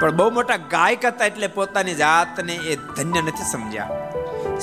પણ 0.00 0.16
બહુ 0.16 0.30
મોટા 0.30 0.56
ગાયક 0.56 1.04
હતા 1.04 1.26
એટલે 1.26 1.46
પોતાની 1.46 1.94
જાતને 1.94 2.54
એ 2.54 2.76
ધન્ય 2.76 3.20
નથી 3.20 3.52
સમજ્યા. 3.52 3.90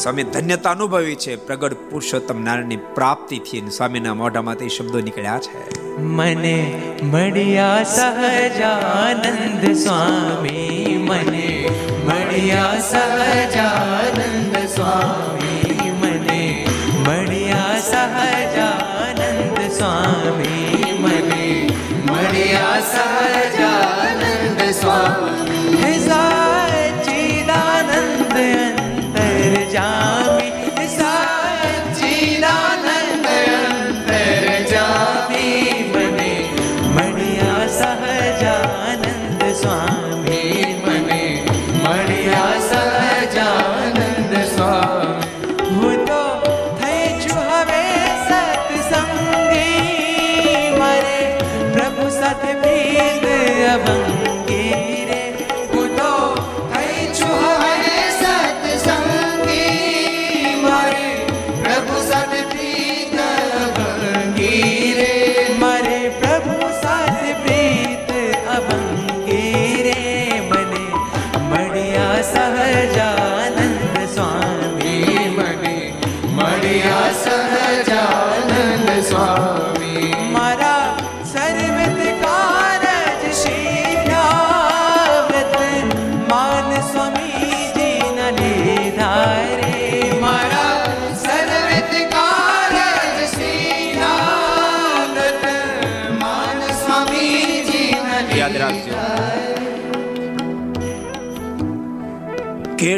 સ્વામી, 0.02 0.24
ધન્યતા 0.24 0.72
અનુભવી 0.72 1.16
છે. 1.16 1.36
પ્રગટ 1.36 1.74
પુરુષોત્તમ 1.74 2.44
નારાયણની 2.44 2.76
પ્રાપ્તિથી 2.76 3.70
સ્વામીના 3.78 4.14
મોઢામાંથી 4.14 4.70
શબ્દો 4.70 5.00
નીકળ્યા 5.00 5.40
છે. 5.40 5.82
મને 6.00 6.82
મળ્યા 7.04 7.84
સહજાનંદ 7.84 9.76
સ્વામી, 9.76 10.98
મને 11.10 11.70
મળ્યા 12.06 12.80
સહજાનંદ 12.80 14.58
સ્વામી, 14.58 15.92
મને 15.92 16.68
મળ્યા 17.08 17.80
સહજાનંદ 17.80 19.72
સ્વામી, 19.72 20.86
મને 21.00 21.70
મળ્યા 22.12 22.80
સહજાનંદ 22.80 23.41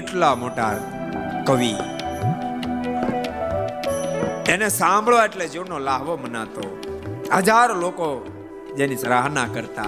કેટલા 0.03 0.35
મોટા 0.35 0.77
કવિ? 1.47 1.75
એને 4.51 4.69
સાંભળો 4.69 5.23
એટલે 5.23 5.47
જીવનો 5.47 5.79
લાહવો 5.79 6.17
મનાતો. 6.17 6.81
હજારો 7.35 7.75
લોકો 7.75 8.07
જેની 8.77 8.97
સરાહના 8.97 9.45
કરતા, 9.45 9.85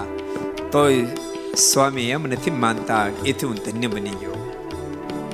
તોય 0.72 1.04
સ્વામી 1.54 2.02
એમ 2.02 2.26
નથી 2.26 2.50
માનતા, 2.50 3.06
એથી 3.26 3.46
હું 3.46 3.56
ધન્ય 3.56 3.86
બની 3.86 4.10
ગયો. 4.10 4.52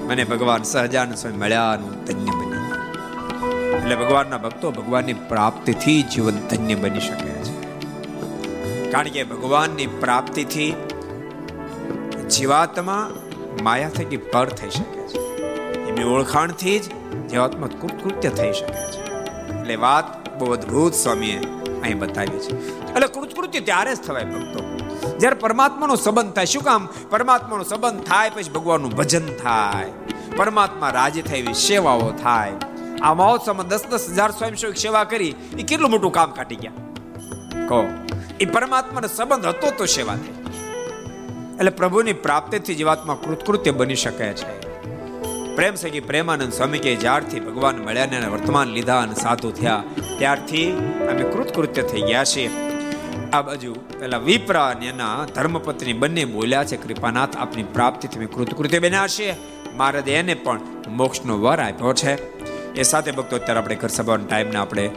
મને 0.07 0.24
ભગવાન 0.24 0.62
સહજાન 0.62 1.14
સ્વામી 1.14 1.39
મળ્યા 1.39 1.78
હું 1.83 2.05
ધન્ય 2.05 2.30
બની 2.30 2.51
ગયો. 2.51 3.76
એટલે 3.76 3.97
ભગવાનના 3.97 4.39
ભક્તો 4.39 4.70
ભગવાનની 4.70 5.12
પ્રાપ્તિથી 5.12 6.03
જીવન 6.03 6.35
ધન્ય 6.35 6.74
બની 6.74 7.01
શકે 7.01 7.28
છે. 7.28 7.55
કારણ 8.91 9.09
કે 9.09 9.24
ભગવાનની 9.24 9.87
પ્રાપ્તિથી 9.87 10.74
જીવાત્મા 12.30 13.11
માયા 13.62 13.88
થકી 13.88 14.16
પર 14.16 14.48
થઈ 14.48 14.70
શકે 14.70 15.00
છે. 15.00 15.18
એમની 15.88 16.05
ઓળખાણથી 16.05 16.78
જ 16.78 16.82
જીવાત્મા 17.28 17.66
કૃત્ય 17.66 18.28
થઈ 18.28 18.53
શકે 18.53 18.90
છે. 18.90 19.12
એટલે 19.59 19.76
વાત 19.76 20.38
બહુ 20.38 20.53
અદભુત 20.53 20.94
સ્વામીએ 20.94 21.38
અહીં 21.82 21.98
બતાવી 21.98 22.38
છે. 22.38 22.76
એટલે 22.92 23.07
કૃતકૃત્ય 23.07 23.61
ત્યારે 23.61 23.94
જ 23.94 23.98
થવાય 23.98 24.24
ભક્તો. 24.24 24.78
જ્યારે 25.18 25.36
પરમાત્માનો 25.36 25.96
સંબંધ 25.96 26.32
થાય, 26.32 26.46
શું 26.46 26.62
કામ? 26.62 26.88
પરમાત્માનો 27.11 27.64
સંબંધ 27.64 28.05
થાય 28.05 28.30
પછી 28.30 28.50
ભગવાનનું 28.50 28.90
ભજન 28.90 29.26
થાય. 29.26 29.86
પરમાત્મા 30.36 30.90
રાજી 30.90 31.22
થાય 31.22 31.38
એવી 31.38 31.55
સેવાઓ 31.55 32.11
થાય. 32.11 32.53
આ 33.03 33.14
મહોત્સવમાં 33.14 33.68
દસ 33.68 33.84
દસ 33.90 34.11
હજાર 34.11 34.30
સ્વયંસેવક 34.30 34.76
સેવા 34.76 35.05
કરી, 35.05 35.34
એ 35.59 35.62
કેટલું 35.62 35.90
મોટું 35.90 36.12
કામ 36.12 36.30
કાઢી 36.30 36.57
ગયા? 36.57 36.72
કહો. 37.68 37.86
એ 38.40 38.44
પરમાત્માનો 38.44 39.09
સંબંધ 39.09 39.46
હતો 39.46 39.70
તો 39.70 39.86
સેવા 39.86 40.14
થઈ. 40.14 40.41
એટલે 41.59 41.70
પ્રભુની 41.70 42.12
પ્રાપ્તિથી 42.12 42.74
જીવાત્મા 42.74 43.14
કૃતકૃત્ય 43.14 43.70
બની 43.70 43.94
શકે 43.94 44.32
છે. 44.32 44.72
પ્રેમ 45.57 45.74
સખી 45.74 46.00
પ્રેમાનંદ 46.00 46.53
સ્વામી 46.53 46.78
કે 46.78 46.96
જ્યારથી 46.96 47.40
ભગવાન 47.40 47.76
મળ્યા 47.76 48.07
ને 48.07 48.26
વર્તમાન 48.26 48.68
લીધા 48.68 49.00
અને 49.00 49.14
સાધુ 49.14 49.50
થયા, 49.50 49.84
ત્યારથી 50.18 50.70
અમે 51.11 51.22
કૃતકૃત્ય 51.22 51.82
થઈ 51.82 52.03
ગયા 52.03 52.24
છીએ. 52.24 52.50
આ 53.32 53.42
બાજુ 53.42 53.74
પેલા 54.00 54.18
વિપ્રા 54.18 54.66
અને 54.66 54.86
એના 54.86 55.26
ધર્મપત્ની 55.34 55.92
બંને 55.92 56.24
બોલ્યા 56.24 56.64
છે, 56.64 56.76
કૃપાનાથ, 56.76 57.36
આપની 57.36 57.62
પ્રાપ્તિથી 57.62 58.16
અમે 58.16 58.26
કૃતકૃત્ય 58.26 58.78
બન્યા 58.78 59.07
છીએ. 59.07 59.34
મહારાજે 59.74 60.14
એને 60.14 60.34
પણ 60.34 60.61
મોક્ષનો 60.88 61.38
વર 61.38 61.61
આપ્યો 61.61 61.92
છે. 61.92 62.12
એ 62.74 62.82
સાથે 62.82 63.11
ભક્તો, 63.11 63.36
અત્યારે 63.36 63.61
આપણે 63.61 63.74
ઘર 63.74 63.88
સભાના 63.88 64.24
ટાઈમને 64.24 64.59
આપણે 64.59 64.90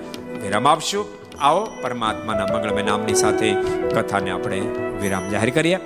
વિરામ 0.43 0.67
આપશું. 0.67 1.05
આવો 1.39 1.67
પરમાત્માના 1.81 2.45
મંગળમય 2.45 2.83
નામની 2.83 3.13
સાથે 3.13 3.53
કથાને 3.95 4.31
આપણે 4.31 4.59
વિરામ 5.01 5.29
જાહેર 5.29 5.49
કરીએ. 5.49 5.79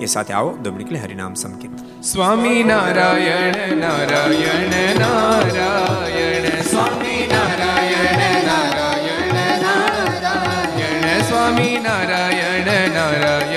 એ 0.00 0.06
સાથે 0.06 0.32
આવો 0.32 0.56
દોમણીકલે 0.56 0.98
હરિનામ 0.98 1.34
સંકીર્તન. 1.34 2.00
Swami 2.00 2.64
Narayan 2.64 3.76
Narayan 3.76 4.98
Narayan, 4.98 6.62
Swami 6.62 7.30
Narayan 7.32 8.46
Narayan 8.46 9.34
Narayan, 9.62 11.22
Swami 11.22 11.78
Narayan 11.82 12.90
Narayan. 12.90 13.53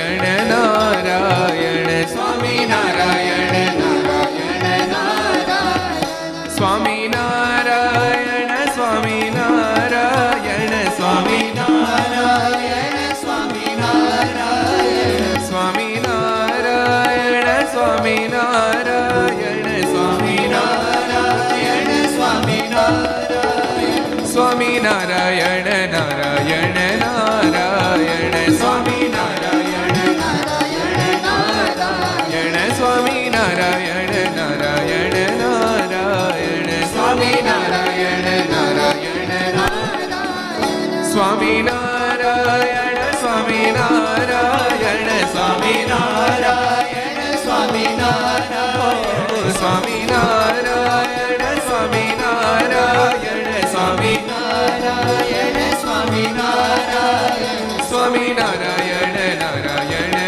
Swami 57.88 58.34
Narayana 58.34 59.26
Narayana 59.40 60.24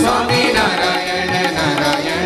Swami 0.00 0.42
Narayana 0.52 1.42
Narayana 1.58 2.25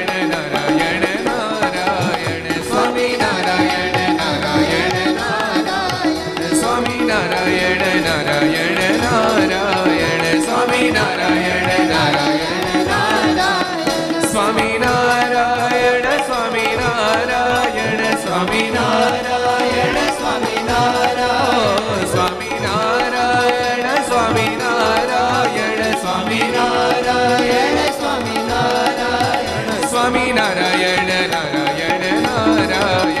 Swami 29.91 30.33
Narayana 30.33 31.27
Narayana 31.27 32.11
Narayana 32.21 33.20